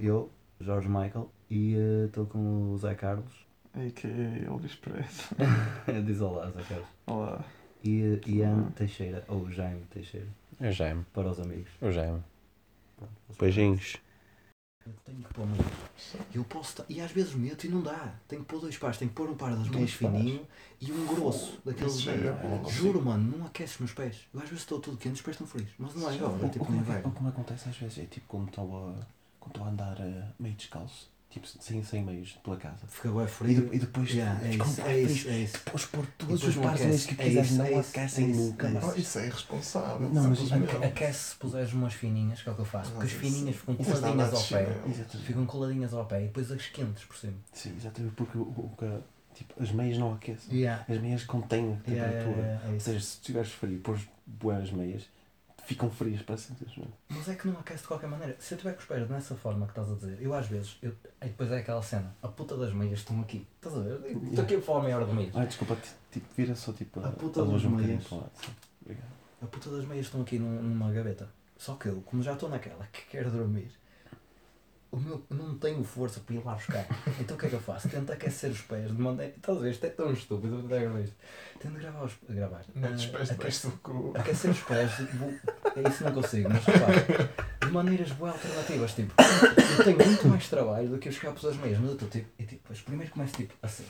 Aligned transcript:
eu, 0.00 0.30
Jorge 0.60 0.88
Michael, 0.88 1.30
e 1.50 1.74
estou 2.06 2.26
com 2.26 2.72
o 2.72 2.78
Zé 2.78 2.94
Carlos. 2.94 3.32
A.K.A. 3.74 4.46
Elvis 4.50 4.74
Preto. 4.74 5.34
Diz 6.04 6.20
olá, 6.20 6.50
Zé 6.50 6.62
Carlos. 6.68 6.88
Olá. 7.06 7.44
E 7.82 8.02
eh, 8.02 8.20
Ian 8.28 8.70
Teixeira, 8.74 9.24
ou 9.28 9.50
Jaime 9.50 9.84
Teixeira, 9.90 10.26
É 10.60 10.68
o 10.68 10.72
Jaime. 10.72 11.04
para 11.12 11.30
os 11.30 11.38
amigos. 11.40 11.70
O 11.80 11.90
Jaime. 11.90 12.22
Beijinhos. 13.38 13.96
Eu 14.86 14.92
tenho 15.04 15.18
que 15.22 15.34
pôr 15.34 15.46
meio. 15.46 15.64
Eu 16.34 16.44
posso. 16.44 16.84
E 16.88 17.00
às 17.00 17.12
vezes 17.12 17.34
meto 17.34 17.64
e 17.64 17.68
não 17.68 17.80
dá. 17.82 18.14
Tenho 18.26 18.42
que 18.42 18.48
pôr 18.48 18.60
dois 18.60 18.76
pares. 18.76 18.98
Tenho 18.98 19.10
que 19.10 19.14
pôr 19.14 19.30
um 19.30 19.36
par 19.36 19.54
das 19.54 19.68
meias 19.68 19.92
fininho 19.92 20.46
e 20.80 20.90
um 20.90 21.06
grosso. 21.06 21.60
Daqueles. 21.64 22.06
É. 22.06 22.70
Juro, 22.70 23.02
mano, 23.02 23.38
não 23.38 23.46
aquece 23.46 23.74
os 23.74 23.78
meus 23.80 23.92
pés. 23.92 24.26
Eu 24.34 24.40
às 24.40 24.48
vezes 24.48 24.62
estou 24.62 24.80
tudo 24.80 24.96
quente 24.96 25.12
e 25.12 25.16
os 25.16 25.22
pés 25.22 25.34
estão 25.34 25.46
frios. 25.46 25.70
Mas 25.78 25.94
não 25.94 26.10
é 26.10 26.14
agora, 26.14 26.46
é 26.46 26.48
tipo 26.48 26.64
no 26.70 26.78
o, 26.78 26.80
inverno. 26.80 27.08
o 27.08 27.12
que 27.12 27.22
me 27.22 27.28
acontece 27.28 27.68
às 27.68 27.76
vezes 27.76 27.98
é 27.98 28.06
tipo 28.06 28.26
quando 28.26 28.48
estou 28.48 28.88
a, 28.88 29.06
quando 29.40 29.52
estou 29.54 29.66
a 29.66 29.70
andar 29.70 29.96
eh, 30.00 30.24
meio 30.38 30.54
descalço, 30.54 31.10
tipo 31.30 31.46
sem, 31.46 31.82
sem 31.82 32.02
meios 32.04 32.32
pela 32.44 32.56
casa. 32.56 32.86
Fica 32.88 33.10
bem 33.10 33.24
E, 33.24 33.26
frio. 33.28 33.68
de- 33.68 33.76
e 33.76 33.78
depois 33.78 34.10
Yeah, 34.10 34.40
é 34.46 34.50
isso, 34.54 34.82
bué 34.82 34.92
é 34.92 35.00
isso, 35.00 35.28
é 35.28 35.38
isso. 35.38 35.52
Depois 35.64 35.84
pôr 35.86 36.04
E 36.04 36.06
todos 36.18 36.44
os 36.44 36.54
que 37.06 37.12
É 37.14 37.24
quiseres 37.24 37.46
isso, 37.50 37.58
não 37.58 37.64
é 37.64 37.70
isso, 37.78 37.90
aquecem 37.90 38.24
é 38.24 38.28
isso, 38.30 38.40
nunca. 38.40 38.68
é. 38.68 38.80
Oh, 38.82 38.94
isso 38.98 39.18
é 39.18 39.26
irresponsável. 39.26 40.10
Não, 40.10 40.28
mas 40.28 40.38
Aquece 40.84 41.18
se 41.30 41.36
puseres 41.36 41.72
umas 41.72 41.94
fininhas, 41.94 42.42
que 42.42 42.48
é 42.48 42.52
o 42.52 42.54
que 42.54 42.60
eu 42.60 42.64
faço. 42.64 42.90
Porque 42.92 43.06
as 43.06 43.12
fininhas 43.12 43.56
ficam 43.56 43.76
isso 43.78 43.90
coladinhas 43.92 44.34
ao 44.34 44.42
pé. 44.42 44.66
Ficam 45.24 45.46
coladinhas 45.46 45.94
ao 45.94 46.04
pé 46.06 46.20
e 46.22 46.26
depois 46.26 46.50
as 46.52 46.66
quentes 46.66 47.04
por 47.04 47.16
cima. 47.16 47.34
Sim, 47.52 47.74
exatamente 47.76 48.14
porque 48.14 48.36
o, 48.38 48.70
que- 48.76 48.98
tipo, 49.34 49.62
as 49.62 49.70
meias 49.70 49.96
não 49.98 50.14
aquecem. 50.14 50.52
Yeah. 50.58 50.84
As 50.88 51.00
meias 51.00 51.24
contêm 51.24 51.72
a 51.72 51.76
temperatura. 51.76 51.94
yeah, 52.30 52.42
yeah, 52.42 52.64
é 52.64 52.68
Ou 52.70 52.76
isso. 52.76 52.84
seja, 52.86 53.00
se 53.00 53.20
tiveres 53.20 53.50
frio 53.52 53.74
e 53.74 53.78
pôres 53.78 54.02
boas 54.26 54.70
meias, 54.72 55.08
ficam 55.74 55.90
frias 55.90 56.20
para 56.22 56.36
sempre. 56.36 56.66
simplesmente. 56.68 56.96
Mas 57.08 57.28
é 57.28 57.34
que 57.34 57.46
não 57.48 57.58
aquece 57.60 57.82
de 57.82 57.88
qualquer 57.88 58.08
maneira. 58.08 58.36
Se 58.38 58.54
eu 58.54 58.58
tiver 58.58 58.72
com 58.74 58.80
os 58.80 58.84
pés 58.86 59.08
nessa 59.08 59.34
forma 59.36 59.66
que 59.66 59.72
estás 59.72 59.90
a 59.90 59.94
dizer, 59.94 60.18
eu 60.20 60.34
às 60.34 60.46
vezes, 60.46 60.76
eu, 60.82 60.92
aí 61.20 61.28
depois 61.28 61.50
é 61.52 61.58
aquela 61.58 61.82
cena, 61.82 62.14
a 62.22 62.28
puta 62.28 62.56
das 62.56 62.72
meias 62.72 62.98
estão 62.98 63.20
aqui. 63.20 63.46
Estás 63.56 63.76
a 63.76 63.80
ver? 63.80 64.00
Estou 64.28 64.44
aqui 64.44 64.54
a 64.56 64.60
falar 64.60 64.82
meia 64.82 64.96
hora 64.96 65.06
de 65.06 65.12
meias. 65.14 65.36
Ah, 65.36 65.44
desculpa, 65.44 65.76
ti- 65.76 65.92
tipo, 66.12 66.26
vira 66.36 66.54
só 66.54 66.72
tipo 66.72 67.00
A 67.00 67.10
puta 67.12 67.42
luz 67.42 67.62
das 67.62 67.70
um 67.72 67.76
meias. 67.76 68.04
para. 68.04 68.30
A 69.42 69.46
puta 69.46 69.70
das 69.70 69.84
meias 69.86 70.06
estão 70.06 70.20
aqui 70.22 70.38
num- 70.38 70.62
numa 70.62 70.90
gaveta. 70.92 71.28
Só 71.56 71.74
que 71.74 71.86
eu, 71.88 72.00
como 72.02 72.22
já 72.22 72.32
estou 72.32 72.48
naquela 72.48 72.86
que 72.92 73.02
quero 73.10 73.30
dormir, 73.30 73.70
o 74.92 74.96
meu, 74.98 75.22
não 75.30 75.56
tenho 75.58 75.82
força 75.84 76.20
para 76.20 76.34
ir 76.34 76.44
lá 76.44 76.54
buscar. 76.54 76.86
Então 77.20 77.36
o 77.36 77.40
que 77.40 77.46
é 77.46 77.48
que 77.48 77.54
eu 77.54 77.60
faço? 77.60 77.88
Tento 77.88 78.12
aquecer 78.12 78.50
os 78.50 78.60
pés 78.62 78.88
de 78.88 79.00
maneira. 79.00 79.32
Ver? 79.60 79.70
Isto 79.70 79.86
é 79.86 79.90
tão 79.90 80.12
estúpido, 80.12 80.54
eu 80.60 80.66
até 80.66 80.80
gravar 80.80 81.00
isto. 81.00 81.16
Tento 81.60 81.74
gravar 81.78 82.04
os. 82.04 82.12
Gravar. 82.28 82.60
Os 82.60 83.04
Eh, 83.04 83.08
pés 83.08 83.28
debaixo 83.28 83.66
do 83.68 83.76
cu. 83.78 84.12
Aquecer 84.16 84.50
os 84.50 84.60
pés, 84.60 84.90
vou- 85.14 85.32
é 85.76 85.88
isso 85.88 86.04
não 86.04 86.12
consigo, 86.12 86.48
mas 86.48 86.64
repara, 86.64 87.30
de 87.60 87.70
maneiras 87.70 88.10
boas 88.12 88.32
alternativas, 88.34 88.94
tipo, 88.94 89.12
eu 89.78 89.84
tenho 89.84 89.98
muito 90.06 90.28
mais 90.28 90.48
trabalho 90.48 90.88
do 90.88 90.98
que 90.98 91.08
os 91.08 91.18
capos 91.18 91.42
meias, 91.56 91.78
mas 91.78 91.88
eu 91.88 91.94
estou 91.94 92.08
tipo, 92.08 92.28
e, 92.38 92.44
tipo, 92.44 92.72
primeiro 92.82 93.12
começo 93.12 93.34
tipo 93.34 93.54
assim, 93.62 93.84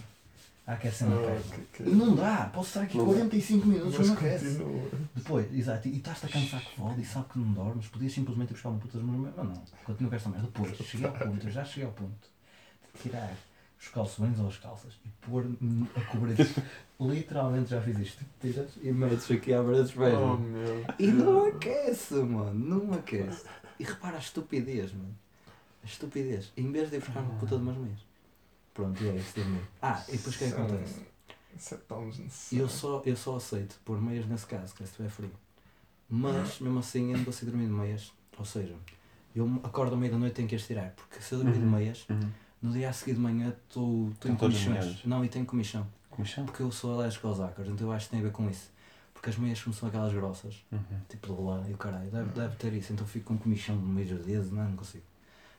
a 0.67 0.73
aquecer 0.75 1.09
no 1.09 1.21
pé. 1.21 1.37
Ah, 1.39 1.55
que- 1.73 1.83
que- 1.85 1.91
E 1.91 1.95
não 1.95 2.15
dá, 2.15 2.51
posso 2.53 2.69
estar 2.69 2.83
aqui 2.83 2.97
Não 2.99 3.07
dá. 3.07 3.13
45 3.15 3.67
minutos 3.67 3.99
Mas 3.99 4.07
não 4.09 4.15
aquece. 4.15 4.59
continua. 4.59 4.91
Depois, 5.15 5.55
exato, 5.55 5.89
e 5.89 5.97
estás-te 5.97 6.27
a 6.27 6.29
cansar 6.29 6.61
que 6.61 6.77
fode 6.77 7.01
e 7.01 7.05
sabe 7.05 7.27
que 7.33 7.39
não 7.39 7.53
dormes, 7.53 7.89
podias 7.89 8.13
simplesmente 8.13 8.51
ir 8.51 8.55
buscar 8.55 8.69
uma 8.69 8.79
puta 8.79 8.99
de 8.99 9.05
mas 9.05 9.37
não, 9.37 9.63
continuo 9.85 10.11
com 10.11 10.17
esta 10.17 10.29
merda. 10.29 10.47
Depois, 10.47 10.77
cheguei 10.79 11.07
ao 11.07 11.13
ponto, 11.13 11.47
eu 11.47 11.51
já 11.51 11.65
cheguei 11.65 11.85
ao 11.87 11.93
ponto 11.93 12.29
de 12.95 13.01
tirar 13.03 13.33
os 13.81 13.89
calções 13.89 14.39
ou 14.39 14.47
as 14.49 14.59
calças 14.59 14.93
e 15.05 15.09
pôr 15.27 15.47
a 15.97 16.01
cobrir. 16.03 16.37
Literalmente 17.01 17.71
já 17.71 17.81
fiz 17.81 17.99
isto. 17.99 18.23
Tiras 18.41 18.69
e 18.83 18.93
metes 18.93 19.31
aqui 19.31 19.55
à 19.55 19.63
beira 19.63 19.83
dos 19.83 19.93
pés. 19.93 20.15
Oh, 20.15 20.37
meu. 20.37 20.85
E 20.99 21.07
não 21.07 21.47
aquece, 21.47 22.13
mano, 22.15 22.53
não 22.53 22.93
aquece. 22.95 23.43
E 23.79 23.85
repara 23.85 24.17
a 24.17 24.21
estupidez, 24.21 24.93
mano. 24.93 25.15
A 25.83 25.87
estupidez. 25.87 26.53
Em 26.59 26.71
vez 26.71 26.91
de 26.91 26.97
ir 26.97 27.01
buscar 27.01 27.21
uma 27.21 27.39
puta 27.39 27.57
de 27.57 27.63
umas 27.63 27.77
meias. 27.79 27.99
Pronto, 28.75 29.03
e 29.03 29.09
é 29.09 29.17
isso, 29.17 29.35
dormir. 29.41 29.63
Ah, 29.83 30.03
e 30.09 30.13
depois 30.13 30.35
o 30.35 30.39
que 30.39 30.45
é 30.45 30.49
que 30.49 30.55
acontece? 30.55 31.01
Isso 31.57 31.75
é 31.75 31.79
tão 31.79 32.09
desnecessário. 32.09 32.63
Eu 32.65 32.69
só, 32.69 33.03
eu 33.05 33.17
só 33.17 33.37
aceito 33.37 33.79
pôr 33.85 34.01
meias 34.01 34.27
nesse 34.27 34.47
caso, 34.47 34.75
que 34.75 34.83
é 34.83 34.87
se 34.87 34.93
estiver 34.93 35.09
frio. 35.11 35.33
Mas, 36.09 36.61
mesmo 36.61 36.79
assim, 36.79 37.13
eu 37.13 37.19
não 37.19 37.25
consigo 37.25 37.51
dormir 37.51 37.67
de 37.67 37.73
meias. 37.73 38.13
Ou 38.39 38.45
seja, 38.45 38.75
eu 39.35 39.61
acordo 39.63 39.95
à 39.95 39.99
meia 39.99 40.13
da 40.13 40.19
noite 40.19 40.33
e 40.33 40.37
tenho 40.37 40.49
que 40.49 40.55
as 40.55 40.67
tirar. 40.67 40.91
Porque 40.93 41.21
se 41.21 41.33
eu 41.35 41.39
dormir 41.39 41.59
de 41.59 41.65
Uhum. 41.65 41.71
meias, 41.71 42.07
Uhum. 42.09 42.31
no 42.63 42.73
dia 42.73 42.89
a 42.89 42.93
seguir 42.93 43.15
de 43.15 43.21
manhã 43.21 43.55
estou 43.69 44.11
em 44.25 44.35
comichões. 44.37 45.05
Não, 45.05 45.25
e 45.25 45.29
tenho 45.29 45.45
comichão. 45.47 45.87
Comichão? 46.09 46.47
Porque 46.47 46.63
eu 46.63 46.71
sou 46.73 46.95
alérgico 46.95 47.29
aos 47.29 47.41
ácaros, 47.41 47.71
então 47.73 47.87
eu 47.89 47.93
acho 47.93 48.07
que 48.07 48.11
tem 48.13 48.21
a 48.21 48.23
ver 48.25 48.33
com 48.33 48.49
isso. 48.49 48.71
Porque 49.13 49.29
as 49.31 49.37
meias 49.37 49.63
como 49.63 49.75
são 49.75 49.89
aquelas 49.89 50.13
grossas, 50.13 50.65
Uhum. 50.73 50.81
tipo 51.09 51.27
de 51.27 51.33
rolar 51.33 51.69
e 51.69 51.75
o 51.75 51.77
caralho, 51.77 52.11
deve, 52.11 52.31
deve 52.31 52.57
ter 52.57 52.73
isso. 52.73 52.93
Então 52.93 53.07
fico 53.07 53.27
com 53.27 53.39
comichão 53.39 53.77
no 53.77 53.87
meio 53.87 54.17
dos 54.17 54.25
dedos, 54.27 54.51
não, 54.51 54.65
não 54.69 54.77
consigo. 54.77 55.05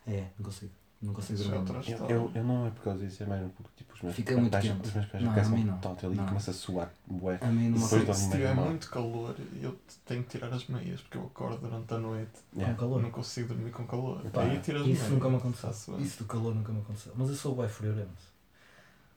É, 0.08 0.28
não 0.38 0.46
consigo. 0.46 0.72
Não 1.02 1.14
consigo 1.14 1.42
é 1.42 1.44
dormir. 1.44 1.58
outra 1.74 1.92
Eu, 1.92 2.10
eu, 2.10 2.32
eu 2.36 2.44
não 2.44 2.68
é 2.68 2.70
por 2.70 2.84
causa 2.84 3.04
disso, 3.06 3.24
é 3.24 3.26
mais 3.26 3.52
porque 3.54 3.70
tipo, 3.78 3.94
os 3.96 4.02
meus 4.04 4.16
Fica 4.16 4.38
muito 4.38 4.52
pés, 4.52 4.64
quente. 4.66 4.88
os 4.88 4.94
meus 4.94 5.06
pés 5.08 5.24
Não, 5.24 5.32
a 5.32 5.44
mim 5.50 5.64
não. 5.64 5.80
ali 6.04 6.16
Não. 6.16 6.24
e 6.24 6.28
começa 6.28 6.52
a 6.52 6.54
suar 6.54 6.92
bué. 7.08 7.40
A 7.42 7.48
mim 7.48 7.70
não 7.70 7.80
Depois 7.80 8.18
Se, 8.18 8.24
se 8.26 8.30
tiver 8.32 8.54
mal. 8.56 8.66
muito 8.66 8.90
calor, 8.90 9.36
eu 9.62 9.76
tenho 10.06 10.24
que 10.24 10.30
tirar 10.30 10.54
as 10.54 10.68
meias, 10.68 11.02
porque 11.02 11.18
eu 11.18 11.26
acordo 11.26 11.58
durante 11.58 11.92
a 11.94 11.98
noite. 11.98 12.32
Yeah. 12.54 12.76
com 12.76 12.80
calor. 12.82 13.02
Não 13.02 13.10
consigo 13.12 13.48
dormir 13.48 13.72
com 13.72 13.88
calor. 13.88 14.22
Pá, 14.30 14.44
Aí 14.44 14.60
tiro 14.60 14.80
as 14.82 14.86
isso 14.88 14.94
meias. 14.98 15.10
nunca 15.14 15.30
me 15.30 15.38
aconteceu. 15.38 16.00
Isso 16.00 16.20
do 16.20 16.26
calor 16.26 16.54
nunca 16.54 16.72
me 16.72 16.82
aconteceu. 16.82 17.14
Mas 17.16 17.30
eu 17.30 17.36
sou 17.36 17.56
bem 17.56 17.68
friorento. 17.68 18.32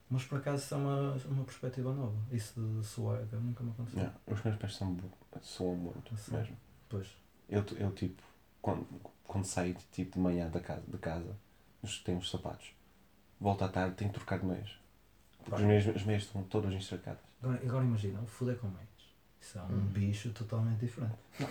Mas 0.09 0.23
por 0.23 0.37
acaso 0.39 0.63
isso 0.63 0.73
é 0.73 0.77
uma, 0.77 1.17
uma 1.29 1.43
perspectiva 1.43 1.93
nova. 1.93 2.15
Isso 2.31 2.53
de 2.59 2.85
suar 2.85 3.21
nunca 3.33 3.63
me 3.63 3.71
aconteceu. 3.71 3.99
Yeah. 3.99 4.17
Os 4.27 4.43
meus 4.43 4.55
pés 4.57 4.75
são, 4.75 4.97
soam 5.41 5.75
muito 5.75 6.15
Sim. 6.17 6.35
mesmo. 6.35 6.57
Pois. 6.89 7.07
Eu, 7.49 7.63
eu 7.77 7.91
tipo, 7.91 8.21
quando, 8.61 8.85
quando 9.23 9.45
saio 9.45 9.75
tipo, 9.91 10.13
de 10.13 10.19
manhã 10.19 10.49
da 10.49 10.59
casa, 10.59 10.81
de 10.87 10.97
casa 10.97 11.35
tenho 12.03 12.17
os 12.19 12.29
sapatos, 12.29 12.67
volto 13.39 13.63
à 13.63 13.67
tarde, 13.69 13.95
tenho 13.95 14.09
que 14.11 14.17
trocar 14.19 14.39
de 14.39 14.45
meias. 14.45 14.69
Porque 15.43 15.55
as 15.61 15.67
meias, 15.67 15.87
as 15.95 16.03
meias 16.03 16.23
estão 16.23 16.41
todas 16.43 16.73
encharcadas. 16.73 17.19
Agora, 17.41 17.59
agora 17.63 17.83
imagina, 17.85 18.19
o 18.21 18.25
foder 18.25 18.57
com 18.57 18.67
meias. 18.67 18.85
Isso 19.39 19.59
é 19.59 19.61
um 19.61 19.65
Hum. 19.75 19.85
bicho 19.93 20.31
totalmente 20.31 20.79
diferente. 20.79 21.13
Não, 21.39 21.47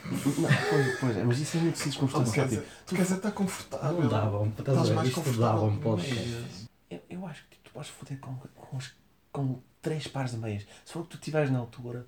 pois, 0.69 0.99
pois 1.01 1.17
é, 1.17 1.23
mas 1.25 1.39
isso 1.39 1.57
é 1.57 1.61
muito 1.61 1.79
simples 1.79 1.97
como 1.97 2.07
Oh, 2.13 2.17
estou 2.19 2.33
a 2.33 2.35
quer 2.35 2.45
dizer. 2.49 2.61
dizer, 2.63 2.73
tu 2.87 2.95
queres 2.97 3.11
estar 3.13 3.31
confortável. 3.31 4.01
Não 4.03 4.09
dava 4.09 4.41
um 4.41 4.49
estás 4.49 4.91
mais 4.91 5.15
confortável 5.15 5.39
dava 5.61 5.65
um 5.67 5.77
com 5.77 5.83
podcast. 5.83 6.15
meias. 6.29 6.69
Eu, 6.91 7.01
eu 7.09 7.27
acho 7.27 7.45
que 7.45 7.51
tipo, 7.51 7.69
tu 7.69 7.73
podes 7.73 7.91
foder 7.91 8.19
com, 8.19 8.35
com, 8.37 8.77
os- 8.77 8.95
com 9.31 9.61
três 9.81 10.09
pares 10.09 10.33
de 10.33 10.39
meias. 10.39 10.67
Se 10.85 10.93
for 10.93 11.01
o 11.01 11.05
que 11.05 11.11
tu 11.11 11.19
tiveres 11.19 11.51
na 11.53 11.59
altura, 11.61 12.05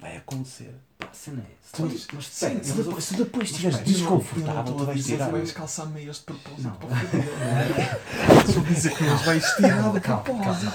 vai 0.00 0.16
acontecer. 0.16 0.74
Pá, 0.98 1.08
cena 1.12 1.42
é. 1.42 1.58
Tu- 1.72 1.82
Mas, 1.82 2.24
Se, 2.26 2.30
se 2.36 2.48
mas 2.48 2.66
depois, 2.76 2.96
o- 2.96 3.00
se 3.00 3.16
depois 3.16 3.50
estiveres 3.50 3.78
desconfortável, 3.80 4.74
tu 4.74 4.84
vais 4.84 5.04
tirar. 5.04 5.26
que 5.26 5.32
vais 5.32 5.52
calçar 5.52 5.86
meias 5.86 6.16
de 6.16 6.22
propósito 6.22 6.62
Não. 6.62 6.72
para 6.76 6.88
foder. 6.96 8.00
Estou 8.48 8.62
a 8.62 8.66
dizer 8.66 8.94
que 8.96 9.04
não 9.04 9.16
vais 9.18 9.44
tirar 9.56 9.92
de 9.92 10.00
Calma, 10.00 10.22
calma, 10.22 10.22
propósito. 10.22 10.72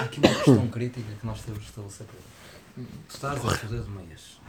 há 0.00 0.04
aqui- 0.04 0.20
uma 0.20 0.28
questão 0.34 0.68
crítica 0.68 1.12
que 1.20 1.26
nós 1.26 1.40
temos 1.42 1.60
de 1.60 1.66
estabelecer 1.66 2.06
Tu 2.76 2.84
estás 3.14 3.38
a 3.44 3.50
foder 3.56 3.82
de 3.82 3.90
meias. 3.90 4.40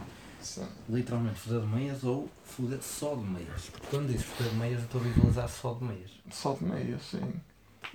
Sim. 0.42 0.66
Literalmente 0.88 1.38
foder 1.40 1.60
de 1.60 1.66
meias 1.66 2.04
ou 2.04 2.28
foder 2.44 2.78
só 2.82 3.14
de 3.14 3.22
meias. 3.22 3.62
Porque 3.72 3.86
quando 3.90 4.06
dizes 4.08 4.24
foder 4.26 4.52
de 4.52 4.58
meias, 4.58 4.78
eu 4.80 4.84
estou 4.84 5.00
a 5.00 5.04
visualizar 5.04 5.48
só 5.48 5.74
de 5.74 5.84
meias. 5.84 6.10
Só 6.30 6.52
de 6.54 6.64
meias, 6.64 7.02
sim. 7.10 7.32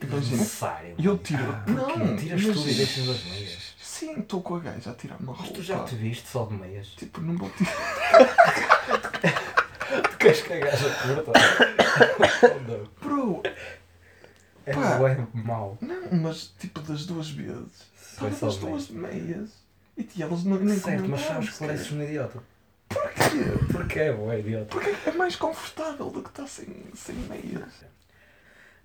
É 0.01 0.05
Imagina. 0.05 0.37
Necessário. 0.37 0.95
Eu 0.97 1.17
tiro. 1.17 1.43
Porquê? 1.43 1.71
Não, 1.71 2.15
Tiras 2.17 2.41
tu 2.41 2.67
e 2.69 2.73
deixas 2.73 3.09
as 3.09 3.23
meias. 3.25 3.73
Sim, 3.81 4.19
estou 4.19 4.41
com 4.41 4.55
a 4.55 4.59
gaja 4.59 4.89
a 4.91 4.93
tirar 4.93 5.17
uma 5.19 5.31
Mas 5.33 5.41
roupa. 5.41 5.53
tu 5.55 5.61
já 5.63 5.83
te 5.83 5.95
viste 5.95 6.27
só 6.27 6.45
de 6.45 6.53
meias? 6.55 6.87
Tipo, 6.87 7.21
não 7.21 7.37
vou 7.37 7.49
tirar. 7.51 7.71
Tu 10.09 10.17
queres 10.17 10.41
que 10.41 10.53
a 10.53 10.59
gaja 10.59 10.89
curta? 10.89 11.31
Bro, 13.01 13.43
É 14.65 14.73
Pá. 14.73 14.97
bué 14.97 15.27
mau. 15.33 15.77
não, 15.81 16.11
mas 16.21 16.53
tipo 16.59 16.79
das 16.81 17.05
duas 17.05 17.29
vezes. 17.29 17.83
Foi 17.95 18.31
só 18.31 18.47
as 18.47 18.55
de 18.55 18.59
duas 18.61 18.89
meias. 18.89 19.49
E 19.95 20.03
tia, 20.03 20.25
elas 20.25 20.43
não, 20.43 20.57
nem 20.59 20.77
Certo, 20.77 21.07
mas 21.07 21.21
sabes 21.21 21.49
que 21.51 21.59
pareces 21.59 21.91
um 21.91 22.01
idiota. 22.01 22.39
Porquê? 22.89 23.71
Porque 23.71 23.99
é 23.99 24.11
bué 24.13 24.39
idiota. 24.39 24.65
Porque 24.65 24.95
é 25.09 25.11
mais 25.11 25.35
confortável 25.35 26.09
do 26.09 26.23
que 26.23 26.29
estar 26.29 26.47
sem, 26.47 26.65
sem 26.95 27.15
meias. 27.15 27.69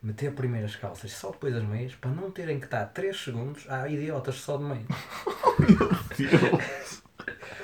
Meter 0.00 0.32
primeiro 0.32 0.64
as 0.66 0.76
calças, 0.76 1.10
só 1.12 1.32
depois 1.32 1.54
as 1.56 1.64
meias, 1.64 1.92
para 1.96 2.10
não 2.12 2.30
terem 2.30 2.60
que 2.60 2.66
estar 2.66 2.84
3 2.86 3.20
segundos 3.20 3.66
há 3.68 3.88
idiotas 3.88 4.36
só 4.36 4.56
de 4.56 4.62
meias. 4.64 4.86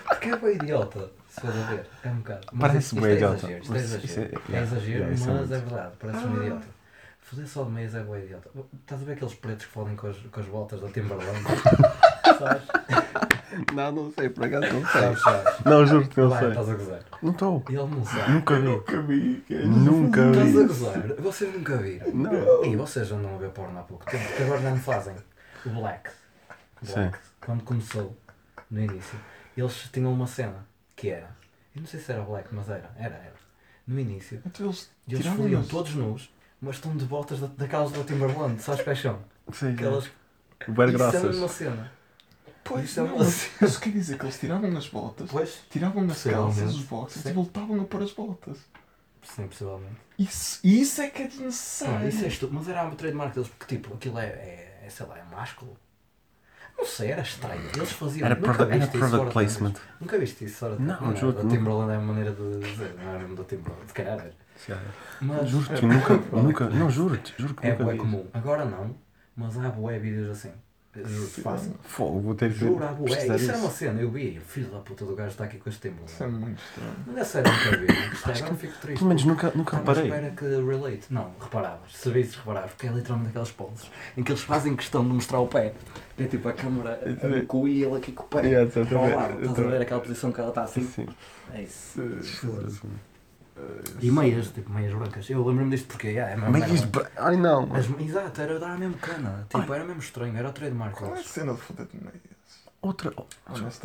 Porque 0.09 0.29
é 0.31 0.37
bem 0.37 0.57
idiota, 0.57 1.11
se 1.29 1.41
for 1.41 1.51
a 1.51 1.71
ver. 1.71 1.87
É 2.03 2.09
um 2.09 2.17
bocado. 2.17 2.47
Mas 2.53 2.69
Parece 2.71 2.95
bem 2.97 3.05
é 3.05 3.13
idiota. 3.15 3.37
exagero, 3.37 3.61
Isto 3.63 3.71
é 3.71 3.75
Mas 3.75 3.83
exagero. 3.85 4.23
é- 4.23 4.57
É 4.57 4.63
exagero, 4.63 5.05
é 5.05 5.11
mas 5.11 5.53
é 5.53 5.59
verdade. 5.59 5.93
Parece 5.99 6.27
um 6.27 6.37
idiota. 6.43 6.67
Foder 7.21 7.47
só 7.49 7.65
de 7.65 7.71
meias 7.71 7.95
é 7.95 8.03
bem 8.03 8.25
idiota. 8.25 8.51
Estás 8.81 9.01
a 9.01 9.05
ver 9.05 9.13
aqueles 9.13 9.35
pretos 9.35 9.67
que 9.67 9.73
fodem 9.73 9.97
com 9.97 10.07
as, 10.09 10.17
com 10.19 10.41
as 10.41 10.47
botas 10.47 10.81
da 10.81 10.89
Timberland? 10.89 11.41
Sabes? 12.39 12.63
Não, 13.75 13.93
não 13.93 14.13
sei, 14.13 14.29
por 14.29 14.45
acaso 14.45 14.73
não 14.73 14.87
sabes. 14.87 15.23
Não, 15.65 15.87
juro-te, 15.87 16.19
não 16.19 16.29
Vai, 16.29 16.39
sei. 16.41 16.49
estás 16.51 16.69
a 16.69 16.75
gozar. 16.75 17.01
Não 17.23 17.31
estou. 17.33 17.65
Ele 17.69 17.77
não 17.79 18.05
sabe. 18.05 18.33
Nunca 18.33 18.59
vi. 18.59 18.67
Nunca 18.69 19.03
vi. 19.03 19.45
que 19.47 19.55
é- 19.55 19.65
Nunca 19.65 20.21
Estás 20.31 20.39
a 20.57 20.61
vi. 20.61 20.67
gozar? 20.67 21.03
Vocês 21.21 21.55
nunca 21.55 21.77
viram? 21.77 22.11
Não. 22.15 22.65
E 22.65 22.77
vocês 22.77 23.11
andam 23.13 23.35
a 23.35 23.39
ver 23.39 23.51
porno 23.51 23.79
há 23.79 23.83
pouco 23.83 24.05
tempo, 24.07 24.25
porque 24.27 24.43
agora 24.43 24.61
já 24.61 24.71
não 24.71 24.79
fazem. 24.79 25.15
O 25.67 25.71
Black. 25.71 26.11
Black. 26.83 27.19
Quando 27.41 27.63
começou, 27.65 28.17
no 28.71 28.81
início, 28.81 29.19
eles 29.57 29.89
tinham 29.93 30.13
uma 30.13 30.27
cena 30.27 30.67
que 30.97 31.09
era. 31.11 31.31
Eu 31.75 31.81
não 31.83 31.87
sei 31.89 32.01
se 32.01 32.13
era 32.13 32.23
Black, 32.23 32.49
mas 32.53 32.69
era. 32.69 32.91
Era, 32.99 33.15
era. 33.15 33.35
No 33.87 33.99
início, 34.01 34.41
Então 34.47 34.67
eles 34.67 35.27
fodiam 35.37 35.61
isso. 35.61 35.71
todos 35.71 35.95
nus, 35.95 36.33
mas 36.61 36.77
estão 36.77 36.97
de 36.97 37.05
botas 37.05 37.41
da, 37.41 37.47
daquelas 37.49 37.93
da 37.93 38.03
Timberland, 38.05 38.61
sabes 38.63 38.83
quais 38.83 38.99
são? 39.01 39.19
Sim, 39.53 39.73
Aquelas. 39.75 40.09
Bué 40.67 40.87
Isso 40.87 40.95
é 40.95 40.99
graças. 40.99 41.37
uma 41.39 41.49
cena. 41.49 41.93
Pois 42.65 42.85
Isso 42.87 43.01
é 43.01 43.03
não, 43.03 43.19
mas 43.19 43.51
isso 43.63 43.81
quer 43.81 43.91
dizer 43.91 44.19
que 44.19 44.25
eles 44.25 44.39
tiravam 44.39 44.77
as 44.77 44.89
botas, 44.89 45.31
Pois? 45.31 45.61
tiravam 45.71 46.05
as 46.11 46.23
calças, 46.25 46.75
os 46.75 46.83
boxers 46.85 47.23
Sim. 47.23 47.31
e 47.31 47.33
voltavam 47.35 47.81
a 47.81 47.85
pôr 47.85 48.03
as 48.03 48.13
botas. 48.13 48.57
Sim, 49.23 49.47
possivelmente. 49.47 49.97
Isso, 50.19 50.61
isso 50.65 51.01
é 51.03 51.09
que 51.09 51.23
é 51.23 51.25
Ah, 51.25 51.29
desnecessário. 51.29 52.09
isso 52.09 52.25
é 52.25 52.29
estúpido. 52.29 52.59
Mas 52.59 52.69
era 52.69 52.83
a 52.87 52.91
trademark 52.91 53.35
deles, 53.35 53.49
porque 53.49 53.77
tipo, 53.77 53.95
aquilo 53.95 54.19
é, 54.19 54.27
é, 54.27 54.83
é, 54.85 54.89
sei 54.91 55.07
lá, 55.07 55.19
é 55.19 55.25
másculo. 55.35 55.77
Não 56.77 56.85
sei, 56.85 57.11
era 57.13 57.23
estranho. 57.23 57.63
Eles 57.77 57.93
faziam. 57.93 58.27
Era, 58.27 58.35
nunca 58.35 58.53
product, 58.55 58.77
era 58.77 58.87
product 59.09 59.33
placement. 59.33 59.75
Nunca 60.01 60.19
viste 60.19 60.45
isso 60.45 60.57
fora 60.57 60.77
de 60.77 60.83
Não, 60.83 61.13
é, 61.13 61.17
juro 61.17 61.33
Da 61.33 61.43
nunca. 61.43 61.57
Timberland 61.57 61.93
é 61.93 61.99
uma 61.99 62.07
maneira 62.13 62.33
de 62.33 62.59
dizer, 62.61 62.95
não 62.95 63.15
é 63.15 63.19
mesmo 63.19 63.37
da 63.37 63.45
Timberland, 63.45 63.87
se 63.87 63.95
calhar 63.95 64.19
era. 64.19 64.35
Mas 65.21 65.49
Juro-te, 65.49 65.83
eu 65.83 65.89
nunca, 65.89 66.15
nunca, 66.37 66.69
não, 66.71 66.91
juro-te, 66.91 67.35
juro 67.39 67.55
que 67.55 67.67
é 67.67 67.71
nunca 67.77 67.93
vi. 67.93 67.99
comum. 67.99 68.27
Agora 68.33 68.65
não, 68.65 68.95
mas 69.37 69.57
há 69.59 69.69
bué 69.71 69.99
vídeos 69.99 70.31
assim. 70.31 70.53
Juro-te, 70.97 71.41
fácil. 71.41 71.75
Fogo, 71.83 72.21
vou 72.21 72.35
ter 72.35 72.53
que 72.53 72.65
bué. 72.65 73.09
pesquisar 73.09 73.37
Isso 73.37 73.51
era 73.51 73.59
uma 73.59 73.71
cena, 73.71 74.01
eu 74.01 74.11
vi. 74.11 74.41
Filho 74.47 74.71
da 74.71 74.79
puta 74.79 75.05
do 75.05 75.15
gajo 75.17 75.31
está 75.31 75.45
aqui 75.45 75.59
com 75.59 75.69
este 75.69 75.83
Timberland. 75.83 76.13
Isso 76.13 76.23
é 76.23 76.27
muito 76.29 76.63
estranho. 76.63 76.95
Mas 77.07 77.17
é 77.17 77.25
sério, 77.25 77.53
nunca 77.53 77.77
vi. 77.77 78.31
Acho 78.31 78.43
agora 78.45 78.57
fico 78.57 78.75
triste. 78.81 78.99
Pelo 78.99 79.09
menos 79.09 79.25
nunca, 79.25 79.53
nunca 79.55 79.77
reparei. 79.77 80.05
espera 80.05 80.31
que 80.31 80.45
relate. 80.45 81.07
Não, 81.11 81.31
reparavas. 81.41 81.93
Serviços 81.97 82.37
reparavas, 82.37 82.71
porque 82.73 82.87
é 82.87 82.91
literalmente 82.91 83.31
aquelas 83.31 83.51
poses 83.51 83.91
em 84.17 84.23
que 84.23 84.33
eles 84.33 84.43
fazem 84.43 84.77
questão 84.77 85.03
de 85.03 85.13
mostrar 85.13 85.41
o 85.41 85.49
pé. 85.49 85.75
É 86.17 86.25
tipo 86.25 86.49
a 86.49 86.53
câmera 86.53 87.01
ver 87.05 87.47
com 87.47 87.63
o 87.63 87.69
e 87.69 87.83
ele 87.83 87.97
aqui 87.97 88.13
com 88.13 88.23
o 88.23 88.27
pé. 88.27 88.43
Yeah, 88.43 88.69
Estás 88.69 88.93
a 88.93 89.61
a 89.61 89.71
ver 89.71 89.83
aquela 89.83 90.01
posição 90.01 90.31
que 90.31 90.41
ela 90.41 90.51
está 90.51 90.63
assim? 90.63 90.85
Sim. 90.85 91.09
É 91.53 91.63
isso. 91.63 92.01
E 94.01 94.11
meias, 94.11 94.49
tipo 94.49 94.71
meias 94.73 94.93
brancas. 94.95 95.31
Eu 95.31 95.47
lembro-me 95.47 95.71
disto 95.71 95.87
porque 95.89 96.09
yeah, 96.09 96.33
é 96.33 96.37
mesmo. 96.37 96.51
Mas 96.53 96.63
era- 96.65 96.75
isto. 96.75 97.07
Ai 97.17 97.37
não. 97.37 97.73
as- 97.75 97.89
Exato, 98.01 98.41
era 98.41 98.59
dar 98.59 98.77
mesmo 98.79 98.97
cana. 98.99 99.47
Tipo, 99.49 99.73
era 99.73 99.85
mesmo 99.85 100.01
estranho, 100.01 100.37
era 100.37 100.49
o 100.49 100.53
trademark. 100.53 100.97
Qual 100.97 101.15
é 101.15 101.21
a 101.21 101.23
cena 101.23 101.55
de 101.55 101.61
foder 101.61 101.87
de 101.87 101.97
meias? 101.97 102.21
Outra. 102.83 103.13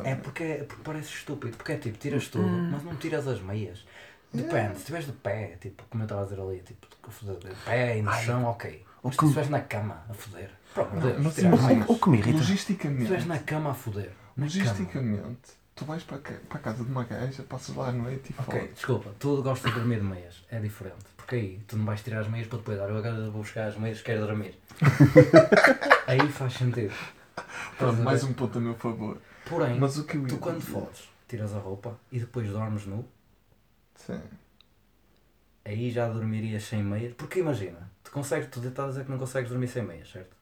É 0.04 0.16
porque, 0.16 0.44
é 0.44 0.64
porque 0.64 0.84
parece 0.84 1.10
estúpido, 1.10 1.56
porque 1.56 1.72
é 1.74 1.78
tipo, 1.78 1.98
tiras 1.98 2.28
tudo, 2.28 2.46
Hum. 2.46 2.70
mas 2.72 2.84
não 2.84 2.96
tiras 2.96 3.28
as 3.28 3.40
meias. 3.42 3.86
Depende, 4.34 4.74
se 4.74 4.80
estiveres 4.80 5.08
de 5.08 5.14
pé, 5.14 5.58
tipo, 5.62 5.84
como 5.90 6.04
eu 6.04 6.06
estava 6.06 6.22
a 6.22 6.24
dizer 6.26 6.40
ali, 6.42 6.60
tipo, 6.62 6.86
de 6.88 7.56
pé 7.66 7.98
e 7.98 8.02
no 8.02 8.10
Ai. 8.12 8.26
chão, 8.26 8.44
ok. 8.46 8.86
Ou 9.02 9.10
Mas 9.10 9.16
se 9.16 9.24
estiveres 9.26 9.50
na 9.50 9.62
cama 9.62 10.04
a 10.10 10.14
foder, 10.14 10.50
de 10.76 10.80
Não, 10.96 11.00
Deus, 11.00 11.24
mas 11.24 11.36
tirar 11.36 11.54
as 11.54 11.60
imagina- 11.60 11.68
meias. 11.74 11.90
O 11.90 11.96
que 12.00 12.10
me 12.10 12.18
irrita. 12.18 12.38
Se 12.40 12.44
Logisticamente, 12.44 13.02
estiveres 13.04 13.26
na 13.26 13.40
cama 13.40 13.72
a 13.72 13.74
foder, 13.74 14.12
logisticamente, 14.38 15.59
tu 15.80 15.86
vais 15.86 16.04
para 16.04 16.18
para 16.20 16.58
a 16.60 16.60
casa 16.62 16.84
de 16.84 16.92
uma 16.92 17.04
gaja, 17.06 17.42
passas 17.44 17.76
lá 17.76 17.88
à 17.88 17.92
noite 17.92 18.32
e 18.38 18.42
Ok, 18.42 18.60
fodes. 18.60 18.76
desculpa, 18.76 19.16
tu 19.20 19.42
gostas 19.42 19.72
de 19.74 19.80
dormir 19.80 19.98
de 20.00 20.06
meias, 20.06 20.44
é 20.52 20.60
diferente. 20.60 21.06
Porque 21.16 21.36
aí 21.36 21.60
tu 21.68 21.78
não 21.78 21.86
vais 21.86 22.02
tirar 22.02 22.20
as 22.22 22.28
meias 22.28 22.48
para 22.48 22.58
depois 22.60 22.78
dar, 22.78 22.90
eu 22.90 22.98
agora 22.98 23.30
vou 23.32 23.42
buscar 23.42 23.68
as 23.68 23.78
meias, 23.78 24.02
quero 24.02 24.26
dormir. 24.28 24.60
aí 26.08 26.20
faz 26.30 26.54
sentido. 26.54 26.94
Pronto, 27.78 28.02
mais 28.02 28.24
um 28.24 28.34
ponto 28.34 28.58
a 28.58 28.62
meu 28.62 28.76
favor. 28.76 29.18
Porém, 29.46 29.80
Mas 29.80 29.98
o 29.98 30.04
que 30.04 30.18
eu 30.18 30.22
ia 30.24 30.28
tu 30.28 30.38
quando 30.38 30.60
dizer- 30.60 30.72
fodes, 30.74 31.10
tiras 31.28 31.54
a 31.56 31.60
roupa 31.60 31.98
e 32.12 32.20
depois 32.20 32.50
dormes 32.50 32.86
nu, 32.86 33.06
Sim. 33.96 34.22
aí 35.66 35.90
já 35.92 36.08
dormirias 36.10 36.64
sem 36.64 36.84
meias. 36.84 37.14
Porque 37.14 37.40
imagina, 37.40 37.90
tu 38.04 38.12
consegues, 38.12 38.50
tu 38.50 38.60
estás 38.60 38.88
a 38.88 38.92
dizer 38.92 39.06
que 39.06 39.12
não 39.12 39.18
consegues 39.18 39.50
dormir 39.50 39.68
sem 39.68 39.84
meias, 39.84 40.12
certo? 40.12 40.36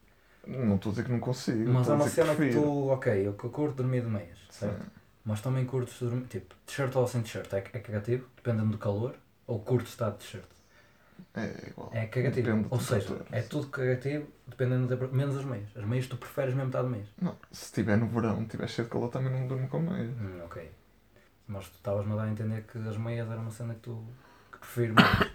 Não 0.48 0.76
estou 0.78 0.90
a 0.90 0.94
dizer 0.94 1.06
que 1.06 1.12
não 1.12 1.20
consigo. 1.20 1.70
Mas 1.70 1.82
estou 1.82 1.92
há 1.94 1.96
a 1.98 2.00
uma 2.00 2.06
dizer 2.06 2.16
cena 2.24 2.32
que 2.36 2.42
prefiro. 2.42 2.62
tu, 2.62 2.88
ok, 2.88 3.14
eu 3.14 3.26
eu 3.26 3.34
curto 3.34 3.76
dormir 3.76 4.02
de 4.02 4.08
meias, 4.10 4.38
Sim. 4.50 4.74
Mas 5.28 5.42
também 5.42 5.66
curtes 5.66 6.00
dormir, 6.00 6.26
tipo, 6.28 6.56
t-shirt 6.66 6.96
ou 6.96 7.06
sem 7.06 7.22
t-shirt, 7.22 7.52
é, 7.52 7.58
é 7.58 7.80
cagativo, 7.80 8.26
dependendo 8.38 8.72
do 8.72 8.78
calor, 8.78 9.14
ou 9.46 9.60
curto 9.60 9.86
estar 9.88 10.12
de 10.12 10.20
t-shirt. 10.20 10.46
É 11.36 11.68
igual. 11.70 11.92
É 11.94 12.06
cagativo. 12.06 12.48
Depende 12.48 12.68
Ou 12.72 12.80
seja, 12.80 13.08
temperatura. 13.08 13.38
é 13.38 13.42
tudo 13.42 13.68
cagativo, 13.68 14.28
dependendo 14.48 14.88
da 14.88 15.08
menos 15.10 15.36
as 15.36 15.44
meias. 15.44 15.68
As 15.76 15.84
meias 15.84 16.08
tu 16.08 16.16
preferes 16.16 16.54
mesmo 16.54 16.70
estar 16.70 16.82
de 16.82 16.90
meias. 16.90 17.08
Não, 17.22 17.36
se 17.52 17.66
estiver 17.66 17.98
no 17.98 18.08
verão, 18.08 18.42
estiver 18.44 18.70
cheio 18.70 18.86
de 18.86 18.92
calor, 18.92 19.10
também 19.10 19.32
não 19.34 19.48
durmo 19.48 19.68
com 19.68 19.80
meias. 19.82 20.12
Hum, 20.18 20.42
ok. 20.46 20.72
Mas 21.46 21.66
tu 21.68 21.76
estavas-me 21.76 22.14
a 22.14 22.16
dar 22.16 22.24
a 22.24 22.30
entender 22.32 22.62
que 22.64 22.78
as 22.78 22.96
meias 22.98 23.30
era 23.30 23.40
uma 23.40 23.52
cena 23.52 23.74
que 23.74 23.82
tu 23.82 24.02
que 24.50 24.60
prefiro 24.60 24.94
mais. 24.96 25.32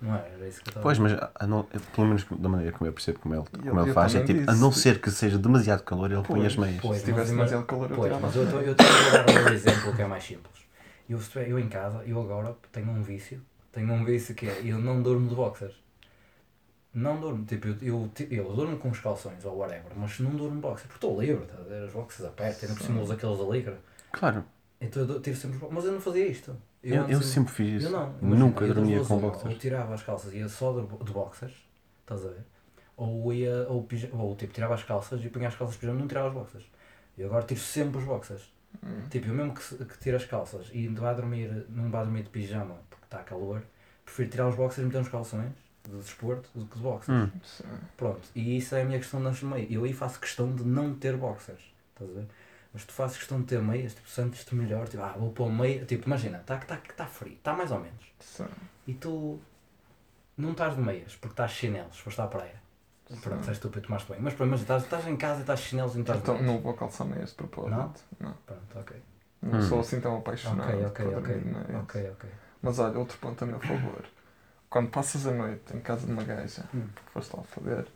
Não 0.00 0.14
é? 0.16 0.28
Era 0.34 0.48
isso 0.48 0.60
que 0.62 0.68
eu 0.68 0.70
estava 0.70 0.82
Pois, 0.82 0.98
a 0.98 1.02
dizer. 1.02 1.18
mas 1.20 1.30
a 1.34 1.46
não, 1.46 1.62
pelo 1.94 2.06
menos 2.06 2.26
da 2.30 2.48
maneira 2.48 2.72
como 2.72 2.88
eu 2.88 2.92
percebo 2.92 3.18
como 3.20 3.34
ele, 3.34 3.44
como 3.50 3.64
eu- 3.68 3.82
ele 3.82 3.90
eu 3.90 3.94
faz, 3.94 4.14
é 4.14 4.20
também 4.20 4.36
tipo, 4.36 4.50
a 4.50 4.52
disse. 4.54 4.62
não 4.64 4.72
ser 4.72 5.00
que 5.00 5.10
seja 5.10 5.38
demasiado 5.38 5.82
calor, 5.82 6.10
ele 6.10 6.22
põe 6.22 6.46
as 6.46 6.56
meias. 6.56 6.80
Pois, 6.80 6.98
se 6.98 7.04
tivesse 7.04 7.32
mas 7.32 7.50
demasiado 7.50 7.66
calor, 7.66 7.90
eu 7.90 7.96
Pois, 7.96 8.06
tirava 8.08 8.26
mas 8.26 8.30
as 8.30 8.36
eu 8.36 8.44
estou 8.44 8.60
eu 8.62 8.72
estou 8.72 8.86
a 8.86 9.22
dar 9.22 9.42
um 9.50 9.52
exemplo 9.52 9.92
que 9.94 10.02
é 10.02 10.06
mais 10.06 10.24
simples. 10.24 10.62
Eu, 11.08 11.18
eu 11.42 11.58
em 11.58 11.68
casa, 11.68 12.02
eu 12.04 12.20
agora 12.20 12.56
tenho 12.70 12.90
um 12.90 13.02
vício. 13.02 13.40
Tenho 13.70 13.92
um 13.92 14.04
vício 14.04 14.34
que 14.34 14.46
é, 14.46 14.60
eu 14.64 14.78
não 14.78 15.02
durmo 15.02 15.28
de 15.28 15.34
boxers. 15.34 15.74
Não 16.94 17.18
durmo, 17.18 17.44
tipo, 17.46 17.68
eu, 17.68 17.76
eu, 17.80 18.10
ti- 18.14 18.28
eu 18.30 18.52
durmo 18.54 18.76
com 18.76 18.90
os 18.90 19.00
calções 19.00 19.42
ou 19.46 19.56
whatever, 19.56 19.92
mas 19.96 20.18
não 20.20 20.30
durmo 20.32 20.56
de 20.56 20.60
boxers, 20.60 20.82
porque 20.92 20.96
estou 21.06 21.18
livre, 21.20 21.46
tá 21.46 21.54
a 21.58 21.64
ver? 21.64 21.84
As 21.84 21.92
boxers 21.92 22.28
apertam, 22.28 22.68
ainda 22.68 22.74
por 22.78 22.84
cima 22.86 23.00
uso 23.00 23.12
aqueles 23.14 23.38
da 23.38 23.44
ligra. 23.44 23.78
Claro, 24.12 24.44
Então 24.84 25.02
eu 25.04 25.20
tiro 25.20 25.36
sempre 25.36 25.56
os 25.56 25.60
boxers, 25.60 25.74
mas 25.74 25.84
eu 25.84 25.92
não 25.92 26.00
fazia 26.00 26.26
isto. 26.26 26.56
eu, 26.82 26.94
eu 26.96 27.02
antes- 27.04 27.26
sempre 27.26 27.52
fiz 27.52 27.70
Eu 27.70 27.78
isso. 27.78 27.90
não. 27.90 28.08
imagina, 28.20 28.36
Nunca 28.46 28.64
eu 28.64 28.74
dormia 28.74 29.00
com 29.04 29.16
uma, 29.16 29.26
Ou 29.26 29.32
boxers. 29.32 29.58
tirava 29.58 29.94
as 29.94 30.02
calças 30.02 30.32
e 30.32 30.38
ia 30.38 30.48
só 30.48 30.72
de, 30.72 30.86
de 31.04 31.12
boxers, 31.12 31.54
estás 32.00 32.24
a 32.26 32.28
ver? 32.28 32.44
Ou 32.96 33.32
ia, 33.32 33.66
ou, 33.68 33.82
pija- 33.84 34.10
ou 34.12 34.34
tipo, 34.36 34.52
tirava 34.52 34.74
as 34.74 34.82
calças 34.82 35.24
e 35.24 35.28
punha 35.28 35.48
as 35.48 35.54
calças 35.56 35.74
de 35.74 35.80
pijama 35.80 35.98
e 35.98 36.02
não 36.02 36.08
tirava 36.08 36.28
as 36.28 36.34
boxers. 36.34 36.64
E 37.16 37.22
agora 37.24 37.44
tiro 37.44 37.60
sempre 37.60 37.98
os 37.98 38.04
boxers. 38.04 38.52
Hum. 38.82 39.02
Tipo, 39.10 39.28
eu 39.28 39.34
mesmo 39.34 39.54
que, 39.54 39.84
que 39.84 39.98
tire 39.98 40.16
as 40.16 40.24
calças 40.24 40.68
e 40.72 40.88
não 40.88 41.02
vá 41.02 41.12
dormir, 41.12 41.66
não 41.68 41.90
vá 41.90 42.02
dormir 42.02 42.22
de 42.24 42.30
pijama 42.30 42.76
porque 42.90 43.04
está 43.04 43.18
calor, 43.18 43.62
prefiro 44.04 44.30
tirar 44.30 44.48
os 44.48 44.54
boxers 44.56 44.82
e 44.82 44.86
meter 44.86 45.00
uns 45.00 45.08
calções 45.08 45.52
de 45.88 45.96
desporto 45.96 46.48
do 46.54 46.64
que 46.66 46.76
de 46.76 46.82
boxers. 46.82 47.24
Hum. 47.24 47.30
Sim. 47.44 47.64
Pronto, 47.96 48.20
e 48.34 48.56
isso 48.56 48.74
é 48.74 48.82
a 48.82 48.84
minha 48.84 48.98
questão 48.98 49.22
das 49.22 49.42
meias. 49.42 49.70
Eu 49.70 49.84
aí 49.84 49.92
faço 49.92 50.18
questão 50.18 50.54
de 50.54 50.64
não 50.64 50.94
ter 50.94 51.16
boxers, 51.16 51.60
estás 51.92 52.10
a 52.10 52.14
ver? 52.20 52.26
Mas 52.72 52.84
tu 52.84 52.92
fazes 52.92 53.18
questão 53.18 53.38
de 53.40 53.46
ter 53.46 53.60
meias, 53.60 53.94
tipo, 53.94 54.08
sentes-te 54.08 54.54
melhor, 54.54 54.88
tipo, 54.88 55.02
ah, 55.02 55.14
vou 55.18 55.30
pôr 55.32 55.50
meia, 55.50 55.84
tipo, 55.84 56.06
imagina, 56.06 56.38
está 56.38 56.56
tá, 56.56 56.78
tá 56.96 57.06
frio, 57.06 57.34
está 57.34 57.52
mais 57.52 57.70
ou 57.70 57.80
menos, 57.80 58.04
Sim. 58.18 58.46
e 58.86 58.94
tu 58.94 59.38
não 60.36 60.52
estás 60.52 60.74
de 60.74 60.80
meias 60.80 61.14
porque 61.16 61.34
estás 61.34 61.50
de 61.52 61.56
chinelos, 61.58 61.98
foste 61.98 62.20
à 62.20 62.26
praia. 62.26 62.62
Pronto, 63.20 63.42
Sim. 63.44 63.50
és 63.50 63.56
estúpido, 63.58 63.86
tomaste 63.86 64.10
bem. 64.10 64.20
Mas, 64.22 64.32
pronto, 64.32 64.50
mas 64.52 64.60
estás, 64.62 64.84
estás 64.84 65.06
em 65.06 65.16
casa 65.18 65.38
e 65.38 65.40
estás 65.42 65.60
de 65.60 65.66
chinelos 65.66 65.92
e 65.92 65.96
não 65.96 66.02
estás 66.02 66.18
de 66.18 66.22
Então 66.22 66.34
meias. 66.36 66.50
não 66.50 66.60
vou 66.62 66.72
calçar 66.72 67.04
meias 67.04 67.28
de 67.30 67.34
propósito. 67.34 67.70
Não. 68.20 68.32
Pronto, 68.46 68.78
ok. 68.78 69.02
Não 69.42 69.58
Hum. 69.58 69.62
sou 69.68 69.80
assim 69.80 70.00
tão 70.00 70.16
apaixonado. 70.16 70.70
Ok, 70.70 70.86
ok, 70.86 71.04
por 71.04 71.14
ok. 71.18 71.34
dormir 71.34 71.44
de 71.44 71.50
meias. 71.50 71.82
Ok, 71.84 72.10
ok. 72.12 72.30
Mas 72.62 72.78
olha, 72.78 72.98
outro 72.98 73.18
ponto 73.18 73.42
a 73.44 73.46
meu 73.46 73.60
favor. 73.60 74.04
Quando 74.70 74.88
passas 74.90 75.26
a 75.26 75.30
noite 75.32 75.76
em 75.76 75.80
casa 75.80 76.06
de 76.06 76.12
uma 76.12 76.24
gaja, 76.24 76.64
Hum. 76.74 76.88
porque 76.94 77.10
foste 77.10 77.36
lá 77.36 77.42
foder, 77.42 77.86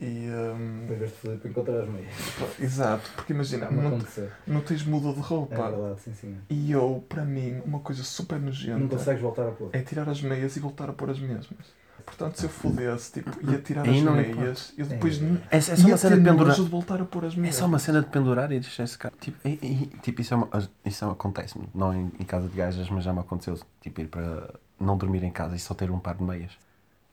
e. 0.00 0.28
hum, 0.30 0.80
Depois 0.82 0.98
veste 1.00 1.16
Felipe 1.18 1.48
encontrar 1.48 1.80
as 1.82 1.88
meias. 1.88 2.12
exato, 2.60 3.10
porque 3.16 3.32
imagina, 3.32 3.70
Não 3.70 3.90
não, 3.90 3.98
não 4.46 4.60
tens 4.60 4.82
muda 4.84 5.12
de 5.12 5.18
É 5.18 5.22
roupa. 5.22 5.70
verdade, 5.70 6.00
sim, 6.00 6.14
sim. 6.14 6.36
e 6.48 6.70
eu, 6.72 7.04
para 7.08 7.24
mim, 7.24 7.60
uma 7.64 7.80
coisa 7.80 8.02
super 8.04 8.38
Não 8.38 8.46
nojenta 8.46 8.96
consegues 8.96 9.22
voltar 9.22 9.48
a 9.48 9.50
pôr. 9.52 9.70
é 9.72 9.80
tirar 9.82 10.08
as 10.08 10.22
meias 10.22 10.56
e 10.56 10.60
voltar 10.60 10.88
a 10.88 10.92
pôr 10.92 11.10
as 11.10 11.18
mesmas. 11.18 11.76
Portanto, 12.06 12.36
se 12.38 12.44
eu 12.46 12.48
fudesse, 12.48 13.12
tipo, 13.12 13.50
ia 13.50 13.58
tirar 13.58 13.82
Aí 13.82 13.98
as 13.98 14.02
não 14.02 14.14
meias, 14.14 14.72
eu 14.78 14.86
depois 14.86 15.18
É. 15.18 15.20
n- 15.24 15.40
É, 15.50 15.56
é 15.58 15.60
só 15.60 15.86
uma 15.86 15.96
cena 15.98 16.16
de 16.16 16.24
pendurar. 16.24 16.54
de 16.56 16.62
voltar 16.62 17.02
a 17.02 17.04
pôr 17.04 17.24
as 17.26 17.34
É 17.34 17.36
meias. 17.36 17.56
só 17.56 17.66
uma 17.66 17.78
cena 17.78 18.00
de 18.00 18.06
pendurar 18.08 18.50
e 18.50 18.58
deixar 18.60 18.86
secar. 18.86 19.12
Tipo, 19.20 19.46
e- 19.46 19.58
e- 19.62 19.86
tipo 20.00 20.20
isso, 20.22 20.32
é 20.32 20.36
uma, 20.38 20.48
isso 20.86 21.04
é- 21.04 21.10
acontece-me. 21.10 21.68
Não 21.74 21.92
em, 21.94 22.10
em 22.18 22.24
casa 22.24 22.48
de 22.48 22.56
gajas, 22.56 22.88
mas 22.88 23.04
já 23.04 23.12
me 23.12 23.18
aconteceu. 23.20 23.58
Tipo, 23.82 24.00
ir 24.00 24.06
para 24.06 24.54
não 24.80 24.96
dormir 24.96 25.22
em 25.22 25.30
casa 25.30 25.54
e 25.54 25.58
só 25.58 25.74
ter 25.74 25.90
um 25.90 25.98
par 25.98 26.14
de 26.14 26.22
meias. 26.22 26.52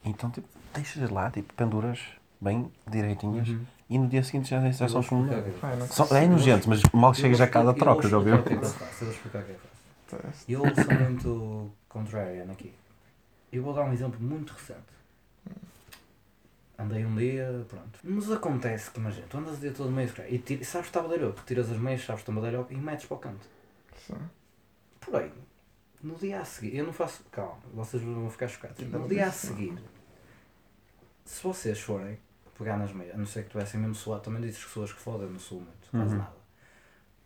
Então, 0.06 0.30
tipo, 0.30 0.48
deixas 0.74 1.10
lá, 1.10 1.30
tipo, 1.30 1.54
penduras 1.56 2.00
bem 2.46 2.72
direitinhas 2.90 3.50
Uhum. 3.50 3.66
e 3.90 3.98
no 3.98 4.08
dia 4.08 4.24
seguinte 4.24 4.50
já, 4.50 4.62
já 4.72 4.88
são 4.88 5.02
não 5.12 5.88
Só- 5.88 6.04
consigo. 6.06 6.16
É 6.16 6.28
nojento, 6.28 6.70
mas 6.70 6.82
mal 6.94 7.14
chegas 7.14 7.42
a 7.42 7.48
casa 7.48 7.74
trocas, 7.74 8.10
já 8.10 8.18
ouviu? 8.18 8.36
Eu 8.36 8.44
vou 8.44 8.54
explicar 8.54 8.66
o 8.70 8.70
que 8.70 8.72
é 8.72 8.76
que 8.76 8.84
eu 8.84 8.88
faço. 8.88 9.04
Eu 9.04 9.08
vou 9.08 9.16
explicar 9.16 9.40
o 9.40 9.46
que 9.46 9.52
é 9.52 9.56
que 9.56 10.16
eu 10.16 10.20
faço. 10.22 10.46
Eu 10.48 10.62
sou 10.86 11.10
muito 11.10 11.72
contrarian 11.90 12.52
aqui. 12.52 12.74
Eu 13.52 13.64
vou 13.64 13.74
dar 13.74 13.84
um 13.84 13.94
exemplo 13.94 14.20
muito 14.22 14.54
recente. 14.54 14.96
Andei 16.78 17.06
um 17.06 17.16
dia, 17.16 17.66
pronto. 17.70 18.00
Mas 18.04 18.30
acontece 18.32 18.92
que, 18.92 19.00
imagina, 19.00 19.26
tu 19.30 19.38
andas 19.38 19.58
o 19.58 19.62
dia 19.62 19.72
todo 19.72 19.90
meio 19.92 20.12
e 20.28 20.38
tira, 20.40 20.64
sabes 20.66 20.90
que 20.90 20.98
está 20.98 21.02
badalhoco, 21.02 21.42
tiras 21.46 21.72
as 21.72 21.78
meias, 21.78 22.04
sabes 22.04 22.22
que 22.24 22.30
está 22.30 22.42
badalhoco 22.42 22.74
e 22.74 22.76
metes 22.76 23.06
para 23.06 23.16
o 23.16 23.20
canto. 23.20 23.48
Sim. 24.06 24.16
Porém, 25.00 25.32
no 26.04 26.16
dia 26.16 26.42
a 26.42 26.46
seguir, 26.46 26.76
eu 26.76 26.86
não 26.86 26.92
faço. 26.92 27.24
Calma, 27.32 27.56
vocês 27.74 28.04
vão 28.04 28.30
ficar 28.30 28.50
chocados. 28.50 28.78
No 28.90 29.08
dia 29.08 29.26
a 29.28 29.32
seguir, 29.32 29.74
se 31.24 31.42
vocês 31.42 31.80
forem 31.80 32.18
pegar 32.58 32.78
nas 32.78 32.92
meias, 32.94 33.16
a 33.16 33.18
não 33.18 33.26
ser 33.26 33.44
que 33.44 33.50
tivessem 33.52 33.80
mesmo 33.80 33.96
suado, 33.96 34.22
também 34.24 34.42
dizes 34.42 34.64
que 34.64 34.70
suas 34.72 34.92
que 34.94 35.00
fodem, 35.00 35.30
não 35.30 35.40
sou 35.40 35.60
muito, 35.60 35.90
quase 35.92 36.12
Uhum. 36.14 36.18
nada. 36.20 36.36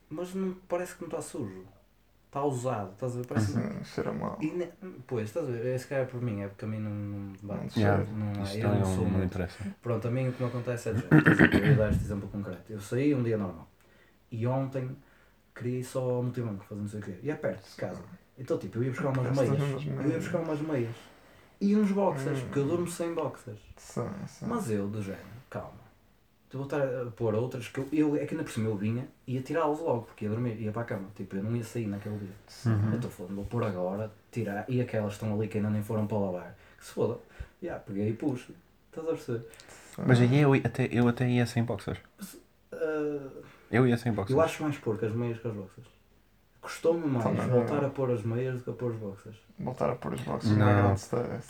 Mas 0.09 0.33
não, 0.33 0.53
parece 0.67 0.95
que 0.95 1.01
não 1.01 1.07
está 1.09 1.21
sujo. 1.21 1.65
Está 2.27 2.43
usado, 2.43 2.91
estás 2.93 3.13
a 3.13 3.17
ver? 3.19 3.27
Parece. 3.27 3.57
Hum, 3.57 3.83
cheira 3.83 4.11
mal. 4.13 4.37
E 4.39 4.51
ne- 4.51 4.71
pois, 5.07 5.25
estás 5.29 5.47
a 5.47 5.51
ver? 5.51 5.65
Esse 5.75 5.87
cara 5.87 6.03
é 6.03 6.05
por 6.05 6.21
mim, 6.21 6.41
é 6.41 6.47
porque 6.47 6.65
a 6.65 6.67
mim 6.67 6.79
não, 6.79 6.91
não 6.91 7.33
bate. 7.41 7.79
Yeah, 7.79 8.03
Não, 8.05 8.43
Isto 8.43 8.57
é, 8.57 8.61
eu 8.65 8.69
não 8.69 8.85
sou 8.85 9.05
não 9.05 9.11
muito. 9.11 9.25
interessa. 9.25 9.75
Pronto, 9.81 10.07
a 10.07 10.11
mim 10.11 10.27
o 10.29 10.33
que 10.33 10.41
me 10.43 10.47
acontece 10.49 10.89
é 10.89 10.93
de 10.93 10.99
exemplo, 10.99 11.59
eu 11.59 11.65
ia 11.67 11.75
dar 11.75 11.89
este 11.89 12.03
exemplo 12.05 12.29
concreto. 12.29 12.71
Eu 12.71 12.79
saí 12.79 13.13
um 13.15 13.23
dia 13.23 13.37
normal 13.37 13.67
e 14.31 14.45
ontem 14.45 14.95
queria 15.55 15.79
ir 15.79 15.83
só 15.83 16.01
ao 16.01 16.23
multibanco 16.23 16.63
fazer 16.65 16.81
não 16.81 16.87
sei 16.87 16.99
o 16.99 17.03
quê. 17.03 17.19
E 17.23 17.31
é 17.31 17.35
perto 17.35 17.67
de 17.67 17.75
casa. 17.75 18.03
Então 18.37 18.57
tipo, 18.59 18.77
eu 18.77 18.83
ia 18.83 18.91
buscar 18.91 19.09
umas 19.09 19.35
meias. 19.37 19.59
Eu 19.87 20.09
ia 20.11 20.17
buscar 20.19 20.39
umas 20.39 20.61
meias. 20.61 20.95
E 21.61 21.75
uns 21.75 21.91
boxers, 21.91 22.39
Hum. 22.39 22.41
porque 22.45 22.59
eu 22.59 22.65
durmo 22.67 22.87
sem 22.87 23.13
boxers. 23.13 23.59
Sim, 23.77 24.09
sim. 24.27 24.45
Mas 24.47 24.69
eu, 24.69 24.87
do 24.87 25.01
género, 25.01 25.23
calma. 25.49 25.89
Eu 26.51 26.59
vou 26.59 26.63
estar 26.65 26.81
a 26.81 27.11
pôr 27.11 27.35
outras 27.35 27.67
que 27.67 27.77
eu, 27.79 27.87
eu 27.91 28.15
é 28.15 28.25
que 28.25 28.33
ainda 28.33 28.43
por 28.43 28.51
cima 28.51 28.69
eu 28.69 28.75
vinha 28.75 29.07
e 29.27 29.35
ia 29.35 29.41
tirá-los 29.41 29.79
logo, 29.81 30.01
porque 30.03 30.25
ia 30.25 30.31
dormir, 30.31 30.59
ia 30.59 30.71
para 30.71 30.81
a 30.81 30.85
cama. 30.85 31.07
Tipo, 31.15 31.35
eu 31.35 31.43
não 31.43 31.55
ia 31.55 31.63
sair 31.63 31.85
naquele 31.85 32.17
dia. 32.17 32.33
Uhum. 32.65 32.89
Eu 32.89 32.95
estou 32.95 33.11
falando, 33.11 33.35
vou 33.35 33.45
pôr 33.45 33.63
agora, 33.63 34.11
tirar, 34.31 34.65
e 34.67 34.81
aquelas 34.81 35.15
que 35.15 35.23
estão 35.23 35.37
ali 35.37 35.47
que 35.47 35.57
ainda 35.57 35.69
nem 35.69 35.83
foram 35.83 36.07
para 36.07 36.17
lavar. 36.17 36.55
Que 36.79 36.85
se 36.85 36.91
foda. 36.93 37.19
Já, 37.61 37.77
peguei 37.77 38.09
e 38.09 38.13
puxo. 38.13 38.51
Estás 38.89 39.07
a 39.07 39.11
perceber? 39.11 39.45
Mas 40.07 40.19
aí 40.19 40.39
eu, 40.39 40.53
até, 40.55 40.89
eu 40.91 41.07
até 41.07 41.29
ia 41.29 41.45
sem 41.45 41.63
boxers. 41.63 41.99
Ah, 42.71 43.27
Eu 43.69 43.85
ia 43.87 43.97
sem 43.97 44.11
boxers. 44.11 44.35
eu 44.35 44.41
acho 44.41 44.63
mais 44.63 44.77
porco 44.77 45.05
as 45.05 45.13
meias 45.13 45.37
que 45.39 45.47
as 45.47 45.53
boxers. 45.53 45.87
Custou-me 46.69 47.07
mais 47.07 47.23
Também 47.23 47.47
não. 47.47 47.55
voltar 47.55 47.83
a 47.83 47.89
pôr 47.89 48.11
as 48.11 48.21
meias 48.23 48.57
do 48.59 48.63
que 48.63 48.69
a 48.69 48.73
pôr 48.73 48.91
os 48.91 48.97
boxers. 48.97 49.35
Voltar 49.59 49.89
a 49.89 49.95
pôr 49.95 50.13
os 50.13 50.21
boxes 50.21 50.51
Não. 50.51 50.59
não 50.59 50.69
é 50.69 50.81
grande 50.83 50.99
stress. 50.99 51.47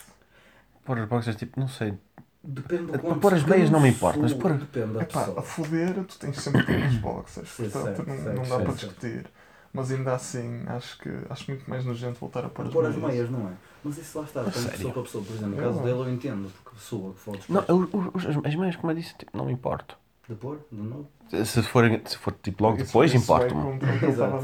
Pôr 0.85 0.97
as 0.99 1.09
boxers, 1.09 1.35
tipo, 1.35 1.59
não 1.59 1.67
sei. 1.67 1.93
Depende 2.41 2.85
do 2.85 2.95
A- 2.95 2.99
quanto 2.99 3.19
pôr 3.19 3.33
as 3.33 3.41
eu 3.41 3.47
meias 3.49 3.69
não 3.69 3.81
me 3.81 3.89
importa, 3.89 4.17
mas 4.17 4.33
pôr- 4.33 4.53
Depende 4.53 4.93
da 4.93 5.01
Epá, 5.01 5.19
pessoa. 5.19 5.39
a 5.39 5.41
foder, 5.43 6.03
tu 6.05 6.17
tens 6.19 6.37
sempre 6.41 6.63
pôr 6.63 6.75
os 6.77 6.95
boxers. 6.95 7.49
Sim, 7.49 7.69
Portanto, 7.69 7.95
certo, 7.97 8.07
não, 8.07 8.15
certo, 8.15 8.27
não 8.27 8.43
dá 8.43 8.45
certo, 8.47 8.63
para 8.63 8.73
certo. 8.77 8.93
discutir. 8.93 9.25
Mas 9.73 9.91
ainda 9.91 10.15
assim, 10.15 10.63
acho 10.67 10.97
que 10.99 11.09
acho 11.29 11.51
muito 11.51 11.69
mais 11.69 11.83
nojento 11.83 12.17
voltar 12.17 12.45
a 12.45 12.49
pôr 12.49 12.65
as 12.67 12.71
Pôr 12.73 12.85
as 12.85 12.95
meias. 12.95 13.11
meias, 13.11 13.29
não 13.29 13.49
é? 13.49 13.51
Mas 13.83 13.97
isso 13.97 14.17
lá 14.19 14.23
está, 14.23 14.39
A 14.39 14.43
depende 14.45 14.65
de 14.65 14.71
pessoa 14.71 14.93
para 14.93 15.01
pessoa. 15.03 15.23
Por 15.25 15.33
exemplo, 15.35 15.49
no 15.49 15.57
Eu 15.57 15.63
caso 15.65 15.75
não. 15.75 15.83
dele 15.83 15.99
eu 15.99 16.09
entendo, 16.13 16.51
porque 16.63 16.79
sua 16.79 17.11
que 17.13 17.19
for 17.19 17.37
Não, 17.49 17.63
eu- 17.67 17.89
os- 18.13 18.25
as, 18.25 18.37
as 18.45 18.55
meias, 18.55 18.75
como 18.77 18.91
eu 18.91 18.95
disse, 18.95 19.13
tipo, 19.17 19.37
não 19.37 19.45
me 19.45 19.51
importo. 19.51 19.97
De 20.29 20.35
pôr, 20.35 20.59
de 20.71 20.81
novo. 20.81 21.07
Se 21.43 21.61
for, 21.63 21.83
se 22.05 22.17
for 22.17 22.33
tipo, 22.41 22.63
logo 22.63 22.77
depois, 22.77 23.11
vai 23.11 23.21
importa-me. 23.21 23.79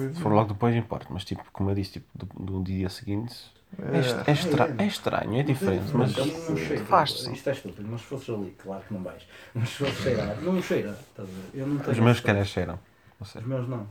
a. 0.10 0.14
Se 0.14 0.20
for 0.22 0.32
logo 0.34 0.54
depois, 0.54 0.76
importa. 0.76 1.08
Mas, 1.10 1.24
tipo, 1.24 1.44
como 1.54 1.70
eu 1.72 1.76
disse, 1.76 1.94
tipo, 1.94 2.08
do, 2.16 2.26
do 2.44 2.64
dia 2.64 2.90
seguinte. 2.90 3.54
É, 3.78 4.00
est- 4.00 4.16
É, 4.28 4.32
é, 4.32 4.34
estra- 4.34 4.76
é. 4.80 4.84
é 4.84 4.88
estranho, 4.88 5.40
é 5.40 5.44
diferente. 5.44 5.92
Mas 5.94 6.18
a 6.18 6.24
mim 6.26 6.32
não 6.50 6.56
cheira. 6.58 6.86
faz-se. 6.86 7.32
Isto 7.34 7.50
é 7.50 7.54
estúpido, 7.54 7.88
mas 7.90 8.02
se 8.02 8.08
fosses 8.08 8.30
ali, 8.30 8.56
claro 8.62 8.84
que 8.88 8.94
não 8.94 9.04
vais. 9.04 9.28
Mas 9.54 9.70
se 9.70 9.76
fosses 9.76 9.98
cheirar, 10.02 10.42
não 10.42 10.62
cheira. 10.62 10.92
Estás 10.92 11.28
a 11.28 11.32
ver? 11.32 11.60
Eu 11.62 11.68
não 11.68 11.78
tenho 11.80 11.92
Os 11.92 12.00
meus 12.00 12.22
toque. 12.22 12.46
cheiram. 12.46 12.80
Os 13.20 13.34
meus 13.46 13.68
não. 13.68 13.88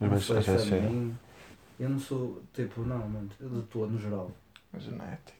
Os 0.00 0.08
meus 0.08 0.30
às 0.30 0.48
é 0.48 0.52
vezes 0.52 0.68
cheiram. 0.68 1.12
Eu 1.80 1.88
não 1.90 1.98
sou 1.98 2.42
tipo, 2.54 2.82
não, 2.82 2.98
mano, 3.08 3.28
eu 3.40 3.48
de 3.48 3.62
todo, 3.62 3.90
no 3.90 3.98
geral. 3.98 4.30
é 4.74 4.78
genética. 4.80 5.32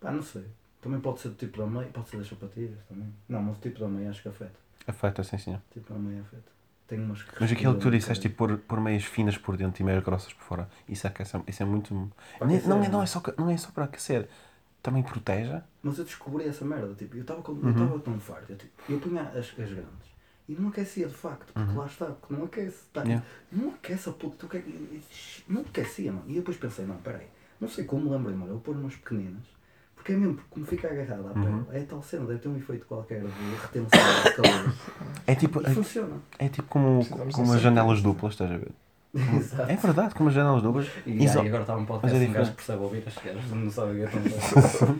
Pá, 0.00 0.10
não 0.12 0.22
sei. 0.22 0.44
Também 0.80 1.00
pode 1.00 1.20
ser 1.20 1.28
do 1.28 1.34
tipo 1.36 1.58
da 1.58 1.66
meia, 1.66 1.88
pode 1.92 2.08
ser 2.08 2.16
das 2.18 2.28
sapatilhas 2.28 2.78
também. 2.88 3.12
Não, 3.28 3.42
mas 3.42 3.56
o 3.56 3.60
tipo 3.60 3.78
da 3.80 3.88
meia 3.88 4.10
acho 4.10 4.22
que 4.22 4.28
afeta. 4.28 4.54
Afeta, 4.86 5.22
sim, 5.22 5.38
senhor. 5.38 5.60
Tipo 5.72 5.92
da 5.92 5.98
meia 5.98 6.20
afeta. 6.22 6.50
Tenho 6.88 7.04
umas 7.04 7.22
que 7.22 7.40
Mas 7.40 7.50
aquilo 7.52 7.74
que 7.74 7.80
tu 7.80 7.90
disseste, 7.90 8.22
tipo, 8.28 8.36
pôr, 8.36 8.58
pôr 8.58 8.80
meias 8.80 9.04
finas 9.04 9.38
por 9.38 9.56
dentro 9.56 9.80
e 9.80 9.84
meias 9.84 10.02
grossas 10.04 10.32
por 10.34 10.42
fora, 10.42 10.68
isso 10.88 11.06
é, 11.06 11.10
que 11.10 11.22
é- 11.22 11.26
isso 11.46 11.62
é 11.62 11.66
muito. 11.66 11.94
Nem- 11.94 12.56
aquecer, 12.56 12.68
não, 12.68 12.78
é, 12.78 12.82
não, 12.84 12.92
não 12.92 13.00
é 13.00 13.04
é? 13.04 13.06
só, 13.06 13.20
que- 13.20 13.34
não 13.38 13.48
é 13.50 13.56
só 13.56 13.70
para 13.70 13.84
aquecer, 13.84 14.28
também 14.82 15.02
proteja. 15.02 15.64
Mas 15.82 15.98
eu 15.98 16.04
descobri 16.04 16.46
essa 16.46 16.64
merda, 16.64 16.92
tipo, 16.94 17.16
eu 17.16 17.22
estava 17.22 17.40
Uhum. 17.50 17.70
estava 17.70 17.98
tão 18.00 18.18
farto, 18.20 18.50
eu, 18.50 18.56
tipo, 18.58 18.72
eu 18.92 18.98
punha 19.00 19.22
as, 19.22 19.36
as 19.38 19.54
grandes 19.70 20.12
e 20.48 20.54
não 20.54 20.68
aquecia 20.68 21.06
de 21.06 21.14
facto, 21.14 21.52
porque 21.54 21.70
Uhum. 21.70 21.78
lá 21.78 21.86
está, 21.86 22.06
porque 22.06 22.34
não 22.34 22.44
aquece, 22.44 22.82
tá, 22.92 23.02
Yeah. 23.02 23.24
não 23.50 23.70
aquece 23.70 24.08
a 24.08 24.12
puta, 24.12 24.36
tu 24.36 24.48
quer, 24.48 24.64
não 25.48 25.62
aquecia, 25.62 26.12
mano. 26.12 26.24
E 26.28 26.34
depois 26.34 26.56
pensei, 26.56 26.84
não, 26.84 26.96
peraí, 26.96 27.28
não 27.60 27.68
sei 27.68 27.84
como 27.84 28.04
me 28.04 28.10
lembrei, 28.10 28.34
mano, 28.34 28.48
eu 28.50 28.54
vou 28.54 28.60
pôr 28.62 28.76
umas 28.76 28.96
pequeninas, 28.96 29.44
porque 30.02 30.12
é 30.12 30.16
mesmo, 30.16 30.34
porque 30.34 30.50
como 30.50 30.66
fica 30.66 30.88
agarrada 30.88 31.28
à 31.28 31.32
Uhum. 31.32 31.64
pele, 31.64 31.78
é 31.82 31.84
tal 31.86 32.02
cena, 32.02 32.26
deve 32.26 32.40
ter 32.40 32.48
um 32.48 32.56
efeito 32.56 32.86
qualquer 32.86 33.20
de 33.22 33.54
retenção 33.62 34.00
de 34.24 34.32
calor. 34.36 34.74
É 35.26 35.34
tipo, 35.34 35.62
E 35.62 35.66
é, 35.66 35.70
funciona. 35.70 36.16
é 36.38 36.48
tipo 36.48 36.68
como, 36.68 36.98
Precisamos 36.98 37.34
como 37.34 37.52
as 37.52 37.60
janelas 37.60 38.02
duplas, 38.02 38.32
estás 38.32 38.50
a 38.50 38.56
ver? 38.56 38.72
Exato. 39.14 39.70
É 39.70 39.76
verdade, 39.76 40.14
como 40.14 40.28
as 40.30 40.34
janelas 40.34 40.62
duplas. 40.62 40.88
E, 41.06 41.24
Iso- 41.24 41.40
aí, 41.40 41.46
agora 41.48 41.62
está 41.62 41.76
um 41.76 41.80
Mas 41.80 41.88
podcast, 41.88 42.24
é 42.24 42.28
um 42.28 42.32
gajo 42.32 42.52
percebe 42.52 42.82
ouvir 42.82 43.04
as 43.06 43.14
gajos, 43.16 43.50
não 43.52 43.70
sabe 43.70 44.02
o 44.04 44.08
que 44.08 44.16
é. 44.16 44.94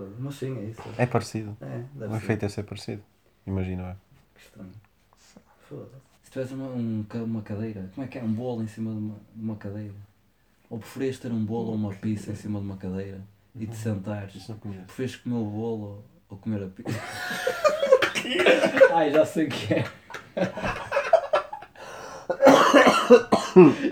Mas 0.18 0.34
sim, 0.34 0.58
é 0.58 0.64
isso. 0.70 0.82
É 0.98 1.06
parecido. 1.06 1.56
É, 1.60 1.82
deve 1.94 2.06
O 2.06 2.10
ser. 2.10 2.16
efeito 2.24 2.44
é 2.44 2.48
ser 2.48 2.62
parecido. 2.64 3.02
Imagino 3.46 3.82
eu. 3.82 3.94
Que 4.34 4.40
estranho. 4.44 4.70
Foda-se. 5.68 5.90
Se 6.24 6.30
tivesse 6.30 6.54
uma, 6.54 6.66
um 6.66 7.04
uma 7.24 7.42
cadeira, 7.42 7.90
como 7.94 8.04
é 8.04 8.08
que 8.08 8.18
é? 8.18 8.22
Um 8.22 8.32
bolo 8.32 8.62
em 8.62 8.66
cima 8.66 8.90
de 8.90 8.98
uma, 8.98 9.14
de 9.36 9.42
uma 9.42 9.56
cadeira? 9.56 9.94
Ou 10.70 10.78
preferias 10.78 11.18
ter 11.18 11.30
um 11.30 11.44
bolo 11.44 11.68
ou 11.68 11.74
uma 11.74 11.92
pizza 11.94 12.32
em 12.32 12.34
cima 12.34 12.58
de 12.58 12.64
uma 12.64 12.76
cadeira 12.76 13.20
e 13.54 13.66
te 13.66 13.76
sentares? 13.76 14.34
Isso 14.34 14.52
não 14.52 14.58
conheço. 14.58 14.84
Preferias 14.84 15.16
comer 15.16 15.36
o 15.36 15.44
bolo 15.44 16.04
ou, 16.28 16.36
comer 16.38 16.62
a 16.64 16.66
pizza? 16.68 16.98
Ai, 18.94 19.12
já 19.12 19.24
sei 19.24 19.46
o 19.46 19.48
que 19.50 19.74
é. 19.74 19.84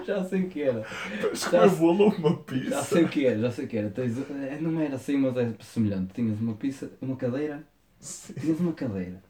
já 0.06 0.24
sei 0.24 0.42
o 0.42 0.48
que 0.48 0.62
era. 0.62 0.84
Mas 1.30 1.40
Já- 1.40 1.50
comer 1.50 1.70
bolo 1.76 2.04
ou 2.04 2.10
uma 2.12 2.30
Já 2.30 2.36
pizza? 2.38 2.82
sei 2.82 3.04
o 3.04 3.08
que 3.08 3.26
era, 3.26 3.38
já 3.40 3.50
sei 3.50 3.64
o 3.64 3.68
que 3.68 3.76
era. 3.76 3.90
Tens, 3.90 4.18
é, 4.30 4.58
não 4.60 4.80
era 4.80 4.96
assim, 4.96 5.16
mas 5.16 5.36
é 5.36 5.52
semelhante. 5.60 6.14
Tinhas 6.14 6.40
uma 6.40 6.54
pizza, 6.54 6.90
uma 7.00 7.16
cadeira, 7.16 7.62
Sim. 8.00 8.34
tinhas 8.34 8.60
uma 8.60 8.72
cadeira. 8.72 9.22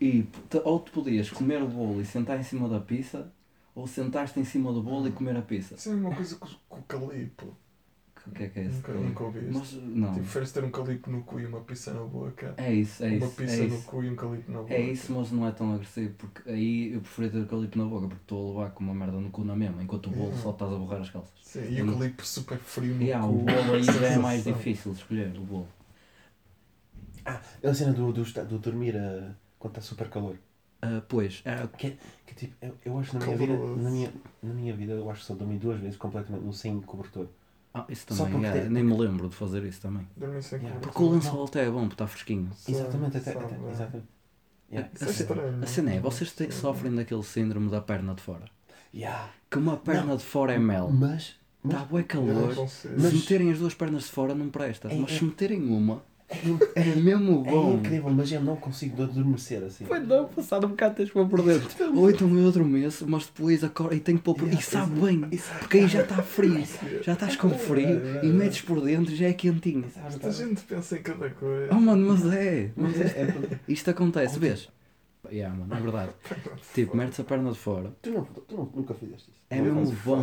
E 0.00 0.22
te- 0.48 0.60
ou 0.64 0.80
tu 0.80 0.92
podias 0.92 1.30
comer 1.30 1.62
o 1.62 1.68
bolo 1.68 2.00
e 2.00 2.04
sentar 2.06 2.38
em 2.38 2.42
cima 2.42 2.68
da 2.68 2.80
pizza, 2.80 3.30
ou 3.74 3.86
sentar-te 3.86 4.40
em 4.40 4.44
cima 4.44 4.72
do 4.72 4.82
bolo 4.82 5.08
e 5.08 5.12
comer 5.12 5.36
a 5.36 5.42
pizza. 5.42 5.76
Sim, 5.76 5.94
uma 6.00 6.14
coisa 6.14 6.36
com, 6.36 6.48
com 6.68 6.78
o 6.78 6.82
calipo. 6.82 7.56
O 8.30 8.32
que 8.32 8.44
é 8.44 8.48
que 8.48 8.60
é 8.60 8.64
isso? 8.64 8.76
Nunca, 8.76 8.92
nunca 8.94 9.24
ouvi. 9.24 9.40
Mas 9.52 9.72
não. 9.74 10.06
Tipo, 10.12 10.20
preferes 10.22 10.52
ter 10.52 10.64
um 10.64 10.70
calipo 10.70 11.10
no 11.10 11.22
cu 11.24 11.40
e 11.40 11.46
uma 11.46 11.60
pizza 11.60 11.92
na 11.92 12.04
boca. 12.04 12.54
É 12.56 12.72
isso, 12.72 13.04
é 13.04 13.08
uma 13.08 13.26
isso. 13.26 13.36
pizza 13.36 13.54
É 13.54 13.66
no 13.66 13.76
isso. 13.76 13.86
cu 13.86 14.02
e 14.04 14.10
um 14.10 14.16
calipo 14.16 14.50
na 14.52 14.58
boca. 14.62 14.74
É 14.74 14.80
isso, 14.80 15.12
mas 15.12 15.32
não 15.32 15.46
é 15.46 15.50
tão 15.52 15.72
agressivo, 15.74 16.14
porque 16.14 16.48
aí 16.48 16.92
eu 16.92 17.00
preferia 17.00 17.30
ter 17.30 17.38
o 17.40 17.46
calipo 17.46 17.78
na 17.78 17.84
boca, 17.84 18.08
porque 18.08 18.22
estou 18.22 18.46
a 18.46 18.60
levar 18.60 18.74
com 18.74 18.84
uma 18.84 18.94
merda 18.94 19.18
no 19.18 19.30
cu 19.30 19.44
na 19.44 19.56
mesma, 19.56 19.82
enquanto 19.82 20.06
o 20.06 20.10
bolo 20.10 20.26
Yeah. 20.30 20.42
só 20.42 20.50
estás 20.50 20.72
a 20.72 20.76
borrar 20.76 21.00
as 21.00 21.10
calças. 21.10 21.32
Sim, 21.42 21.72
e 21.72 21.82
o 21.82 21.86
calipo 21.92 22.24
super 22.24 22.58
frio 22.58 22.94
no 22.94 23.02
E 23.02 23.12
há, 23.12 23.24
cu. 23.26 23.32
o 23.32 23.38
bolo 23.44 23.74
aí 23.74 23.82
já 24.00 24.06
é 24.06 24.18
mais 24.18 24.44
difícil 24.44 24.92
de 24.92 24.98
escolher, 24.98 25.36
o 25.36 25.40
bolo. 25.40 25.68
Ah, 27.24 27.40
a 27.70 27.74
cena 27.74 27.92
do, 27.92 28.12
do, 28.12 28.24
do 28.50 28.58
dormir 28.58 28.96
ah, 28.96 29.34
quando 29.58 29.72
está 29.78 29.82
super 29.82 30.08
calor. 30.08 30.36
Ah, 30.82 31.02
pois, 31.08 31.42
ah, 31.46 31.68
Que, 31.78 31.96
que 32.26 32.34
tipo, 32.34 32.54
eu, 32.62 32.74
eu 32.84 32.98
acho 32.98 33.16
na 33.18 33.24
minha, 33.24 33.36
vida, 33.36 33.52
na, 33.76 33.90
minha, 33.90 34.12
na 34.42 34.54
minha 34.54 34.74
vida, 34.74 34.92
eu 34.94 35.10
acho 35.10 35.20
que 35.20 35.26
só 35.26 35.34
dormi 35.34 35.58
duas 35.58 35.78
vezes 35.80 35.96
completamente 35.96 36.44
no 36.44 36.52
sem 36.52 36.80
cobertor. 36.80 37.28
Ah, 37.74 37.84
isso 37.88 38.06
Só 38.10 38.24
também, 38.24 38.40
porque 38.40 38.58
é, 38.58 38.60
tem- 38.62 38.70
nem 38.70 38.82
me 38.84 38.96
lembro 38.96 39.28
de 39.28 39.34
fazer 39.36 39.62
isso 39.64 39.80
também. 39.80 40.06
Dormir 40.16 40.42
sem 40.42 40.58
Yeah. 40.60 40.80
Porque 40.80 41.02
o 41.02 41.10
lençol 41.10 41.44
até 41.44 41.66
é 41.66 41.70
bom, 41.70 41.80
porque 41.82 41.94
está 41.94 42.06
fresquinho. 42.06 42.50
Sim, 42.56 42.72
Exatamente, 42.72 43.16
até, 43.16 43.30
até, 43.32 43.54
é. 43.54 43.70
exatamente. 43.70 44.08
Yeah. 44.72 44.90
Isso 44.94 45.04
A 45.04 45.06
é 45.06 45.10
estranho. 45.10 45.62
A 45.62 45.66
cena 45.66 45.92
é, 45.94 46.00
vocês 46.00 46.32
te- 46.32 46.52
sofrem 46.52 46.94
daquele 46.94 47.22
síndrome 47.22 47.70
da 47.70 47.80
perna 47.80 48.14
de 48.14 48.22
fora. 48.22 48.44
Yeah. 48.94 49.28
Que 49.50 49.58
uma 49.58 49.76
perna 49.76 50.16
de 50.16 50.24
fora 50.24 50.52
é 50.54 50.58
mel. 50.58 50.90
Mas, 50.90 51.36
mas 51.62 51.74
Está 51.74 51.84
bué 51.86 52.00
Eu 52.02 52.06
calor. 52.06 52.54
consigo. 52.54 52.94
Se 52.94 53.02
Mas- 53.02 53.12
meterem 53.12 53.50
as 53.52 53.58
duas 53.58 53.74
pernas 53.74 54.04
de 54.04 54.10
fora 54.10 54.34
não 54.34 54.48
presta. 54.48 54.88
É- 54.88 54.94
Mas 54.96 55.12
é- 55.12 55.18
se 55.18 55.24
meterem 55.24 55.62
uma, 55.68 56.02
é, 56.30 56.48
in- 56.48 56.58
é 56.76 56.94
mesmo 56.96 57.42
é 57.46 57.50
bom. 57.50 57.74
incrível, 57.74 58.10
mas 58.10 58.30
eu 58.32 58.40
não 58.40 58.56
consigo 58.56 59.02
adormecer 59.02 59.62
assim. 59.64 59.84
Foi 59.84 59.98
não, 60.00 60.26
passado 60.26 60.66
um 60.66 60.70
bocado 60.70 60.94
tens 60.94 61.10
para 61.10 61.24
por 61.24 61.42
dentro. 61.42 61.68
Ou 61.96 62.10
então 62.10 62.38
eu 62.38 62.48
adormeço, 62.48 63.04
mas 63.08 63.26
depois 63.26 63.64
acordo 63.64 63.94
e 63.94 64.00
tenho 64.00 64.18
que 64.18 64.24
pôr 64.24 64.34
por... 64.34 64.48
E 64.48 64.62
sabe 64.62 65.00
bem, 65.00 65.20
porque 65.58 65.78
aí 65.78 65.88
já 65.88 66.02
está 66.02 66.22
frio. 66.22 66.64
Já 67.02 67.12
estás 67.14 67.36
com 67.36 67.50
frio 67.50 68.00
e 68.22 68.26
metes 68.28 68.62
por 68.62 68.80
dentro 68.80 69.12
e 69.12 69.16
já 69.16 69.26
é 69.26 69.32
quentinho. 69.32 69.84
Muita 70.08 70.30
gente 70.30 70.62
pensa 70.62 70.96
em 70.98 71.02
cada 71.02 71.30
coisa. 71.30 71.68
Oh 71.72 71.80
mano, 71.80 72.08
mas 72.08 72.24
é. 72.32 72.70
Mas 72.76 73.00
é. 73.00 73.04
é, 73.04 73.22
é, 73.52 73.58
Isto 73.68 73.90
acontece, 73.90 74.38
vês? 74.38 74.68
Yeah, 75.30 75.54
mano, 75.56 75.74
é 75.74 75.80
verdade. 75.80 76.12
Tipo, 76.74 76.96
metes 76.96 77.18
a 77.20 77.24
perna 77.24 77.50
de 77.52 77.58
fora. 77.58 77.92
tu, 78.02 78.10
não, 78.10 78.24
tu 78.24 78.56
não- 78.56 78.70
nunca 78.74 78.94
fizeste 78.94 79.30
isso. 79.30 79.40
É 79.48 79.56
Não 79.60 79.74
mesmo 79.74 79.96
bom. 80.04 80.22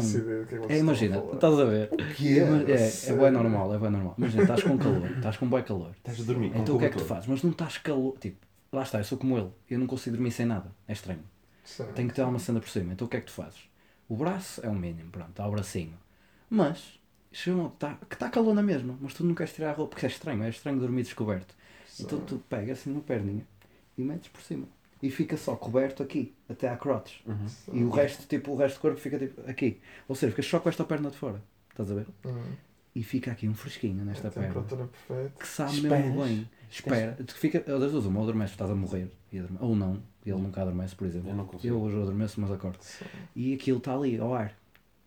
é 0.69 0.73
É, 0.75 0.79
imagina, 0.79 1.17
estás 1.33 1.59
a 1.59 1.65
ver? 1.65 1.89
O 1.93 1.97
que 2.15 2.39
É, 2.39 2.43
é? 2.43 3.09
é, 3.09 3.13
bem 3.15 3.31
normal, 3.31 3.73
é 3.73 3.77
bem 3.77 3.89
normal. 3.89 4.15
Imagina, 4.17 4.43
estás 4.43 4.63
com 4.63 4.77
calor, 4.77 5.11
estás 5.17 5.37
com 5.37 5.47
bem 5.49 5.63
calor. 5.63 5.91
Estás 5.97 6.19
a 6.19 6.23
dormir 6.23 6.51
Então 6.55 6.75
o 6.75 6.79
que 6.79 6.85
é 6.85 6.89
que 6.89 6.97
tu 6.97 7.05
fazes? 7.05 7.27
Mas 7.27 7.43
não 7.43 7.51
estás 7.51 7.77
calor. 7.77 8.17
Tipo, 8.19 8.37
lá 8.71 8.83
está, 8.83 8.99
eu 8.99 9.03
sou 9.03 9.17
como 9.17 9.37
ele. 9.37 9.49
Eu 9.69 9.79
não 9.79 9.87
consigo 9.87 10.15
dormir 10.15 10.31
sem 10.31 10.45
nada. 10.45 10.71
É 10.87 10.93
estranho. 10.93 11.23
Sim. 11.63 11.85
Tenho 11.95 12.07
que 12.07 12.15
ter 12.15 12.21
uma 12.23 12.39
cena 12.39 12.59
por 12.59 12.69
cima. 12.69 12.93
Então 12.93 13.07
o 13.07 13.09
que 13.09 13.17
é 13.17 13.19
que 13.19 13.25
tu 13.27 13.33
fazes? 13.33 13.59
O 14.07 14.15
braço 14.15 14.65
é 14.65 14.69
o 14.69 14.75
mínimo, 14.75 15.09
pronto, 15.11 15.29
está 15.31 15.45
o 15.45 15.51
bracinho. 15.51 15.97
Mas, 16.49 16.97
chega 17.31 17.57
uma- 17.57 17.69
tá, 17.71 17.97
que 18.07 18.15
está 18.15 18.29
calor 18.29 18.53
na 18.55 18.63
mesma, 18.63 18.97
mas 19.01 19.13
tu 19.13 19.23
não 19.25 19.35
queres 19.35 19.53
tirar 19.53 19.71
a 19.71 19.73
roupa, 19.73 19.89
porque 19.91 20.05
é 20.05 20.09
estranho, 20.09 20.41
é 20.43 20.49
estranho 20.49 20.79
dormir 20.79 21.03
descoberto. 21.03 21.53
Então 21.99 22.19
tu 22.21 22.41
pegas 22.49 22.79
assim 22.79 22.91
no 22.91 23.01
perninha 23.01 23.45
e 23.97 24.01
metes 24.01 24.29
por 24.29 24.41
cima. 24.41 24.65
E 25.01 25.11
fica 25.11 25.37
só 25.37 25.55
coberto 25.55 26.01
aqui, 26.01 26.33
até 26.49 26.67
à 26.69 26.75
crotes. 26.75 27.19
Uhum. 27.25 27.47
E 27.73 27.83
o 27.83 27.89
resto, 27.89 28.25
tipo, 28.27 28.51
o 28.51 28.55
resto 28.55 28.77
do 28.77 28.81
corpo 28.81 28.97
fica 28.99 29.19
tipo 29.19 29.41
aqui. 29.49 29.79
Ou 30.07 30.15
seja, 30.15 30.31
ficas 30.31 30.45
só 30.47 30.59
com 30.59 30.69
esta 30.69 30.83
perna 30.83 31.09
de 31.11 31.17
fora. 31.17 31.41
Estás 31.69 31.91
a 31.91 31.95
ver? 31.95 32.07
Hum. 32.25 32.41
E 32.95 33.03
fica 33.03 33.31
aqui 33.31 33.47
um 33.47 33.53
fresquinho 33.53 34.03
nesta 34.03 34.29
A 34.29 34.31
perna. 34.31 34.63
Que 35.39 35.47
sabe 35.47 35.75
Esperas. 35.75 36.05
mesmo 36.05 36.23
bem. 36.23 36.49
Espera. 36.71 37.15
Tu 37.25 37.35
fica, 37.35 37.59
das 37.59 37.91
duas, 37.91 38.05
uma, 38.05 38.17
ou 38.19 38.23
adormeces, 38.23 38.53
estás 38.53 38.71
a 38.71 38.75
morrer. 38.75 39.11
Adorme- 39.31 39.57
Ou 39.61 39.75
não, 39.75 40.01
ele 40.25 40.37
nunca 40.41 40.61
adormece, 40.63 40.95
por 40.95 41.05
exemplo. 41.05 41.29
Eu 41.29 41.35
não 41.35 41.45
consigo. 41.45 41.75
Eu 41.75 41.79
hoje 41.81 41.95
adormeço, 42.01 42.41
mas 42.41 42.51
acordo. 42.51 42.79
Sim. 42.81 43.05
E 43.35 43.53
aquilo 43.53 43.77
está 43.77 43.93
ali, 43.93 44.17
ao 44.17 44.33
ar. 44.33 44.53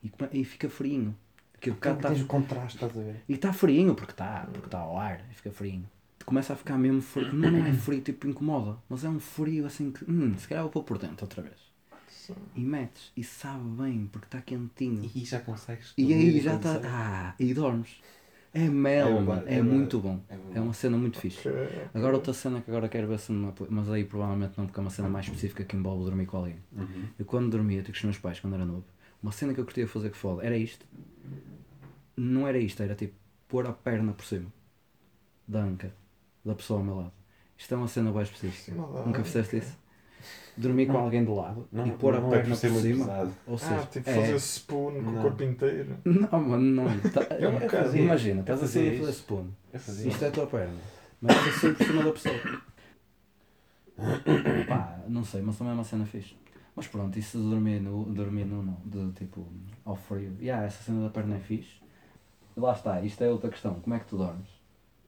E, 0.04 0.12
e 0.32 0.44
fica 0.44 0.70
friinho. 0.70 1.16
Aquilo 1.56 1.76
cá 1.76 1.90
Porque 1.90 2.02
tá, 2.04 2.14
tens 2.14 2.22
o 2.22 2.26
contraste, 2.26 2.76
estás 2.76 2.96
a 2.96 3.02
ver? 3.02 3.16
e 3.28 3.34
está 3.34 3.52
friinho, 3.52 3.94
porque 3.94 4.12
está 4.12 4.48
porque 4.52 4.68
tá 4.68 4.78
ao 4.78 4.96
ar. 4.96 5.20
E 5.30 5.34
fica 5.34 5.50
friinho. 5.50 5.86
Começa 6.30 6.52
a 6.52 6.56
ficar 6.56 6.78
mesmo 6.78 7.02
frio. 7.02 7.32
Não, 7.32 7.50
não 7.50 7.66
é 7.66 7.72
frio, 7.72 8.00
tipo, 8.00 8.28
incomoda. 8.28 8.78
Mas 8.88 9.02
é 9.02 9.08
um 9.08 9.18
frio 9.18 9.66
assim 9.66 9.90
que. 9.90 10.08
Hum, 10.08 10.38
se 10.38 10.46
calhar 10.46 10.62
vou 10.62 10.70
pôr 10.70 10.84
por 10.84 10.96
dentro 10.96 11.24
outra 11.24 11.42
vez. 11.42 11.56
Sim. 12.08 12.36
E 12.54 12.60
metes. 12.60 13.10
E 13.16 13.24
sabe 13.24 13.64
bem, 13.82 14.08
porque 14.12 14.28
está 14.28 14.40
quentinho. 14.40 15.10
E 15.12 15.24
já 15.24 15.40
consegues. 15.40 15.92
E 15.98 16.14
aí 16.14 16.40
já 16.40 16.54
está. 16.54 16.80
Ah, 16.84 17.34
e 17.36 17.52
dormes. 17.52 18.00
É 18.54 18.68
mel, 18.68 19.08
É 19.44 19.54
É, 19.54 19.58
é 19.58 19.62
muito 19.62 19.98
bom. 19.98 20.20
É 20.28 20.38
É 20.54 20.60
uma 20.60 20.72
cena 20.72 20.96
muito 20.96 21.18
fixe. 21.18 21.48
Ok, 21.48 21.62
ok. 21.64 21.82
Agora 21.94 22.14
outra 22.14 22.32
cena 22.32 22.60
que 22.60 22.70
agora 22.70 22.88
quero 22.88 23.08
ver 23.08 23.18
se 23.18 23.32
me 23.32 23.52
mas 23.68 23.90
aí 23.90 24.04
provavelmente 24.04 24.54
não, 24.56 24.66
porque 24.66 24.78
é 24.78 24.82
uma 24.82 24.90
cena 24.90 25.08
mais 25.08 25.26
específica 25.26 25.64
que 25.64 25.76
envolve 25.76 26.04
dormir 26.04 26.26
com 26.26 26.36
alguém. 26.36 26.58
Uhum. 26.70 27.06
Eu 27.18 27.24
quando 27.24 27.50
dormia, 27.50 27.82
tipo, 27.82 27.90
com 27.90 27.98
os 27.98 28.04
meus 28.04 28.18
pais, 28.18 28.38
quando 28.38 28.54
era 28.54 28.64
novo, 28.64 28.84
uma 29.20 29.32
cena 29.32 29.52
que 29.52 29.58
eu 29.58 29.64
curtia 29.64 29.88
fazer 29.88 30.10
que 30.10 30.16
foda, 30.16 30.46
era 30.46 30.56
isto. 30.56 30.86
Não 32.16 32.46
era 32.46 32.58
isto, 32.58 32.80
era 32.84 32.94
tipo, 32.94 33.14
pôr 33.48 33.66
a 33.66 33.72
perna 33.72 34.12
por 34.12 34.24
cima 34.24 34.46
da 35.48 35.62
anca 35.64 35.92
da 36.44 36.54
pessoa 36.54 36.80
ao 36.80 36.84
meu 36.84 36.96
lado. 36.96 37.12
Isto 37.56 37.74
é 37.74 37.76
uma 37.76 37.88
cena 37.88 38.10
bem 38.12 38.22
específica. 38.22 38.72
Nunca 39.04 39.22
fizeste 39.24 39.58
isso? 39.58 39.78
Dormir 40.56 40.86
com 40.86 40.94
Não. 40.94 41.00
alguém 41.00 41.24
do 41.24 41.34
lado 41.34 41.66
Não, 41.72 41.86
e 41.86 41.92
pôr 41.92 42.14
a 42.14 42.20
não 42.20 42.28
é 42.28 42.30
perna 42.38 42.54
por 42.56 42.56
cima. 42.60 43.04
pesado. 43.06 43.32
Ou 43.46 43.56
seja, 43.58 43.80
Ah, 43.80 43.86
tipo 43.86 44.10
é- 44.10 44.14
fazer 44.14 44.34
spoon 44.36 44.92
com 44.94 45.00
Não. 45.10 45.18
o 45.18 45.22
corpo 45.22 45.42
inteiro. 45.42 45.96
Não, 46.04 46.40
mano, 46.40 46.58
não. 46.82 47.00
Tá- 47.10 47.34
Eu- 47.38 47.52
eu 47.52 47.70
fazia. 47.70 48.02
Imagina, 48.02 48.40
estás 48.40 48.62
assim 48.62 48.88
a 48.88 48.98
fazer 48.98 49.12
fazia. 49.78 50.08
Isto 50.08 50.24
é 50.24 50.28
a 50.28 50.30
tua 50.30 50.46
perna. 50.46 50.78
Mas 51.20 51.36
é 51.36 51.52
sempre 51.52 51.76
por 51.76 51.86
cima 51.86 52.02
da 52.04 52.12
pessoa. 52.12 52.34
Pá, 54.68 54.98
não 55.08 55.24
sei, 55.24 55.42
mas 55.42 55.56
também 55.56 55.72
é 55.72 55.74
uma 55.74 55.84
cena 55.84 56.04
fixe. 56.06 56.34
Mas 56.74 56.86
pronto, 56.86 57.18
isso 57.18 57.38
de 57.38 57.44
dormir 57.50 57.80
no, 57.80 58.04
dormir 58.06 58.44
no 58.44 58.62
não, 58.62 58.76
de 58.84 59.12
tipo 59.12 59.46
ao 59.84 59.96
frio. 59.96 60.36
Yeah, 60.40 60.64
essa 60.66 60.82
cena 60.82 61.02
da 61.04 61.10
perna 61.10 61.36
é 61.36 61.40
fixe. 61.40 61.80
E 62.56 62.60
lá 62.60 62.72
está, 62.72 63.00
isto 63.02 63.22
é 63.22 63.28
outra 63.30 63.50
questão. 63.50 63.74
Como 63.80 63.94
é 63.94 63.98
que 63.98 64.06
tu 64.06 64.16
dormes? 64.16 64.48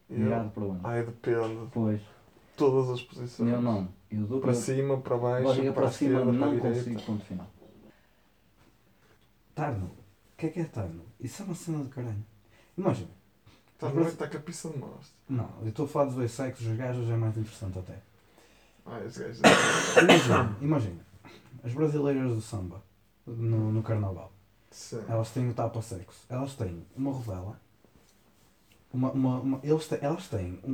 Mirado 0.09 0.49
para 0.51 0.63
onde? 0.63 0.79
Ai, 0.83 1.03
depende. 1.05 1.69
Pois, 1.73 2.01
Todas 2.55 2.89
as 2.91 3.01
posições. 3.01 3.51
eu 3.51 3.61
não. 3.61 3.87
Eu 4.11 4.25
dou 4.27 4.39
Para 4.39 4.53
cima, 4.53 4.97
para 4.99 5.17
baixo, 5.17 5.47
Barriga 5.47 5.73
para 5.73 5.87
a 5.87 5.91
cima, 5.91 6.19
esquerda, 6.19 6.31
não 6.31 6.59
para 6.59 6.69
consigo, 6.69 7.01
ponto 7.01 7.25
final. 7.25 7.47
Tarno. 9.55 9.85
O 9.87 10.37
que 10.37 10.45
é 10.47 10.49
que 10.49 10.59
é 10.59 10.65
tarno? 10.65 11.03
Isso 11.19 11.41
é 11.41 11.45
uma 11.45 11.55
cena 11.55 11.83
de 11.83 11.89
caralho. 11.89 12.23
Imagina. 12.77 13.09
Está 13.73 13.87
Mas 13.87 13.95
noite, 13.95 13.95
parece- 13.95 14.13
está 14.15 14.27
com 14.27 14.37
a 14.37 14.39
pista 14.41 14.69
de 14.69 14.77
mostra. 14.77 15.13
Não, 15.29 15.49
eu 15.61 15.69
estou 15.69 15.85
a 15.85 15.87
falar 15.87 16.05
dos 16.05 16.15
dois 16.15 16.31
sexos, 16.31 16.67
os 16.67 16.77
gajos 16.77 17.09
é 17.09 17.15
mais 17.15 17.37
interessante 17.37 17.79
até. 17.79 17.99
Ai, 18.85 19.05
os 19.05 19.17
gajos. 19.17 19.39
Imagina, 20.01 20.57
imagina. 20.61 21.05
As 21.63 21.73
brasileiras 21.73 22.33
do 22.35 22.41
samba, 22.41 22.83
no, 23.25 23.71
no 23.71 23.81
carnaval, 23.81 24.31
Sim. 24.69 25.01
elas 25.07 25.31
têm 25.31 25.49
o 25.49 25.53
tapa-sexo. 25.53 26.25
Elas 26.29 26.55
têm 26.55 26.85
uma 26.95 27.11
rodela, 27.11 27.59
uma, 28.93 29.11
uma, 29.11 29.39
uma- 29.41 29.59
eles 29.63 29.87
têm, 29.87 29.99
elas 30.01 30.27
têm 30.29 30.59
um, 30.63 30.71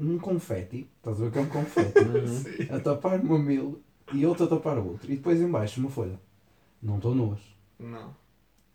um, 0.00 0.12
um 0.14 0.18
confete, 0.18 0.90
estás 0.96 1.16
a 1.16 1.20
ver 1.20 1.28
o 1.28 1.32
que 1.32 1.38
é 1.38 1.40
um 1.42 1.48
confete? 1.48 1.94
Sim. 2.66 2.72
a 2.74 2.80
tapar 2.80 3.20
o 3.20 3.26
mamilo 3.26 3.80
e 4.12 4.26
outro 4.26 4.44
a 4.44 4.48
tapar 4.48 4.76
o 4.78 4.88
outro. 4.88 5.10
E 5.10 5.16
depois 5.16 5.40
em 5.40 5.50
baixo 5.50 5.80
uma 5.80 5.88
folha. 5.90 6.20
Não 6.82 6.96
estão 6.96 7.14
nuas, 7.14 7.40
Não. 7.78 8.14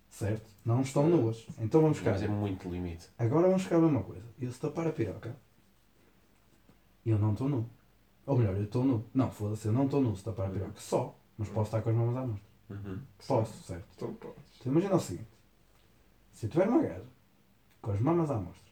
certo? 0.09 0.49
Não 0.63 0.81
estão 0.81 1.09
nuas. 1.09 1.45
Então 1.59 1.81
vamos 1.81 1.97
buscar. 1.97 2.11
Mas 2.13 2.21
é 2.23 2.27
muito 2.27 2.69
limite. 2.69 3.09
Agora 3.17 3.47
vamos 3.47 3.63
ficar 3.63 3.77
a 3.77 3.81
mesma 3.81 4.03
coisa. 4.03 4.23
Eu 4.39 4.51
se 4.51 4.59
tapar 4.59 4.87
a 4.87 4.91
piroca, 4.91 5.35
eu 7.05 7.17
não 7.19 7.33
estou 7.33 7.49
nu. 7.49 7.69
Ou 8.25 8.37
melhor, 8.37 8.55
eu 8.55 8.63
estou 8.63 8.83
nu. 8.83 9.05
Não, 9.13 9.29
foda-se, 9.31 9.67
eu 9.67 9.73
não 9.73 9.85
estou 9.85 10.01
nu 10.01 10.15
se 10.15 10.23
tapar 10.23 10.47
a 10.47 10.49
piroca. 10.49 10.73
Só. 10.79 11.15
Mas 11.37 11.49
posso 11.49 11.67
estar 11.67 11.81
com 11.81 11.89
as 11.89 11.95
mãos 11.95 12.15
à 12.15 12.25
mostra. 12.25 12.45
Uhum. 12.69 12.99
Posso, 13.27 13.63
certo? 13.63 13.85
Tu 13.97 14.07
podes. 14.13 14.43
Então 14.59 14.71
imagina 14.71 14.95
o 14.95 14.99
seguinte. 14.99 15.27
Se 16.31 16.45
eu 16.45 16.49
tiver 16.49 16.67
uma 16.69 16.81
gaja 16.81 17.03
com 17.81 17.91
as 17.91 17.99
mamas 17.99 18.31
à 18.31 18.35
mostra, 18.37 18.64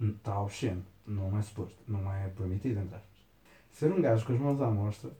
está 0.00 0.40
obsceno. 0.40 0.84
Não 1.06 1.38
é 1.38 1.42
suposto. 1.42 1.78
Não 1.86 2.10
é 2.12 2.28
permitido, 2.28 2.80
entre 2.80 2.96
aspas. 2.96 3.20
Ser 3.70 3.92
um 3.92 4.00
gajo 4.00 4.24
com 4.24 4.32
as 4.32 4.40
mãos 4.40 4.60
à 4.60 4.70
mostra 4.70 5.10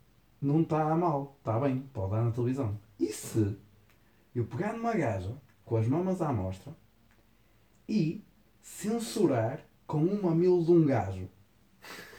não 0.40 0.62
está 0.62 0.96
mal. 0.96 1.36
Está 1.38 1.60
bem. 1.60 1.80
Pode 1.92 2.12
dar 2.12 2.22
na 2.22 2.30
televisão. 2.30 2.78
E 2.98 3.12
se 3.12 3.58
eu 4.34 4.46
pegar 4.46 4.72
numa 4.72 4.94
gaja 4.94 5.36
com 5.64 5.76
as 5.76 5.86
mamas 5.86 6.22
à 6.22 6.32
mostra 6.32 6.74
e 7.88 8.24
censurar 8.62 9.60
com 9.86 9.98
um 9.98 10.22
mamilo 10.22 10.64
de 10.64 10.72
um 10.72 10.86
gajo? 10.86 11.28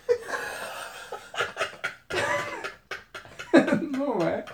não 3.92 4.22
é? 4.28 4.46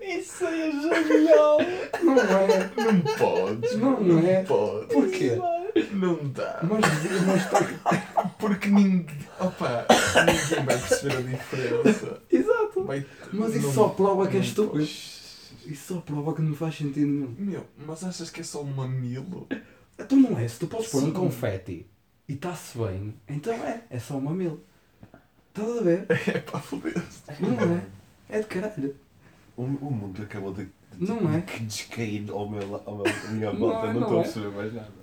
Isso 0.00 0.46
aí 0.46 0.68
é 0.68 0.72
genial! 0.72 1.58
Não 2.02 2.18
é? 2.18 2.70
Não 2.76 3.00
podes. 3.18 3.76
Não 3.76 4.18
é? 4.18 4.42
podes. 4.44 4.94
Porquê? 4.94 5.36
Não 5.92 6.28
dá. 6.30 6.60
Mas, 6.62 6.80
mas 7.26 7.44
está... 7.44 8.30
Porque 8.38 8.68
ninguém. 8.68 9.18
Opa, 9.38 9.86
ninguém 10.24 10.64
vai 10.64 10.78
perceber 10.78 11.16
a 11.16 11.20
diferença. 11.20 12.22
Exato. 12.30 12.84
Vai- 12.84 13.06
Mas 13.32 13.54
isso 13.54 13.66
não- 13.66 13.74
só 13.74 13.88
prova 13.90 14.26
que 14.28 14.36
és 14.38 14.50
podes. 14.52 15.20
Isso 15.66 15.94
só 15.94 16.00
prova 16.00 16.34
que 16.34 16.42
não 16.42 16.54
faz 16.54 16.76
sentido 16.76 17.06
nenhum. 17.06 17.34
Meu, 17.38 17.66
mas 17.86 18.02
achas 18.02 18.30
que 18.30 18.40
é 18.40 18.44
só 18.44 18.62
um 18.62 18.72
mamilo? 18.72 19.46
Então 19.98 20.18
não 20.18 20.38
é, 20.38 20.48
se 20.48 20.58
tu 20.58 20.66
podes 20.66 20.88
pôr 20.88 21.02
um 21.04 21.12
confete 21.12 21.86
e 22.26 22.32
está-se 22.32 22.78
bem, 22.78 23.14
então 23.28 23.52
é, 23.52 23.82
é 23.90 23.98
só 23.98 24.14
um 24.16 24.20
mamilo. 24.22 24.60
Estás 25.54 25.78
a 25.78 25.82
ver? 25.82 26.06
É 26.34 26.38
para 26.38 26.60
foder-se. 26.60 27.22
Não 27.40 27.76
é? 27.76 27.82
É 28.30 28.40
de 28.40 28.46
caralho. 28.46 28.96
O, 29.56 29.62
o 29.64 29.90
mundo 29.90 30.22
acabou 30.22 30.54
de, 30.54 30.64
de 30.96 31.06
Não 31.12 31.34
é? 31.34 31.40
de 31.40 31.58
descair 31.66 32.30
ao 32.30 32.48
meu, 32.48 32.82
ao 32.86 32.96
meu, 32.96 33.04
à 33.06 33.30
minha 33.30 33.52
Não 33.52 33.58
volta. 33.58 33.86
é, 33.88 33.92
Não 33.92 34.00
não 34.00 34.02
estou 34.02 34.16
a 34.16 34.20
é. 34.20 34.22
perceber 34.24 34.48
mais 34.56 34.72
nada. 34.72 34.99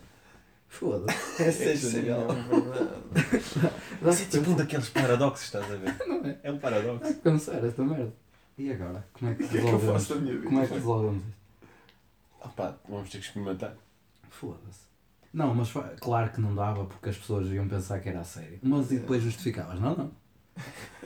Foda-se. 0.70 1.44
Essa 1.44 1.64
é 1.66 1.74
Isso 1.74 1.90
genial. 1.92 2.28
verdade. 2.28 3.38
Isso 4.12 4.24
é 4.24 4.26
tipo 4.26 4.52
um 4.52 4.56
daqueles 4.56 4.90
paradoxos, 4.90 5.46
estás 5.46 5.66
a 5.72 5.76
ver? 5.76 5.96
Não 6.08 6.26
é? 6.26 6.38
É 6.44 6.52
um 6.52 6.60
paradoxo. 6.60 7.06
É 7.10 7.14
cansar 7.14 7.64
esta 7.64 7.84
merda. 7.84 8.14
E 8.58 8.72
agora? 8.72 9.06
Como 9.14 9.32
é 9.32 9.36
que 9.36 9.44
é 9.44 9.48
que 9.48 9.58
eu 9.58 9.64
resolvemos? 9.64 9.94
faço 10.02 10.16
da 10.16 10.22
minha 10.22 10.34
vida? 10.36 10.46
Como 10.48 10.62
é 10.62 10.68
que 10.68 10.74
resolvemos 10.74 11.24
isto? 11.24 11.38
Opa, 12.42 12.78
vamos 12.88 13.10
ter 13.10 13.20
que 13.20 13.26
experimentar. 13.26 13.76
Foda-se. 14.30 14.88
Não, 15.34 15.54
mas 15.54 15.72
claro 16.00 16.32
que 16.32 16.42
não 16.42 16.56
dava 16.56 16.86
porque 16.86 17.10
as 17.10 17.18
pessoas 17.18 17.48
iam 17.50 17.68
pensar 17.68 18.00
que 18.00 18.10
era 18.10 18.22
a 18.22 18.24
sério. 18.24 18.60
Mas 18.64 18.92
e 18.92 19.00
depois 19.00 19.22
justificavas? 19.22 19.80
Não, 19.80 19.96
não. 19.96 20.12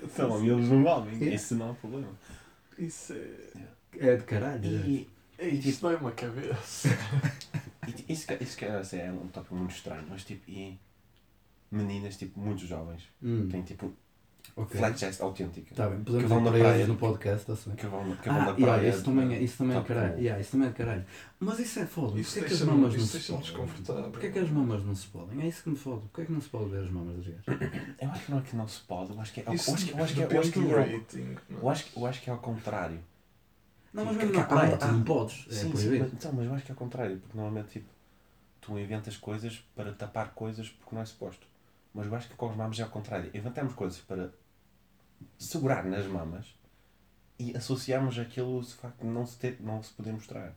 Então, 0.02 0.46
eles 0.46 0.70
não 0.70 0.84
valem. 0.84 1.22
É. 1.30 1.34
Isso 1.36 1.56
não 1.56 1.72
há 1.72 1.74
problema. 1.74 2.08
Isso 2.78 3.14
é. 3.14 3.68
É 4.00 4.16
de 4.16 4.24
caralho. 4.24 4.64
E, 4.66 5.10
É 5.38 5.48
isto, 5.50 5.84
não 5.84 5.92
é 5.92 5.96
uma 5.98 6.12
cabeça. 6.12 6.88
E 7.88 8.14
isso, 8.14 8.28
que- 8.28 8.44
isso 8.44 8.58
que 8.58 8.66
assim, 8.66 8.98
é 9.00 9.12
um 9.12 9.28
tópico 9.28 9.56
muito 9.56 9.72
estranho, 9.76 10.06
mas 10.10 10.24
tipo, 10.24 10.50
e 10.50 10.80
meninas, 11.72 12.18
tipo, 12.18 12.40
muito 12.40 12.66
jovens, 12.66 13.04
Hum, 13.24 13.48
têm 13.50 13.62
tipo 13.64 13.94
ok. 14.56 14.78
flat 14.78 15.00
chest 15.00 15.22
autêntica. 15.22 15.74
Tá 15.74 15.88
bem, 15.90 16.00
que 16.00 16.06
podemos 16.06 16.30
vão 16.30 16.40
ir 16.40 16.44
na 16.44 16.52
para 16.52 16.60
praia. 16.60 16.88
no 16.88 16.96
podcast, 16.98 17.52
bem. 17.68 17.76
Que 17.78 17.88
vão, 17.88 18.16
que 18.18 18.30
vão 18.30 18.38
Ah, 18.38 18.46
na 18.46 18.52
yeah, 18.52 18.66
praia. 18.66 18.90
isso 18.90 19.04
também 19.04 19.34
é, 19.36 19.42
isso 19.42 19.58
também 19.58 19.78
é 19.78 19.82
caralho. 19.84 20.18
Yeah, 20.20 20.42
isso 20.42 20.52
também 20.52 20.68
é 20.68 20.72
caralho. 20.74 21.06
Mas 21.40 21.60
isso 21.60 21.80
é 21.80 21.86
foda. 21.86 22.20
Isso 22.20 22.32
Porquê 22.34 22.46
é 22.46 22.48
que 22.50 22.54
as 22.54 22.62
mamas 22.62 22.94
não 22.96 23.06
se 23.06 23.20
podem? 23.20 23.42
desconfortável. 23.42 24.12
Porquê 24.12 24.28
é 24.28 24.32
que 24.32 24.40
as 24.40 24.50
mamas 24.50 24.84
não 24.84 24.96
se 24.96 25.08
podem? 25.08 25.42
É 25.42 25.48
isso 25.48 25.64
que 25.64 25.70
me 25.70 25.76
foda. 25.78 26.02
Porquê 26.02 26.22
é 26.22 26.26
que 26.26 26.32
não 26.34 26.42
se 26.42 26.50
pode 26.50 26.70
ver 26.70 26.84
as 26.84 26.92
mamas 26.92 27.16
dos 27.16 27.28
gajos? 27.28 27.46
Eu 28.00 28.10
acho 28.12 28.26
que 28.26 28.32
não 28.32 28.38
é 28.38 28.42
que 28.42 28.56
não 28.58 28.68
se 28.68 28.80
pode, 28.82 29.12
eu 29.12 29.22
acho 29.22 29.34
que 29.34 29.40
é. 29.40 29.44
Eu 29.48 29.52
acho 29.54 29.64
que, 29.64 29.72
eu 29.72 30.04
acho 30.04 30.14
que, 30.14 30.22
é- 30.22 30.24
eu 30.26 30.40
acho 30.40 30.52
que, 30.52 30.60
é- 30.60 30.64
eu 31.62 31.70
acho 31.70 31.86
que, 31.86 31.98
eu 32.00 32.06
acho 32.06 32.22
que 32.22 32.30
é 32.30 32.34
ao 32.34 32.40
contrário. 32.40 33.00
Não, 33.94 34.06
mas 34.06 34.16
mesmo 34.16 34.34
na 34.34 34.44
praia 34.46 34.78
tu 34.78 34.88
não 34.88 35.02
ah, 35.02 35.06
podes. 35.06 35.46
É 35.50 35.54
sim, 35.54 35.72
mas, 35.74 36.14
então, 36.14 36.32
mas 36.34 36.46
eu 36.46 36.54
acho 36.54 36.66
que 36.66 36.72
é 36.72 36.74
ao 36.74 36.78
contrário, 36.78 37.20
porque 37.20 37.36
normalmente 37.38 37.70
tipo, 37.72 37.90
tu 38.62 38.80
inventas 38.80 39.18
coisas 39.18 39.64
para 39.76 39.92
tapar 39.92 40.34
coisas 40.34 40.70
porque 40.70 40.96
não 40.96 41.02
é 41.02 41.06
suposto. 41.06 41.46
Mas 41.94 42.08
eu 42.08 42.16
acho 42.16 42.30
que 42.30 42.36
com 42.36 42.50
as 42.50 42.56
mamas 42.56 42.80
é 42.80 42.84
ao 42.84 42.90
contrário. 42.90 43.30
Inventamos 43.34 43.74
coisas 43.74 44.00
para 44.00 44.32
segurar 45.38 45.84
nas 45.86 46.06
mamas 46.08 46.56
e 47.38 47.56
associamos 47.58 48.18
aquilo 48.18 48.62
de 48.62 48.74
facto 48.74 49.02
de 49.02 49.08
não 49.08 49.26
se, 49.26 49.38
ter, 49.38 49.58
não 49.60 49.82
se 49.84 49.92
poder 49.94 50.14
mostrar. 50.14 50.56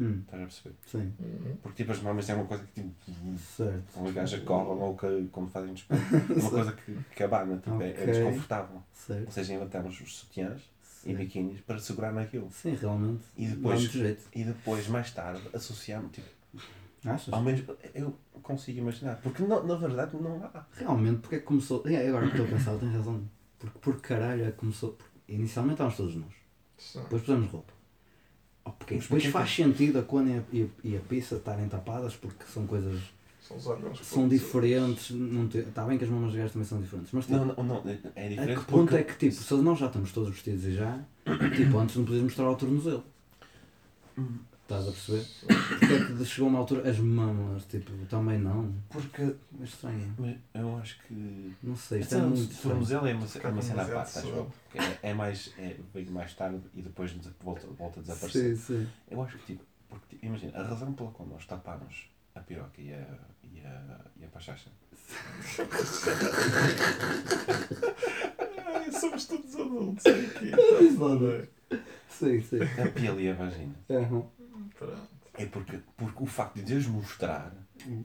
Hum, 0.00 0.20
Estás 0.20 0.42
a 0.42 0.46
perceber? 0.46 0.74
sim. 0.86 1.12
Uhum. 1.20 1.56
Porque 1.62 1.82
tipo 1.82 1.92
as 1.92 2.00
mamas 2.00 2.26
é 2.30 2.34
uma 2.34 2.46
coisa 2.46 2.64
que 2.64 2.72
tipo. 2.72 2.94
Certo. 3.38 4.12
Gajos 4.14 4.40
que 4.40 4.46
correm 4.46 4.82
ou 4.82 4.96
que, 4.96 5.28
como 5.30 5.48
fazem 5.50 5.74
desporto. 5.74 6.02
É 6.34 6.40
uma 6.40 6.50
coisa 6.50 6.72
que, 6.72 6.98
que 7.14 7.22
abana, 7.22 7.58
tipo, 7.58 7.82
é- 7.82 7.90
é, 7.90 7.92
Ok. 7.92 8.06
desconfortável. 8.06 8.76
Ou 8.76 8.82
Certo. 8.94 9.30
seja, 9.30 9.52
inventamos 9.54 10.00
os 10.00 10.16
sutiãs 10.16 10.62
e 11.04 11.08
Sim, 11.10 11.14
biquínis 11.14 11.60
para 11.62 11.78
segurar 11.78 12.12
naquilo. 12.12 12.50
Sim, 12.52 12.74
realmente. 12.74 13.22
E 13.36 13.46
depois, 13.46 13.94
e 14.34 14.44
depois 14.44 14.86
mais 14.88 15.10
tarde, 15.12 15.42
associamos, 15.54 16.12
tipo, 16.12 16.28
Achas? 17.04 17.32
ao 17.32 17.40
mesmo, 17.42 17.74
eu 17.94 18.14
consigo 18.42 18.78
imaginar. 18.80 19.16
Porque 19.22 19.42
na, 19.44 19.62
na 19.62 19.74
verdade 19.76 20.16
não 20.20 20.44
há. 20.44 20.66
Realmente, 20.72 21.20
porque 21.20 21.36
é 21.36 21.38
que 21.38 21.44
começou. 21.46 21.82
É, 21.86 22.08
agora 22.08 22.26
que 22.26 22.32
estou 22.32 22.46
a 22.46 22.48
pensar, 22.50 22.76
tens 22.78 22.92
razão. 22.92 23.22
Porque 23.58 23.78
por 23.78 24.00
caralho 24.00 24.44
é 24.44 24.50
que 24.50 24.58
começou. 24.58 24.92
porque 24.92 25.10
Inicialmente 25.32 25.74
estávamos 25.74 25.96
todos 25.96 26.14
nus. 26.16 26.34
Sim. 26.76 27.00
Depois 27.02 27.22
pusemos 27.22 27.50
roupa. 27.50 27.72
Oh, 28.64 28.72
porque 28.72 28.96
depois 28.98 29.24
faz 29.26 29.50
sentido 29.54 29.98
a 30.00 30.02
cona 30.02 30.30
e 30.30 30.36
a, 30.38 30.42
e 30.52 30.62
a- 30.64 30.88
e 30.88 30.96
a 30.96 31.00
pizza 31.00 31.36
estarem 31.36 31.68
tapadas 31.68 32.14
porque 32.16 32.44
são 32.44 32.66
coisas. 32.66 33.00
São 33.50 33.56
os 33.56 33.66
órgãos 33.66 33.98
são 34.06 34.28
diferentes. 34.28 35.10
Não 35.10 35.48
te- 35.48 35.58
Está 35.58 35.84
bem 35.84 35.98
que 35.98 36.04
as 36.04 36.10
mamas 36.10 36.30
de 36.30 36.38
gajos 36.38 36.52
também 36.52 36.68
são 36.68 36.80
diferentes. 36.80 37.10
Mas 37.12 37.26
tipo, 37.26 37.38
Não, 37.38 37.46
não, 37.46 37.64
não, 37.64 37.90
é 38.14 38.26
a 38.26 38.28
diferente 38.28 38.60
que 38.60 38.64
ponto 38.66 38.88
porque... 38.90 38.94
é 38.96 39.02
que 39.02 39.16
tipo, 39.18 39.34
se 39.34 39.54
nós 39.54 39.78
já 39.78 39.86
estamos 39.86 40.12
todos 40.12 40.30
vestidos 40.30 40.64
e 40.66 40.72
já, 40.74 41.00
tipo, 41.56 41.76
antes 41.78 41.96
não 41.96 42.04
podias 42.04 42.22
mostrar 42.22 42.48
o 42.48 42.54
tornozelo. 42.54 43.02
Estás 44.62 44.86
a 44.86 44.92
perceber? 44.92 45.26
Porque 45.80 45.84
é 45.94 46.16
que 46.16 46.24
chegou 46.24 46.48
uma 46.48 46.60
altura, 46.60 46.88
as 46.88 46.96
mamas, 47.00 47.64
tipo, 47.64 47.90
também 48.06 48.38
não. 48.38 48.72
Porque 48.88 49.22
É 49.22 49.64
estranho. 49.64 50.14
mas 50.16 50.36
eu 50.54 50.76
acho 50.78 51.02
que... 51.02 51.52
Não 51.60 51.74
sei, 51.74 52.00
isto 52.02 52.14
é 52.14 52.18
Então, 52.18 52.30
muito 52.30 52.54
o 52.54 52.56
tornozelo 52.62 53.06
é 53.08 53.14
uma, 53.14 53.26
é 53.26 53.48
uma 53.48 53.62
cena 53.62 53.82
à 53.82 53.86
parte, 53.88 54.18
acho 54.20 54.46
É, 55.02 55.10
é 55.10 55.12
mais, 55.14 55.52
é, 55.58 55.76
veio 55.92 56.12
mais 56.12 56.32
tarde 56.34 56.60
e 56.72 56.82
depois 56.82 57.12
volta, 57.42 57.66
volta 57.76 57.98
a 57.98 58.02
desaparecer. 58.02 58.56
Sim, 58.56 58.62
sim. 58.84 58.88
Eu 59.10 59.20
acho 59.24 59.38
que, 59.38 59.46
tipo, 59.54 59.64
porque, 59.88 60.06
tipo, 60.10 60.24
imagina, 60.26 60.56
a 60.56 60.62
razão 60.62 60.92
pela 60.92 61.10
qual 61.10 61.28
nós 61.28 61.44
tapamos 61.46 62.08
a 62.34 62.40
piroca 62.40 62.80
e 62.80 62.92
a, 62.92 63.06
e 63.42 63.60
a, 63.64 64.00
e 64.20 64.24
a 64.24 64.28
pachacha. 64.28 64.70
Ai, 68.66 68.92
somos 68.92 69.26
todos 69.26 69.54
adultos 69.56 70.06
aqui. 70.06 70.50
Diz 70.80 70.98
lá, 70.98 71.14
não 71.14 71.30
é? 71.30 71.48
Sim, 72.08 72.40
sim. 72.42 72.58
A 72.62 72.88
pele 72.90 73.24
e 73.24 73.30
a 73.30 73.34
vagina. 73.34 73.74
Pronto. 73.86 75.08
É 75.34 75.46
porque, 75.46 75.78
porque 75.96 76.22
o 76.22 76.26
facto 76.26 76.56
de 76.56 76.62
Deus 76.62 76.86
mostrar 76.86 77.52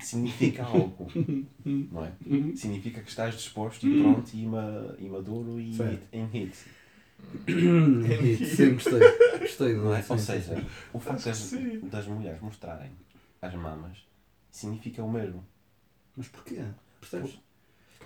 significa 0.01 0.63
algo, 0.63 1.07
não 1.65 2.05
é? 2.05 2.11
Significa 2.55 3.01
que 3.01 3.09
estás 3.09 3.35
disposto 3.35 3.85
e 3.85 4.01
pronto 4.01 4.31
e, 4.33 4.45
ma, 4.45 4.95
e 4.97 5.09
maduro 5.09 5.59
e 5.59 5.75
em 6.13 6.25
hit, 6.27 6.55
Hit, 7.47 8.45
Sim, 8.45 8.73
gostei. 8.75 8.99
Gostei 9.39 9.73
não 9.73 9.93
é? 9.93 10.01
sim, 10.01 10.13
Ou 10.13 10.19
seja, 10.19 10.65
o 10.93 10.99
facto 10.99 11.25
das, 11.25 11.51
das 11.83 12.07
mulheres 12.07 12.39
mostrarem 12.41 12.91
as 13.41 13.53
mamas 13.53 13.97
significa 14.55 15.03
o 15.03 15.11
mesmo. 15.11 15.45
Mas 16.15 16.27
porquê? 16.27 16.63
Percebes? 16.99 17.39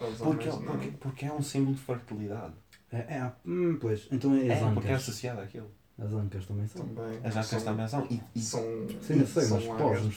Os 0.01 0.17
Porque, 0.17 0.23
homens, 0.23 0.45
não. 0.45 0.63
porque, 0.63 0.91
porque 0.91 1.25
é 1.25 1.33
um 1.33 1.41
símbolo 1.41 1.75
de 1.75 1.81
fertilidade. 1.81 2.53
É, 2.91 2.97
é, 3.17 3.31
hum, 3.45 3.77
pois. 3.79 4.07
Então 4.11 4.33
é 4.35 4.51
as 4.51 4.61
É, 4.61 4.73
porque 4.73 4.87
é 4.87 4.93
associado 4.93 5.41
àquilo. 5.41 5.69
As 5.97 6.11
ancas 6.13 6.45
também 6.45 6.65
são. 6.67 6.87
Também. 6.87 7.17
As 7.23 7.33
ancas 7.35 7.45
são- 7.47 7.63
também 7.63 7.87
são. 7.87 8.07
E, 8.09 8.21
e, 8.33 8.39
São. 8.41 8.61
Sim, 9.01 9.19
eu 9.19 9.27
sei, 9.27 9.43
são 9.43 9.57
mas 9.57 9.65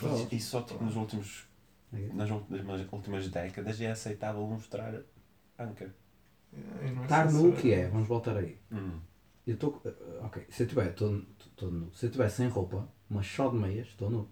pós 0.00 0.32
e 0.32 0.40
só 0.40 0.62
tipo, 0.62 0.84
nos 0.84 0.94
últimos, 0.96 1.48
É. 1.92 1.98
nas 2.14 2.30
últimas, 2.30 2.92
últimas 2.92 3.28
décadas 3.28 3.80
é 3.80 3.90
aceitável 3.90 4.46
mostrar 4.46 4.94
anca. 5.58 5.92
É, 6.54 7.02
Estar 7.02 7.32
nu 7.32 7.48
o 7.50 7.56
que 7.56 7.72
é? 7.72 7.88
Vamos 7.88 8.06
voltar 8.06 8.36
aí. 8.36 8.58
Hum. 8.70 9.00
Eu 9.46 9.54
estou. 9.54 9.82
Ok, 10.20 10.46
se 10.48 10.62
eu 10.62 10.68
tiver 10.68 10.94
todo, 10.94 11.26
todo 11.56 11.72
nu. 11.72 11.92
Se 11.94 12.06
eu 12.06 12.10
tiver 12.10 12.28
sem 12.28 12.46
roupa, 12.48 12.88
mas 13.10 13.26
só 13.26 13.48
de 13.48 13.56
meias, 13.56 13.88
estou 13.88 14.08
nu. 14.08 14.28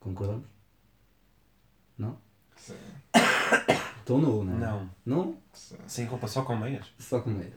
Concordamos? 0.00 0.46
Sim, 2.56 2.74
Estou 4.00 4.18
nu, 4.20 4.44
não 4.44 4.54
é? 4.54 4.58
Não. 4.58 4.90
Não? 5.04 5.36
sim. 5.52 5.76
Sem 5.86 6.06
roupa, 6.06 6.26
só 6.28 6.42
com 6.42 6.56
meias. 6.56 6.86
Só 6.98 7.20
com 7.20 7.30
meias. 7.30 7.52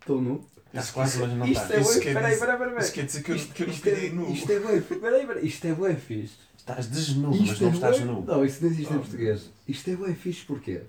Estou 0.00 0.20
nu. 0.20 0.44
Estás 0.66 0.90
quase, 0.90 1.18
mas 1.20 1.32
não 1.34 1.46
Isto 1.46 1.62
estás. 1.62 1.70
é 1.72 1.80
Isso 1.80 1.92
bué- 1.92 2.00
quer 2.00 2.14
peraí, 2.14 2.32
dizer- 2.32 2.46
peraí, 2.46 2.58
peraí, 2.58 2.76
Isso 2.78 2.80
peraí. 2.80 2.92
quer 2.92 3.04
dizer 3.06 3.22
que 3.22 3.30
eu, 3.32 3.36
que 3.36 3.62
eu 3.62 3.66
não 3.66 3.74
isto 3.74 3.86
é, 3.88 3.94
fiquei 3.94 4.12
nu. 4.12 4.30
isto 4.32 4.52
é 4.52 4.58
bué, 4.60 4.80
peraí, 4.80 5.26
peraí, 5.26 5.46
isto 5.46 5.66
é 5.66 5.72
bué 5.74 5.94
fixe. 5.94 6.34
Estás 6.56 6.86
desnudo, 6.86 7.36
mas 7.44 7.60
não 7.60 7.68
é 7.68 7.72
estás 7.72 8.00
nu. 8.00 8.22
Não, 8.24 8.44
isso 8.44 8.62
não 8.64 8.70
existe 8.70 8.92
em 8.92 8.98
português. 8.98 9.50
Isto 9.68 9.90
é 9.90 9.96
bué 9.96 10.14
fixe 10.14 10.44
porquê? 10.46 10.82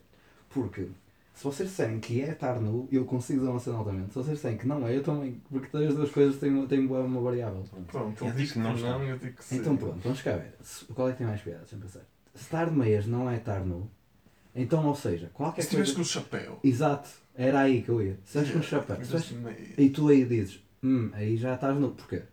Porque 0.50 0.88
se 1.36 1.44
vocês 1.44 1.70
disserem 1.70 2.00
que 2.00 2.22
é 2.22 2.32
estar 2.32 2.60
nu, 2.62 2.88
eu 2.92 3.04
consigo 3.06 3.40
dizer 3.40 3.52
uma 3.52 3.60
cena 3.60 3.78
altamente. 3.78 4.10
Se 4.10 4.16
vocês 4.16 4.38
disserem 4.38 4.58
que 4.58 4.68
não 4.68 4.88
é, 4.88 4.96
eu 4.96 5.04
também. 5.04 5.42
Porque 5.50 5.76
as 5.78 5.94
duas 5.96 6.12
coisas 6.12 6.40
têm, 6.40 6.66
têm 6.68 6.86
uma 6.88 7.22
variável. 7.22 7.64
Pronto, 7.88 8.24
Eu 8.24 8.28
ele 8.30 8.38
diz 8.38 8.48
digo 8.50 8.54
que 8.54 8.60
não 8.60 8.70
não, 8.70 8.76
está. 8.76 8.88
eu 9.04 9.18
digo 9.20 9.36
que 9.36 9.44
sim. 9.44 9.58
Então 9.58 9.76
pronto, 9.76 10.00
vamos 10.02 10.22
cá 10.22 10.38
ver. 10.38 10.54
Qual 10.96 11.10
é 11.10 11.12
que 11.12 11.18
tem 11.18 11.28
mais 11.28 11.42
piada? 11.42 11.60
Deixa-me 11.60 11.82
pensar. 11.82 12.02
Se 12.34 12.44
estar 12.44 12.70
de 12.70 12.76
meias 12.76 13.06
não 13.06 13.30
é 13.30 13.38
estar 13.38 13.64
nu, 13.66 13.90
então, 14.56 14.86
ou 14.88 14.96
seja, 14.96 15.30
qualquer 15.34 15.62
Se 15.64 15.76
coisa. 15.76 15.94
com 15.96 16.02
o 16.02 16.06
chapéu. 16.06 16.60
Exato, 16.64 17.10
era 17.36 17.60
aí 17.62 17.82
que 17.82 17.90
eu 17.90 18.02
ia. 18.02 18.20
Se 18.26 18.38
estás 18.40 18.52
com 18.52 18.60
um 18.60 18.64
chapéu, 18.64 18.96
se 18.98 19.02
estás- 19.04 19.32
meio- 19.32 19.58
e 19.78 19.90
tu 19.90 20.08
aí 20.10 20.26
dizes, 20.26 20.64
hum, 20.84 21.10
aí 21.14 21.38
já 21.38 21.54
estás 21.56 21.76
nu. 21.78 21.92
Porquê? 21.92 22.24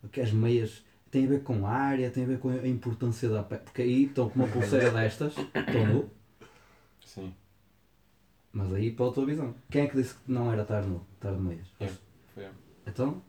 Porque 0.00 0.20
as 0.20 0.32
meias 0.32 0.84
têm 1.10 1.24
a 1.26 1.28
ver 1.28 1.42
com 1.42 1.66
a 1.66 1.70
área, 1.70 2.10
tem 2.10 2.24
a 2.24 2.26
ver 2.26 2.38
com 2.38 2.48
a 2.50 2.66
importância 2.68 3.28
da 3.28 3.42
pele. 3.42 3.62
Porque 3.64 3.82
aí 3.82 4.04
estão 4.04 4.28
com 4.28 4.40
uma 4.40 4.48
pulseira 4.48 4.90
destas, 4.90 5.34
estão 5.36 5.86
nu, 5.86 6.10
Sim. 7.04 7.32
mas 8.52 8.72
aí 8.72 8.90
pela 8.92 9.12
tua 9.12 9.24
visão. 9.26 9.54
Quem 9.70 9.82
é 9.82 9.86
que 9.86 9.96
disse 9.96 10.14
que 10.14 10.30
não 10.32 10.52
era 10.52 10.62
estar 10.62 10.82
nu, 10.82 11.04
estar 11.14 11.32
de 11.32 11.40
meias? 11.40 11.66
Eu. 11.80 11.88
Foi 12.34 12.44
eu. 12.44 12.50
Então, 12.86 13.22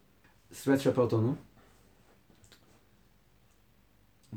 se 0.51 0.63
tiver 0.63 0.77
de 0.77 0.83
chapéu, 0.83 1.03
estou 1.05 1.21
nu? 1.21 1.37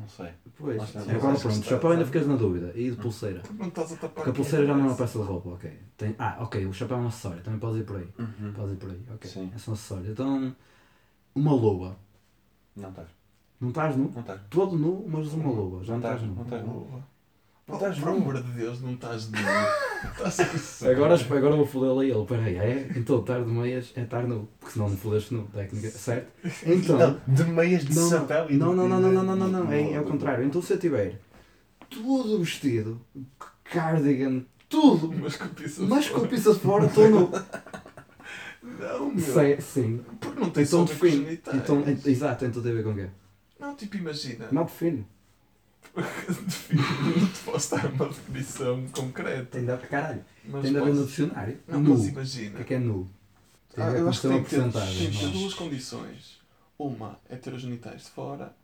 Não 0.02 0.08
sei. 0.08 0.30
Pois. 0.58 0.76
Lá 0.78 0.84
está. 0.84 1.00
Agora 1.00 1.16
Mas 1.32 1.40
pronto, 1.42 1.54
está- 1.56 1.68
chapéu 1.70 1.90
ainda 1.92 2.04
ficas 2.04 2.26
na 2.26 2.34
dúvida. 2.36 2.72
E 2.74 2.90
de 2.90 2.96
pulseira? 2.96 3.40
Porque 3.40 3.62
não 3.62 3.68
estás 3.68 3.92
a 3.92 3.96
tapar 3.96 4.10
Porque 4.16 4.30
a 4.30 4.32
pulseira 4.32 4.66
já 4.66 4.74
não 4.74 4.84
é 4.84 4.88
uma 4.88 4.96
peça 4.96 5.18
de 5.20 5.24
roupa, 5.24 5.48
ok. 5.50 5.78
Tem... 5.96 6.14
Ah, 6.18 6.36
ok, 6.40 6.66
o 6.66 6.72
chapéu 6.72 6.96
é 6.96 7.00
um 7.00 7.06
acessório, 7.06 7.42
também 7.42 7.60
podes 7.60 7.80
ir 7.80 7.84
por 7.84 7.96
aí. 7.96 8.08
Uhum. 8.18 8.52
Podes 8.52 8.72
ir 8.72 8.76
por 8.76 8.90
aí, 8.90 9.00
ok. 9.14 9.30
Sim. 9.30 9.52
É 9.54 9.58
só 9.58 9.70
um 9.70 9.74
acessório. 9.74 10.10
Então, 10.10 10.56
uma 11.34 11.52
luva. 11.54 11.96
Não 12.74 12.88
estás. 12.90 13.08
Não 13.60 13.68
estás 13.68 13.96
nu? 13.96 14.10
Não 14.12 14.20
estás. 14.22 14.40
Todo 14.50 14.76
nu, 14.76 15.06
mas 15.08 15.32
uma 15.32 15.50
luva. 15.52 15.84
Já 15.84 15.92
não 15.92 16.00
estás 16.00 16.22
nu. 16.22 16.34
não 16.34 16.42
estás 16.42 16.66
nu. 16.66 17.02
Não 17.68 17.74
estás 17.76 17.98
Por 18.00 18.10
nu. 18.10 18.16
amor 18.16 18.42
de 18.42 18.50
Deus, 18.52 18.80
não 18.82 18.92
estás 18.94 19.30
nu. 19.30 19.38
Agora, 20.90 21.14
agora 21.14 21.56
vou 21.56 21.66
fodê-lo 21.66 22.00
a 22.00 22.04
ele. 22.04 22.24
Peraí, 22.26 22.56
é? 22.56 22.90
Então 22.96 23.20
estar 23.20 23.40
de 23.42 23.50
meias 23.50 23.92
é 23.96 24.02
estar 24.02 24.26
nu. 24.26 24.48
Porque 24.58 24.72
senão 24.74 24.88
não 24.88 24.96
fodeste 24.96 25.34
nu, 25.34 25.44
técnica. 25.52 25.90
Certo? 25.90 26.28
Então. 26.66 26.98
Não, 26.98 27.20
de 27.34 27.44
meias 27.44 27.84
de 27.84 27.94
Não, 27.94 28.08
chapéu 28.10 28.50
e 28.50 28.56
não, 28.56 28.74
não, 28.74 28.88
não, 28.88 29.00
não, 29.00 29.12
não, 29.12 29.24
não, 29.24 29.36
não, 29.36 29.48
não, 29.48 29.66
de- 29.66 29.74
É, 29.74 29.92
é 29.94 30.00
o 30.00 30.04
contrário. 30.04 30.44
Então 30.44 30.60
se 30.62 30.72
eu 30.72 30.78
tiver 30.78 31.18
tudo 31.90 32.38
vestido, 32.38 33.00
cardigan, 33.64 34.42
tudo, 34.68 35.12
Mas 35.20 35.36
com 35.36 35.48
pizza 35.48 35.82
mas 35.82 36.08
com 36.08 36.16
fora. 36.20 36.28
pistas 36.28 36.58
fora, 36.58 36.86
estou 36.86 37.10
nu. 37.10 37.30
Não, 38.62 39.10
meu. 39.10 39.18
Sei, 39.34 39.60
sim. 39.60 40.00
Porque 40.20 40.40
não 40.40 40.50
tem 40.50 40.62
Então 40.64 40.84
define. 40.84 41.40
Então, 41.52 41.80
en- 41.80 42.10
exato, 42.10 42.44
então 42.44 42.62
tem 42.62 42.72
a 42.72 42.74
ver 42.76 42.84
com 42.84 42.90
o 42.92 42.94
quê? 42.94 43.08
Não, 43.58 43.74
tipo, 43.74 43.96
imagina. 43.96 44.48
Não 44.50 44.64
define. 44.64 45.06
Define. 45.94 46.82
Não 47.20 47.26
te 47.26 47.40
posso 47.44 47.76
dar 47.76 47.86
uma 47.92 48.06
definição 48.08 48.86
concreta. 48.92 49.44
Tem 49.52 49.64
de 49.64 49.70
haver, 49.70 49.88
caralho, 49.88 50.24
Mas 50.44 50.62
tem 50.62 50.72
de 50.72 50.78
haver 50.78 50.94
no 50.94 51.04
dicionário. 51.06 51.58
Não, 51.68 51.80
nu. 51.80 51.90
mas 51.90 52.00
O 52.04 52.08
imagina. 52.08 52.56
que 52.56 52.62
é 52.62 52.64
que 52.64 52.74
é 52.74 52.78
nu? 52.78 53.08
Tem 53.74 53.84
Ah, 53.84 53.88
eu 53.90 54.08
acho 54.08 54.20
que 54.22 54.28
tem 54.28 54.42
que 54.42 54.50
ter, 54.50 54.56
tem 54.56 54.70
porcentagem. 54.70 55.10
que 55.10 55.18
ter 55.18 55.24
não. 55.26 55.32
duas 55.32 55.54
condições. 55.54 56.40
Uma 56.78 57.18
é 57.28 57.36
ter 57.36 57.52
os 57.52 57.60
genitais 57.62 58.02
de 58.04 58.10
fora 58.10 58.54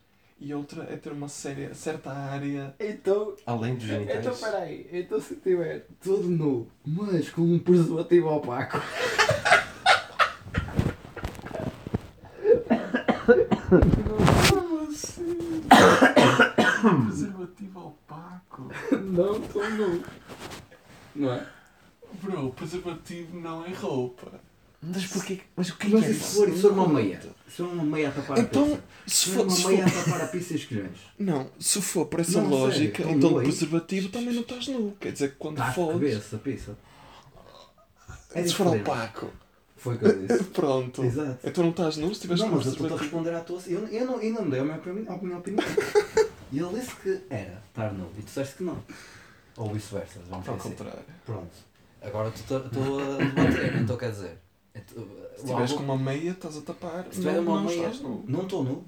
e 0.40 0.52
outra 0.54 0.84
é 0.84 0.96
ter 0.96 1.12
uma 1.12 1.28
séria, 1.28 1.74
certa 1.74 2.10
área. 2.12 2.74
Então, 2.80 3.34
Além 3.46 3.74
dos 3.76 3.84
genitais. 3.84 4.20
então 4.20 4.34
peraí, 4.36 4.88
então 4.92 5.20
se 5.20 5.36
tiver 5.36 5.86
todo 6.02 6.28
nu, 6.28 6.66
mas 6.86 7.28
com 7.30 7.42
um 7.42 7.58
preservativo 7.58 8.28
opaco. 8.28 8.78
Como 14.50 14.88
assim? 14.88 15.62
Preservativo 17.18 17.80
opaco. 17.80 18.70
Não, 18.96 19.42
estou 19.44 19.70
nu. 19.70 20.02
Não 21.16 21.32
é? 21.32 21.46
Bro, 22.22 22.50
preservativo 22.50 23.38
não 23.38 23.64
é 23.66 23.70
roupa. 23.70 24.40
Mas 24.80 25.06
porquê? 25.08 25.40
Mas 25.56 25.68
o 25.70 25.76
que 25.76 25.88
é 25.88 25.90
Mas 25.90 26.00
que 26.00 26.06
é 26.06 26.10
isso? 26.12 26.36
for, 26.36 26.50
se 26.52 26.60
for 26.62 26.72
uma 26.72 26.88
meia? 26.88 27.20
Se 27.20 27.56
for 27.56 27.66
uma 27.66 27.84
meia 27.84 28.08
a 28.08 28.12
tapar 28.12 28.38
a 28.38 28.40
Então, 28.40 28.64
pizza? 28.64 28.82
se 29.06 29.30
for, 29.30 29.44
for 29.44 29.50
se 29.50 29.60
uma 29.62 29.70
meia 29.72 29.88
for- 29.88 29.98
a 29.98 30.04
tapar 30.04 30.20
a 30.22 30.26
pizza 30.28 30.52
e 30.54 30.56
os? 30.56 30.68
Não, 31.18 31.50
se 31.58 31.82
for 31.82 32.06
por 32.06 32.20
essa 32.20 32.40
Não, 32.40 32.48
sério, 32.48 32.56
lógica, 32.58 33.02
então 33.02 33.14
então 33.16 33.30
nu 33.32 33.38
aí? 33.40 33.44
preservativo 33.46 34.08
também 34.10 34.32
não 34.32 34.40
estás 34.42 34.68
nu. 34.68 34.96
Quer 35.00 35.12
dizer 35.12 35.30
que 35.32 35.36
quando 35.36 35.56
Tá, 35.56 35.72
fodes. 35.72 35.92
cabeça, 36.14 36.36
a 36.36 36.38
pizza. 36.38 36.78
É 38.34 38.42
se 38.46 38.54
for 38.54 38.64
diferente. 38.66 38.88
opaco. 38.88 39.30
Foi 39.76 39.94
o 39.96 39.98
que 39.98 40.04
eu 40.06 40.26
disse. 40.26 40.44
Pronto. 40.54 41.04
Exato. 41.04 41.38
Então 41.46 41.64
não 41.64 41.70
estás 41.70 41.96
nu 41.98 42.14
se 42.14 42.20
tiveres 42.22 42.42
Não, 42.42 42.48
com 42.50 42.56
mas 42.56 42.66
eu 42.66 42.72
estou 42.72 42.86
a 42.86 42.88
preservativo. 42.90 43.24
responder 43.26 43.36
à 43.36 43.40
tua. 43.44 43.60
Eu, 43.66 43.86
eu, 43.88 44.06
não, 44.06 44.20
eu 44.22 44.32
não 44.32 44.48
dei 44.48 44.60
a 44.60 44.64
minha, 44.64 44.76
opini- 44.76 45.08
a 45.08 45.16
minha 45.18 45.38
opinião. 45.38 45.64
E 46.52 46.58
ele 46.58 46.80
disse 46.80 46.94
que 46.96 47.20
era 47.30 47.62
estar 47.68 47.92
nu. 47.92 48.10
E 48.16 48.22
tu 48.22 48.26
disseste 48.26 48.56
que 48.56 48.62
não. 48.64 48.82
Ou 49.56 49.72
vice-versa. 49.72 50.20
Vamos 50.28 50.48
Ao 50.48 50.54
assim. 50.54 50.70
contrário. 50.70 51.04
Pronto. 51.26 51.52
Agora 52.00 52.30
tu 52.30 52.36
estou 52.36 52.56
a 52.58 53.16
debater. 53.16 53.76
Então 53.76 53.96
quer 53.96 54.10
dizer. 54.10 54.38
é 54.74 54.80
Se 55.36 55.44
tiveres 55.44 55.72
com 55.72 55.82
uma 55.82 55.98
meia, 55.98 56.30
estás 56.30 56.56
a 56.56 56.60
tapar. 56.62 57.04
se 57.04 57.20
tiver 57.20 57.40
não, 57.40 57.42
uma 57.54 57.62
meia. 57.62 57.76
estás 57.88 58.00
nu. 58.00 58.24
Não 58.28 58.42
estou 58.42 58.64
nu. 58.64 58.84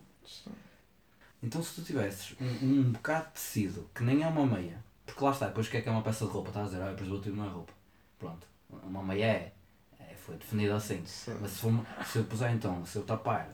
Então 1.43 1.63
se 1.63 1.75
tu 1.75 1.83
tivesses 1.83 2.35
um, 2.41 2.67
um 2.67 2.93
bocado 2.93 3.27
de 3.29 3.33
tecido 3.33 3.89
que 3.95 4.03
nem 4.03 4.23
é 4.23 4.27
uma 4.27 4.47
meia, 4.47 4.83
porque 5.07 5.25
lá 5.25 5.31
está, 5.31 5.47
depois 5.49 5.67
o 5.67 5.71
que 5.71 5.79
é 5.79 5.81
que 5.81 5.89
é 5.89 5.93
uma 5.93 6.03
peça 6.03 6.27
de 6.27 6.31
roupa? 6.31 6.49
Estás 6.51 6.67
a 6.67 6.71
dizer, 6.71 6.83
ah, 6.83 6.93
preservativo 6.95 7.37
não 7.37 7.47
é 7.47 7.49
roupa. 7.49 7.73
Pronto, 8.19 8.47
uma 8.85 9.03
meia 9.03 9.25
é, 9.25 9.53
é 9.99 10.15
foi 10.15 10.37
definido 10.37 10.75
assim. 10.75 11.03
Sim. 11.07 11.37
Mas 11.41 11.53
se, 11.53 11.59
for, 11.61 11.69
uma- 11.69 11.87
se 12.05 12.19
eu 12.19 12.25
puser 12.25 12.53
então, 12.55 12.85
se 12.85 12.97
eu 12.97 13.03
tapar 13.05 13.51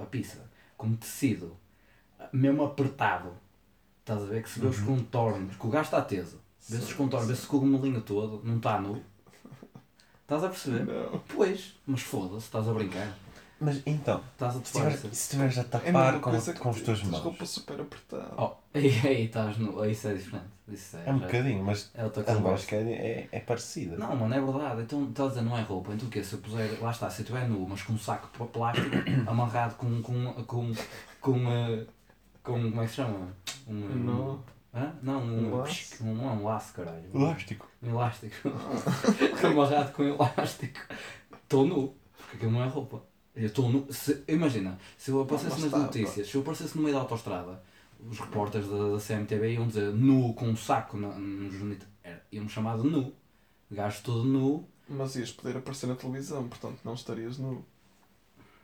a 0.00 0.06
pizza 0.06 0.48
com 0.76 0.94
tecido, 0.94 1.56
mesmo 2.32 2.64
apertado, 2.64 3.30
estás 4.00 4.22
a 4.22 4.26
ver 4.26 4.42
que 4.42 4.50
se 4.50 4.60
vê 4.60 4.66
os 4.66 4.78
contornos, 4.80 5.56
que 5.56 5.66
o 5.66 5.70
gajo 5.70 5.84
está 5.86 6.00
teso, 6.02 6.38
vê-se 6.68 6.84
os 6.84 6.92
contornos, 6.92 7.28
vê-se 7.28 7.46
o 7.46 7.48
cogumelinho 7.48 8.00
todo, 8.00 8.40
não 8.44 8.56
está 8.56 8.80
nu. 8.80 9.02
Estás 10.22 10.42
a 10.44 10.48
perceber? 10.48 10.84
Não. 10.84 11.20
Pois, 11.28 11.74
mas 11.86 12.02
foda-se, 12.02 12.46
estás 12.46 12.68
a 12.68 12.72
brincar. 12.72 13.08
Mas 13.58 13.80
então, 13.86 14.20
Estás 14.32 14.54
a 14.54 14.60
se 14.62 15.06
estiveres 15.06 15.56
a 15.56 15.60
É 15.60 15.62
a 15.62 15.64
tapar 15.64 16.12
mesma 16.12 16.52
com, 16.52 16.60
com 16.62 16.70
os 16.70 16.80
teus 16.82 17.02
mãos. 17.04 17.22
roupa 17.22 17.46
super 17.46 17.80
apertada. 17.80 18.34
Oh, 18.36 18.50
aí, 18.76 18.88
aí 19.06 19.24
estás 19.24 19.56
no. 19.56 19.80
aí 19.80 19.92
Isso 19.92 20.08
é 20.08 20.12
diferente. 20.14 20.44
Isso 20.68 20.96
é, 20.98 21.04
É 21.08 21.12
um 21.14 21.18
já- 21.20 21.24
bocadinho, 21.26 21.64
mas 21.64 21.90
É 21.94 22.04
outra 22.04 22.22
a 22.30 22.34
lógica 22.34 22.76
é, 22.76 22.80
é, 22.92 23.28
é 23.32 23.40
parecida. 23.40 23.96
Não, 23.96 24.14
mano, 24.14 24.34
é 24.34 24.40
verdade. 24.42 24.82
Então 24.82 25.04
estás 25.08 25.28
a 25.28 25.34
dizer 25.34 25.42
não 25.48 25.56
é 25.56 25.62
roupa. 25.62 25.94
Então 25.94 26.06
o 26.06 26.10
quê? 26.10 26.22
Se 26.22 26.34
eu 26.34 26.40
puser. 26.40 26.78
Lá 26.82 26.90
está, 26.90 27.08
se 27.08 27.20
eu 27.20 27.24
estiver 27.24 27.48
nu, 27.48 27.66
mas 27.66 27.80
com 27.80 27.94
um 27.94 27.98
saco 27.98 28.28
de 28.44 28.50
plástico 28.52 28.90
amarrado 29.26 29.76
com. 29.76 30.02
com. 30.02 30.32
com. 30.44 30.72
com. 31.22 31.50
eh, 31.50 31.86
com 32.46 32.70
como 32.70 32.80
é 32.80 32.84
que 32.84 32.90
se 32.90 32.96
chama? 32.96 33.28
Um. 33.66 33.74
Um. 33.74 34.38
Hã? 34.74 34.94
Não, 35.02 35.20
um. 35.22 35.48
Um 35.52 35.56
laço? 35.58 36.04
Um, 36.04 36.14
não 36.14 36.36
um 36.40 36.44
laço, 36.44 36.72
caralho. 36.74 37.04
Elástico. 37.14 37.68
Um 37.82 37.90
elástico. 37.90 38.48
amarrado 39.46 39.92
com 39.92 40.02
elástico. 40.04 40.80
Estou 41.42 41.66
nu. 41.66 41.94
Porque 42.16 42.36
aquilo 42.36 42.52
não 42.52 42.62
é 42.62 42.68
roupa. 42.68 43.02
Eu 43.34 43.46
estou 43.46 43.68
nu. 43.70 43.86
Se, 43.90 44.22
imagina, 44.28 44.78
se 44.96 45.10
eu 45.10 45.20
aparecesse 45.20 45.60
nas 45.60 45.70
notícias, 45.72 46.28
se 46.28 46.34
eu 46.36 46.40
aparecesse 46.40 46.76
no 46.76 46.82
meio 46.82 46.94
da 46.94 47.00
autostrada 47.02 47.62
os 48.08 48.18
repórteres 48.18 48.68
da, 48.68 48.76
da 48.92 48.98
CMTV 48.98 49.54
iam 49.54 49.66
dizer 49.66 49.90
nu 49.92 50.32
com 50.34 50.46
um 50.48 50.56
saco 50.56 50.96
na, 50.96 51.08
nos 51.08 51.52
genitais. 51.54 51.90
Era- 52.04 52.22
Iam 52.32 52.48
chamar 52.48 52.78
de 52.78 52.86
nu. 52.88 53.12
Gajo 53.70 54.00
todo 54.04 54.24
nu, 54.24 54.68
Mas 54.88 55.16
ias 55.16 55.32
poder 55.32 55.56
aparecer 55.56 55.86
na 55.88 55.96
televisão, 55.96 56.46
portanto 56.48 56.78
não 56.84 56.94
estarias 56.94 57.36
nu. 57.38 57.64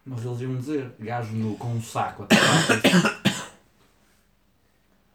mas 0.06 0.24
eles 0.24 0.40
iam 0.42 0.54
dizer 0.56 0.92
gajo 1.00 1.32
nu 1.32 1.56
com 1.56 1.68
um 1.72 1.82
saco 1.82 2.22
até 2.24 2.36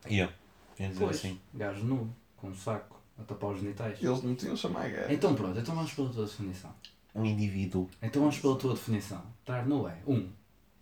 Ia. 0.09 0.33
Ia 0.79 0.87
dizer 0.89 0.99
Pois, 1.03 1.17
assim. 1.17 1.39
gajo 1.53 1.83
nu 1.83 2.13
com 2.35 2.49
um 2.49 2.55
saco 2.55 2.99
a 3.19 3.23
tapar 3.23 3.51
os 3.51 3.59
genitais. 3.59 4.01
Eles 4.01 4.23
não 4.23 4.35
tinham 4.35 4.55
chamar 4.55 4.89
gajo. 4.89 5.11
Então 5.11 5.35
pronto, 5.35 5.59
então 5.59 5.75
vamos 5.75 5.93
pela 5.93 6.09
tua 6.09 6.25
definição. 6.25 6.73
Um 7.15 7.25
indivíduo. 7.25 7.89
Então 8.01 8.21
vamos 8.21 8.37
pela 8.39 8.55
tua 8.57 8.73
definição. 8.73 9.23
Estar 9.39 9.65
nu 9.65 9.87
é, 9.87 9.97
um, 10.05 10.29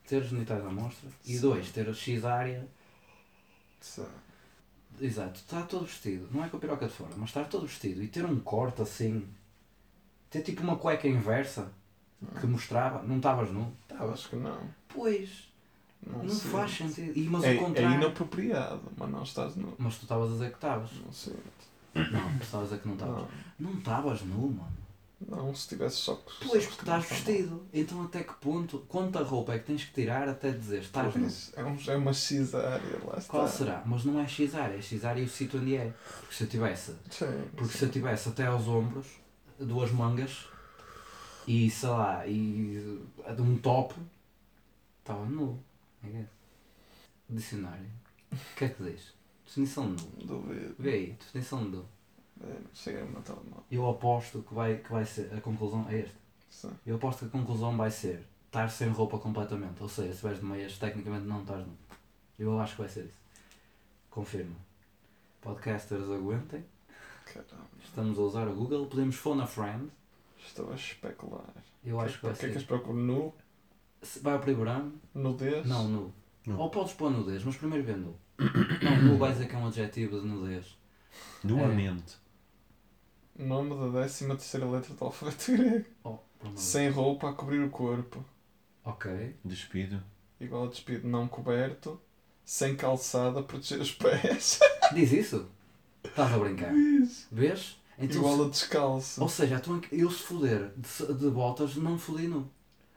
ter 0.06 0.22
os 0.22 0.30
genitais 0.30 0.66
à 0.66 0.70
mostra 0.70 1.10
e 1.26 1.40
dois, 1.40 1.72
ter 1.72 1.88
a 1.90 1.94
X 1.94 2.26
área 2.26 2.68
Sim. 3.80 4.06
Exato, 5.00 5.36
está 5.36 5.62
todo 5.62 5.86
vestido, 5.86 6.28
não 6.32 6.44
é 6.44 6.48
com 6.50 6.58
a 6.58 6.60
piroca 6.60 6.88
de 6.88 6.94
fora, 6.94 7.12
mas 7.18 7.30
estar 7.30 7.44
todo 7.46 7.68
vestido 7.68 8.02
e 8.02 8.08
ter 8.08 8.26
um 8.26 8.40
corte 8.40 8.82
assim, 8.82 9.28
ter 10.30 10.42
tipo 10.42 10.62
uma 10.64 10.78
cueca 10.78 11.08
inversa 11.08 11.70
que 12.40 12.48
mostrava, 12.48 13.04
não 13.04 13.18
estavas 13.18 13.52
nu? 13.52 13.72
Estavas. 13.82 14.14
acho 14.14 14.30
que 14.30 14.36
não. 14.38 14.58
Pois, 14.88 15.50
Não, 16.06 16.24
não, 16.24 16.30
sei. 16.30 16.52
faz 16.52 16.72
sentido. 16.72 17.12
E, 17.16 17.24
mas 17.24 17.44
É, 17.44 17.50
o 17.50 17.52
é 17.52 17.58
contrário. 17.58 17.96
inapropriado, 17.98 18.82
mas 18.98 19.10
não 19.10 19.24
estás 19.24 19.56
nu. 19.56 19.74
Mas 19.78 19.98
tu 19.98 20.04
estavas 20.04 20.30
a 20.30 20.34
dizer 20.34 20.50
que 20.50 20.56
estavas. 20.56 20.90
Não 21.04 21.12
sei. 21.12 21.36
Não, 21.96 22.38
tu 22.38 22.44
estavas 22.44 22.72
a 22.72 22.76
dizer 22.76 22.82
que 22.82 22.88
não 22.88 22.96
estavas. 22.96 23.26
Não, 23.60 23.74
estavas 23.74 24.22
nu, 24.24 24.48
mano. 24.50 24.78
não, 25.28 25.56
se 25.56 25.68
tivesse 25.70 25.96
só 25.96 26.16
que. 26.16 26.48
Pois, 26.48 26.64
só 26.64 26.70
porque 26.70 26.76
que 26.76 26.82
estás 26.84 27.06
vestido. 27.10 27.66
Então 27.74 28.04
até 28.04 28.24
que 28.24 28.34
ponto, 28.36 28.80
quanta 28.88 29.24
roupa 29.24 29.54
é 29.54 29.60
que 29.60 29.66
tens 29.66 29.84
que 29.86 29.94
tirar 29.94 30.28
até 30.30 30.52
dizer 30.52 30.82
estás 30.82 31.16
nu? 31.16 31.28
É, 31.56 31.64
um, 31.64 31.78
é 31.88 31.96
uma 31.98 32.14
X 32.14 32.54
área, 32.54 33.00
lá 33.04 33.18
está. 33.18 33.32
Qual 33.32 33.48
será? 33.48 33.82
Mas 33.86 34.04
não 34.06 34.20
é 34.20 34.28
X 34.28 34.54
área, 34.54 34.76
é 34.78 34.82
X 34.82 35.04
área 35.06 35.22
e 35.22 35.26
o 35.26 35.30
sítio 35.30 35.60
onde 35.60 35.76
é. 35.76 35.92
Porque 36.20 36.36
se 36.36 36.44
eu 36.44 36.48
tivesse 36.50 36.92
Sim. 37.10 37.26
Porque 37.56 37.78
se 37.78 37.84
eu 37.86 37.90
tivesse 37.90 38.30
até 38.30 38.46
aos 38.46 38.68
ombros, 38.68 39.08
duas 39.58 39.90
mangas 39.92 40.46
e 41.48 41.70
sei 41.72 41.90
lá, 41.90 42.28
e 42.28 43.02
de 43.36 43.42
um 43.42 43.58
top, 43.58 43.96
estava 45.00 45.26
nu. 45.26 45.58
I 46.08 46.12
guess. 46.12 46.30
Dicionário. 47.30 47.90
O 48.32 48.56
que 48.56 48.66
é 48.66 48.70
que 48.70 48.84
diz? 48.84 49.14
Definição 49.46 49.94
de 49.96 50.04
nu. 50.04 50.26
Duvido. 50.26 50.76
Vê 50.80 50.90
aí, 50.94 51.12
definição 51.14 51.64
de 51.64 51.70
nu. 51.78 51.86
É, 52.42 52.58
Cheguei 52.74 53.02
a 53.02 53.06
matar 53.06 53.36
mal. 53.50 53.64
Eu 53.72 53.90
aposto 53.90 54.42
que 54.44 54.54
vai, 54.54 54.78
que 54.78 54.92
vai 54.92 55.06
ser. 55.06 55.34
A 55.34 55.42
conclusão 55.42 55.86
é 55.90 56.00
esta. 56.02 56.16
Sim. 56.50 56.72
Eu 56.86 56.96
aposto 56.98 57.20
que 57.20 57.26
a 57.26 57.30
conclusão 57.30 57.76
vai 57.78 57.90
ser 57.92 58.26
estar 58.48 58.70
sem 58.70 58.90
roupa 58.90 59.18
completamente. 59.18 59.82
Ou 59.82 59.90
seja, 59.90 60.14
se 60.14 60.22
vais 60.24 60.40
de 60.40 60.46
meias, 60.46 60.78
tecnicamente 60.78 61.26
não 61.26 61.42
estás 61.42 61.66
nu. 61.66 61.74
Eu 62.38 62.60
acho 62.60 62.76
que 62.76 62.82
vai 62.82 62.90
ser 62.90 63.06
isso. 63.06 63.20
Confirma. 64.10 64.56
Podcasters 65.42 66.10
aguentem. 66.10 66.64
Caramba. 67.26 67.68
Estamos 67.84 68.18
a 68.20 68.22
usar 68.22 68.48
o 68.48 68.54
Google. 68.56 68.88
Podemos 68.88 69.16
phone 69.16 69.42
a 69.42 69.48
friend. 69.48 69.90
Estou 70.46 70.72
a 70.72 70.76
especular. 70.76 71.54
Eu 71.84 72.00
acho 72.00 72.20
que 72.20 72.26
O 72.26 72.30
vai 72.30 72.38
que 72.38 72.46
é 72.46 72.48
que 72.50 72.54
ser. 72.54 72.60
és 72.60 72.66
procuro? 72.68 72.98
Nu? 72.98 73.34
Se 74.06 74.20
Vai 74.20 74.34
ao 74.34 74.40
Priborano? 74.40 74.94
Nudez? 75.14 75.66
Não, 75.66 75.88
nu. 75.88 76.14
Nu. 76.46 76.60
Ou 76.60 76.70
podes 76.70 76.94
pôr 76.94 77.10
nudez, 77.10 77.44
mas 77.44 77.56
primeiro 77.58 77.84
vê 77.84 77.94
nu. 77.94 78.16
Não, 78.38 79.02
nu 79.02 79.18
vai 79.18 79.32
dizer 79.32 79.48
que 79.48 79.56
é 79.56 79.58
um 79.58 79.68
adjetivo 79.68 80.22
de 80.22 80.28
nudez. 80.28 80.78
Nuamente. 81.44 82.18
Nome 83.38 83.76
da 83.76 84.02
décima 84.02 84.36
terceira 84.36 84.66
letra 84.70 84.94
do 84.94 85.04
alfabeto 85.04 85.52
grego. 85.52 85.86
Oh, 86.04 86.18
Sem 86.56 86.90
roupa 86.90 87.30
a 87.32 87.34
cobrir 87.34 87.60
o 87.60 87.70
corpo. 87.70 88.24
Ok. 88.84 89.36
Despido. 89.44 90.02
Igual 90.40 90.66
a 90.66 90.68
despido 90.68 91.08
não 91.08 91.28
coberto. 91.28 92.00
Sem 92.44 92.76
calçada 92.76 93.40
a 93.40 93.44
proteger 93.44 93.82
os 93.82 93.92
pés. 93.92 94.60
Diz 94.94 95.12
isso? 95.12 95.50
Estás 96.04 96.32
a 96.32 96.38
brincar. 96.38 96.72
Isso. 96.78 97.28
Vês? 97.32 97.82
Então, 97.98 98.18
Igual 98.18 98.46
a 98.46 98.50
descalço. 98.50 99.22
Ou 99.22 99.28
seja, 99.28 99.56
então 99.56 99.82
eu 99.92 100.12
se 100.12 100.22
foder 100.22 100.72
de, 100.78 101.14
de 101.14 101.30
botas, 101.32 101.76
não 101.76 101.98
fodi 101.98 102.28
nu. 102.28 102.48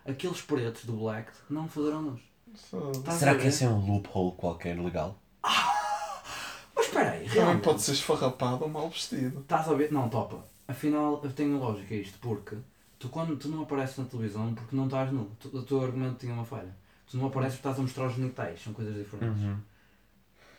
Aqueles 0.08 0.40
pretos 0.40 0.84
do 0.84 0.92
black 0.94 1.30
não 1.50 1.68
foderam. 1.68 2.18
Estás 2.54 3.18
Será 3.18 3.34
que 3.36 3.46
esse 3.46 3.64
é 3.64 3.68
um 3.68 3.84
loophole 3.86 4.32
qualquer 4.36 4.78
legal? 4.78 5.18
Mas 6.74 6.86
espera 6.86 7.10
aí, 7.12 7.20
Também 7.24 7.34
realmente. 7.42 7.64
pode 7.64 7.82
ser 7.82 7.92
esfarrapado 7.92 8.62
ou 8.64 8.68
mal 8.70 8.88
vestido. 8.88 9.40
Estás 9.40 9.68
a 9.68 9.74
ver? 9.74 9.92
Não, 9.92 10.08
topa. 10.08 10.44
Afinal, 10.66 11.20
eu 11.22 11.32
tenho 11.32 11.58
lógica 11.58 11.94
isto, 11.94 12.18
porque 12.20 12.56
tu 12.98 13.08
quando 13.08 13.36
tu 13.36 13.48
não 13.48 13.62
apareces 13.62 13.98
na 13.98 14.04
televisão 14.04 14.54
porque 14.54 14.74
não 14.76 14.84
estás 14.86 15.12
nu. 15.12 15.30
Tu, 15.38 15.48
o 15.56 15.62
teu 15.62 15.82
argumento 15.82 16.18
tinha 16.18 16.32
uma 16.32 16.44
falha. 16.44 16.74
Tu 17.10 17.16
não 17.16 17.26
apareces 17.26 17.56
porque 17.58 17.68
estás 17.68 17.78
a 17.78 17.82
mostrar 17.82 18.06
os 18.06 18.14
genitais, 18.14 18.62
são 18.62 18.72
coisas 18.72 18.94
diferentes. 18.94 19.42
Uhum. 19.42 19.56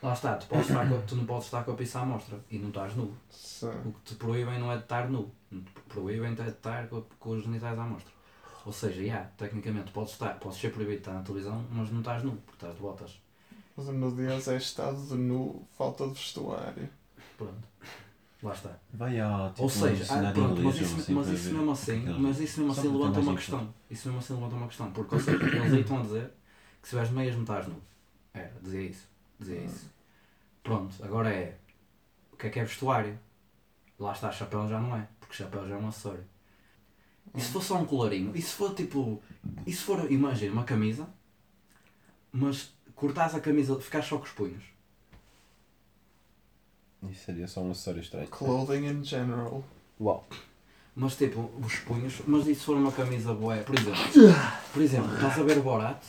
Lá 0.02 0.14
está, 0.14 0.36
tu, 0.36 0.48
podes 0.48 0.70
estar 0.70 0.88
com- 0.88 1.02
tu 1.02 1.16
não 1.16 1.26
podes 1.26 1.46
estar 1.46 1.64
com 1.64 1.72
a 1.72 1.76
pista 1.76 2.00
à 2.00 2.06
mostra 2.06 2.40
e 2.50 2.58
não 2.58 2.70
estás 2.70 2.96
nu. 2.96 3.14
Sim. 3.30 3.68
O 3.86 3.92
que 3.92 4.00
te 4.06 4.16
proíbem 4.16 4.58
não 4.60 4.72
é 4.72 4.78
de 4.78 4.84
estar 4.84 5.10
nu. 5.10 5.30
Te 5.52 5.82
proíbem 5.90 6.32
é 6.32 6.36
de 6.36 6.50
estar 6.50 6.88
com, 6.88 7.04
com 7.20 7.30
os 7.32 7.44
genitais 7.44 7.78
à 7.78 7.84
mostra. 7.84 8.12
Ou 8.66 8.74
seja, 8.74 9.04
já, 9.04 9.24
tecnicamente 9.38 9.92
podes, 9.92 10.14
estar, 10.14 10.38
podes 10.40 10.60
ser 10.60 10.72
proibido 10.72 10.98
de 10.98 11.02
estar 11.02 11.14
na 11.14 11.24
televisão, 11.24 11.66
mas 11.72 11.92
não 11.92 12.00
estás 12.00 12.24
nu, 12.24 12.32
porque 12.32 12.54
estás 12.54 12.76
de 12.76 12.82
botas. 12.82 13.20
Mas 13.76 13.88
o 13.88 13.94
nudez 13.94 14.48
é 14.48 14.58
estado 14.58 15.02
de 15.08 15.16
nu, 15.16 15.66
falta 15.78 16.06
de 16.06 16.14
vestuário. 16.14 16.90
Pronto. 17.38 17.68
Lá 18.42 18.54
está. 18.54 18.78
Vai 18.94 19.20
ao 19.20 19.50
tipo, 19.50 19.64
Ou 19.64 19.70
seja, 19.70 20.06
ah, 20.10 20.32
pronto, 20.32 20.62
mas 20.62 20.76
isso, 20.76 20.96
assim, 20.96 21.14
mas 21.14 21.26
para 21.26 21.36
isso 21.36 21.54
mesmo 21.54 21.72
assim, 21.72 22.06
mas 22.20 22.40
isso 22.40 22.60
mesmo 22.62 22.72
assim 22.72 22.88
levanta 22.88 23.20
uma 23.20 23.36
questão. 23.36 23.74
Isso 23.90 24.08
mesmo 24.08 24.20
assim 24.20 24.34
levanta 24.34 24.56
uma 24.56 24.68
questão. 24.68 24.92
Porque, 24.92 25.16
ou 25.16 25.22
seja, 25.22 25.44
eles 25.44 25.74
aí 25.74 25.82
estão 25.82 26.00
a 26.00 26.02
dizer 26.02 26.32
que 26.82 26.88
se 26.88 26.96
vais 26.96 27.10
de 27.10 27.16
meias 27.16 27.36
não 27.36 27.42
estás 27.42 27.68
nu. 27.68 27.76
Era, 28.34 28.54
dizia 28.62 28.82
isso. 28.82 29.08
Dizia 29.40 29.62
isso. 29.62 29.92
Pronto, 30.64 30.96
agora 31.04 31.30
é. 31.30 31.58
O 32.32 32.38
que 32.38 32.48
é 32.48 32.50
que 32.50 32.60
é 32.60 32.64
vestuário? 32.64 33.20
Lá 34.00 34.14
está, 34.14 34.32
chapéu 34.32 34.68
já 34.68 34.80
não 34.80 34.96
é, 34.96 35.06
porque 35.20 35.36
chapéu 35.36 35.68
já 35.68 35.76
é 35.76 35.78
um 35.78 35.88
acessório. 35.90 36.24
E 37.36 37.42
se 37.42 37.52
for 37.52 37.64
só 37.64 37.78
um 37.78 37.86
colarinho? 37.86 38.32
E 38.36 38.42
se 38.42 38.54
for 38.54 38.74
tipo. 38.74 39.22
E 39.66 39.72
se 39.72 39.82
for, 39.82 40.12
imagina, 40.12 40.52
uma 40.52 40.64
camisa, 40.64 41.08
mas 42.32 42.72
cortares 42.96 43.36
a 43.36 43.40
camisa, 43.40 43.80
ficares 43.80 44.08
só 44.08 44.18
com 44.18 44.26
os 44.26 44.32
punhos. 44.32 44.64
Isso 47.10 47.26
seria 47.26 47.48
só 47.48 47.62
um 47.62 47.72
acessório 47.72 48.02
estreito. 48.02 48.30
Clothing 48.30 48.86
in 48.88 49.04
general. 49.04 49.64
Uau. 50.00 50.28
Mas 50.96 51.16
tipo, 51.16 51.50
os 51.64 51.76
punhos, 51.80 52.22
mas 52.28 52.46
e 52.48 52.56
se 52.56 52.66
for 52.66 52.76
uma 52.76 52.92
camisa 52.92 53.34
boa? 53.34 53.56
Por 53.58 53.76
exemplo, 53.76 54.02
por 54.74 54.82
exemplo, 54.82 55.14
estás 55.16 55.40
a 55.40 55.44
ver 55.44 55.58
o 55.58 55.62
Borat? 55.62 56.04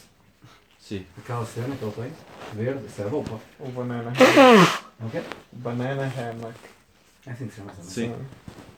Sim. 0.81 1.07
Aquela 1.17 1.47
cena 1.47 1.77
que 1.77 1.85
ele 1.85 1.93
tem, 1.93 2.13
verde, 2.55 2.87
isso 2.87 3.03
é 3.03 3.07
roupa. 3.07 3.39
O 3.61 3.71
banana 3.71 4.11
hammock. 4.19 4.85
Ok? 5.07 5.23
Banana 5.53 6.03
hammock. 6.07 6.59
É 7.25 7.31
assim 7.31 7.47
que 7.47 7.53
se 7.53 7.61
chama 7.61 7.71
essa 7.71 7.83
Sim. 7.83 8.15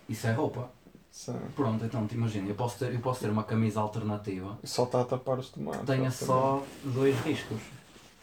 Isso 0.09 0.27
é 0.27 0.33
roupa. 0.33 0.71
Sim. 1.13 1.39
Pronto, 1.55 1.85
então 1.85 2.07
te 2.07 2.15
imagina, 2.15 2.49
eu 2.49 2.55
posso 2.55 2.79
ter, 2.79 2.93
eu 2.93 3.01
posso 3.01 3.21
ter 3.21 3.29
uma 3.29 3.45
camisa 3.45 3.81
alternativa 3.81 4.59
Só 4.65 4.85
está 4.85 5.03
a 5.03 5.05
tapar 5.05 5.39
os 5.39 5.51
tomates. 5.51 5.81
que 5.81 5.87
tenha 5.87 6.11
só 6.11 6.65
dois 6.83 7.15
riscos. 7.21 7.61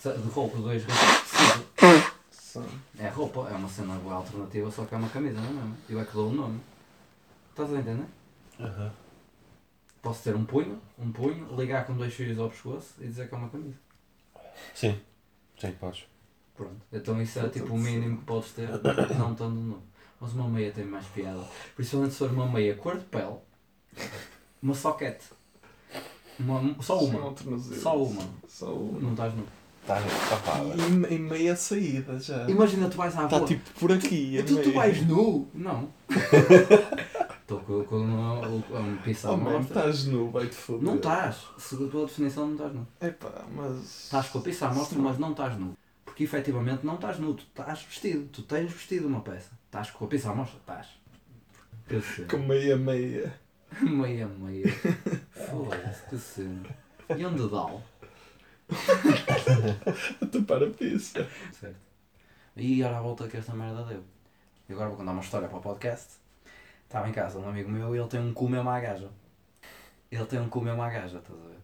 De 0.04 0.30
roupa, 0.30 0.58
dois 0.58 0.84
riscos. 0.84 2.10
Sim. 2.32 2.66
É 2.98 3.08
roupa, 3.10 3.48
é 3.48 3.54
uma 3.54 3.70
cena 3.70 3.94
boa 4.00 4.16
alternativa, 4.16 4.72
só 4.72 4.86
que 4.86 4.96
é 4.96 4.98
uma 4.98 5.08
camisa, 5.10 5.40
não 5.40 5.50
é 5.50 5.54
mesmo? 5.54 5.78
Eu 5.88 6.00
é 6.00 6.06
que 6.06 6.14
dou 6.14 6.30
o 6.30 6.34
nome. 6.34 6.60
Estás 7.52 7.72
a 7.72 7.78
entender? 7.80 8.08
Aham. 8.60 8.92
Posso 10.02 10.24
ter 10.24 10.36
um 10.36 10.44
punho, 10.46 10.82
um 10.98 11.12
punho, 11.12 11.56
ligar 11.56 11.86
com 11.86 11.94
dois 11.94 12.14
fios 12.14 12.40
ao 12.40 12.50
pescoço 12.50 12.96
e 13.00 13.06
dizer 13.06 13.30
que 13.30 13.36
é 13.36 13.38
uma 13.38 13.50
camisa. 13.50 13.78
Sim. 14.74 15.00
Sim, 15.60 15.74
podes. 15.74 16.06
Pronto. 16.56 16.82
Então 16.92 17.22
isso 17.22 17.38
é 17.40 17.50
tipo 17.50 17.74
o 17.74 17.78
mínimo 17.78 18.18
que 18.18 18.24
podes 18.26 18.52
ter, 18.52 18.68
não 19.18 19.34
estando 19.34 19.56
nu. 19.56 19.84
Mas 20.22 20.34
uma 20.34 20.48
meia 20.50 20.72
tem 20.72 20.86
mais 20.86 21.06
piada. 21.08 21.42
Principalmente 21.76 22.12
se 22.14 22.20
for 22.20 22.32
uma 22.32 22.48
meia 22.48 22.76
cor 22.76 22.98
de 22.98 23.06
pele, 23.06 23.36
uma 24.62 24.74
soquete. 24.74 25.26
Uma, 26.40 26.76
só 26.82 27.00
uma. 27.04 27.30
um. 27.30 27.36
Só 27.60 27.98
uma. 28.04 28.22
Só 28.48 28.74
uma. 28.74 29.00
Não 29.00 29.12
estás 29.12 29.34
nu. 29.34 29.44
Estás 29.82 30.04
tapada. 30.30 30.64
E, 31.10 31.16
e 31.16 31.20
meia 31.20 31.56
saída 31.56 32.20
já. 32.20 32.50
Imagina 32.50 32.90
tu 32.90 32.98
vais 32.98 33.18
à 33.18 33.26
Está 33.26 33.38
rua. 33.38 33.48
tipo 33.48 33.70
por 33.80 33.92
aqui. 33.92 34.38
a 34.40 34.44
tu, 34.44 34.62
tu 34.62 34.72
vais 34.74 35.06
nu? 35.08 35.48
Não. 35.54 35.90
Estou 37.42 37.60
com, 37.62 37.84
com 37.84 37.96
uma, 37.98 38.40
uma 38.48 38.98
pista 39.02 39.30
à 39.30 39.32
Oh 39.32 39.38
mano, 39.38 39.58
mostra. 39.58 39.80
estás 39.80 40.06
nu, 40.06 40.30
vai-te 40.30 40.54
foder. 40.54 40.84
Não 40.84 40.96
estás. 40.98 41.38
Segundo 41.58 41.88
a 41.88 41.92
tua 41.92 42.06
definição, 42.06 42.46
não 42.46 42.54
estás 42.54 42.74
nu. 42.74 42.88
Epá, 43.02 43.46
mas. 43.56 44.04
Estás 44.06 44.30
com 44.30 44.38
a 44.38 44.42
pista 44.42 44.68
à 44.68 44.74
mostra, 44.74 45.00
mas 45.00 45.18
não 45.18 45.32
estás 45.32 45.58
nu. 45.58 45.74
Porque 46.20 46.36
efetivamente 46.36 46.86
não 46.86 46.96
estás 46.96 47.18
nu. 47.18 47.34
Tu 47.34 47.44
estás 47.44 47.82
vestido. 47.82 48.28
Tu 48.28 48.42
tens 48.42 48.70
vestido 48.70 49.08
uma 49.08 49.22
peça. 49.22 49.52
Estás 49.66 49.90
com 49.90 50.04
a 50.04 50.08
pista 50.10 50.30
à 50.30 50.36
mostra? 50.36 50.60
Estás. 50.60 50.88
Com 52.30 52.40
meia 52.40 52.76
meia. 52.76 53.40
Meia, 53.82 54.28
meia. 54.28 54.68
Foda-se, 55.32 56.10
que 56.10 56.18
cena. 56.18 56.76
E 57.18 57.26
onde 57.26 57.48
dá? 57.50 57.68
A 60.22 60.26
tapar 60.26 60.62
a 60.64 60.70
pista. 60.72 61.26
Certo. 61.54 61.80
E 62.58 62.84
agora 62.84 62.98
a 62.98 63.02
volta 63.02 63.28
que 63.30 63.38
esta 63.38 63.54
merda 63.54 63.84
deu. 63.86 64.04
E 64.68 64.74
agora 64.74 64.90
vou 64.90 64.98
contar 64.98 65.12
uma 65.12 65.22
história 65.22 65.48
para 65.48 65.58
o 65.58 65.62
podcast. 65.62 66.16
Estava 66.84 67.08
em 67.08 67.14
casa 67.14 67.40
um 67.40 67.48
amigo 67.48 67.70
meu 67.70 67.96
e 67.96 68.00
ele 68.00 68.10
tem 68.10 68.20
um 68.20 68.34
cu 68.34 68.50
mesmo 68.50 68.70
à 68.70 68.78
gaja. 68.82 69.10
Ele 70.12 70.26
tem 70.26 70.42
um 70.42 70.50
cu 70.50 70.60
mesmo 70.60 70.82
à 70.82 70.90
gaja, 70.90 71.20
estás 71.20 71.40
a 71.40 71.48
ver? 71.48 71.60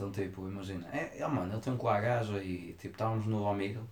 Então 0.00 0.10
tipo, 0.10 0.48
imagina, 0.48 0.88
é, 0.94 1.18
é 1.20 1.26
mano, 1.26 1.52
ele 1.52 1.60
tem 1.60 1.70
um 1.74 1.88
à 1.88 2.00
gaja 2.00 2.42
e 2.42 2.74
tipo 2.78 2.94
estávamos 2.94 3.26
no 3.26 3.46
amigo 3.46 3.86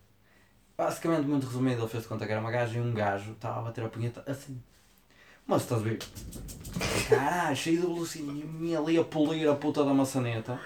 basicamente, 0.75 1.27
muito 1.27 1.45
resumido, 1.45 1.83
ele 1.83 1.89
fez 1.89 2.05
de 2.05 2.09
conta 2.09 2.25
que 2.25 2.33
era 2.33 2.41
uma 2.41 2.51
gaja 2.51 2.79
e 2.79 2.81
um 2.81 2.95
gajo 2.95 3.33
estava 3.33 3.59
a 3.59 3.63
bater 3.65 3.85
a 3.85 3.89
punheta 3.89 4.23
assim. 4.27 4.59
Mas 5.47 5.63
estás 5.63 5.83
a 5.83 5.85
ver? 5.85 5.99
Caralho, 7.11 7.57
cheio 7.57 7.81
de 7.81 7.87
velocidade, 7.87 8.77
ali 8.77 8.99
a 8.99 9.05
polir 9.05 9.49
a 9.51 9.55
puta 9.55 9.85
da 9.85 9.93
maçaneta. 9.93 10.59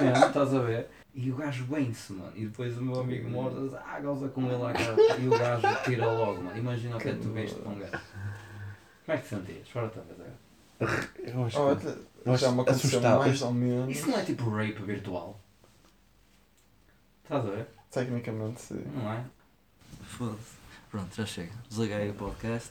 Mesmo, 0.00 0.26
estás 0.26 0.54
a 0.54 0.60
ver? 0.60 0.88
E 1.14 1.30
o 1.30 1.36
gajo 1.36 1.64
bem-se, 1.64 2.12
mano. 2.12 2.32
E 2.34 2.46
depois 2.46 2.78
o 2.78 2.82
meu 2.82 3.00
amigo 3.00 3.28
morto 3.28 3.62
diz, 3.62 3.74
ah, 3.74 4.00
goza 4.00 4.28
com 4.28 4.42
ele 4.46 4.56
lá, 4.56 4.72
cara. 4.72 4.96
E 5.18 5.26
o 5.26 5.30
gajo 5.30 5.84
tira 5.84 6.06
logo, 6.10 6.42
mano. 6.42 6.58
Imagina 6.58 6.96
o 6.96 6.98
que 6.98 7.08
é 7.08 7.12
que 7.12 7.20
tu 7.20 7.30
veste 7.30 7.58
com 7.60 7.70
um 7.70 7.78
gajo. 7.78 7.92
Como 7.92 8.00
é 9.08 9.16
que 9.16 9.22
te 9.22 9.28
sentias? 9.28 9.68
Fora 9.68 9.86
outra 9.86 10.02
vez 10.02 10.20
agora. 10.20 10.46
Eu 11.18 11.44
acho 11.44 11.58
Oh, 11.58 11.76
que. 11.76 12.15
Já 12.34 12.50
me 12.50 12.60
aconteceu 12.62 13.00
mais 13.00 13.42
ou 13.42 13.52
menos. 13.52 13.96
Isso 13.96 14.08
não 14.10 14.18
é 14.18 14.24
tipo 14.24 14.48
rape 14.50 14.82
virtual? 14.82 15.40
Estás 17.22 17.46
a 17.46 17.50
ver? 17.50 17.68
Tecnicamente, 17.90 18.60
sim. 18.60 18.84
Não 18.94 19.12
é? 19.12 19.24
Foda-se. 20.02 20.56
Pronto, 20.90 21.14
já 21.14 21.26
chega. 21.26 21.52
Desliguei 21.68 22.10
o 22.10 22.14
podcast. 22.14 22.70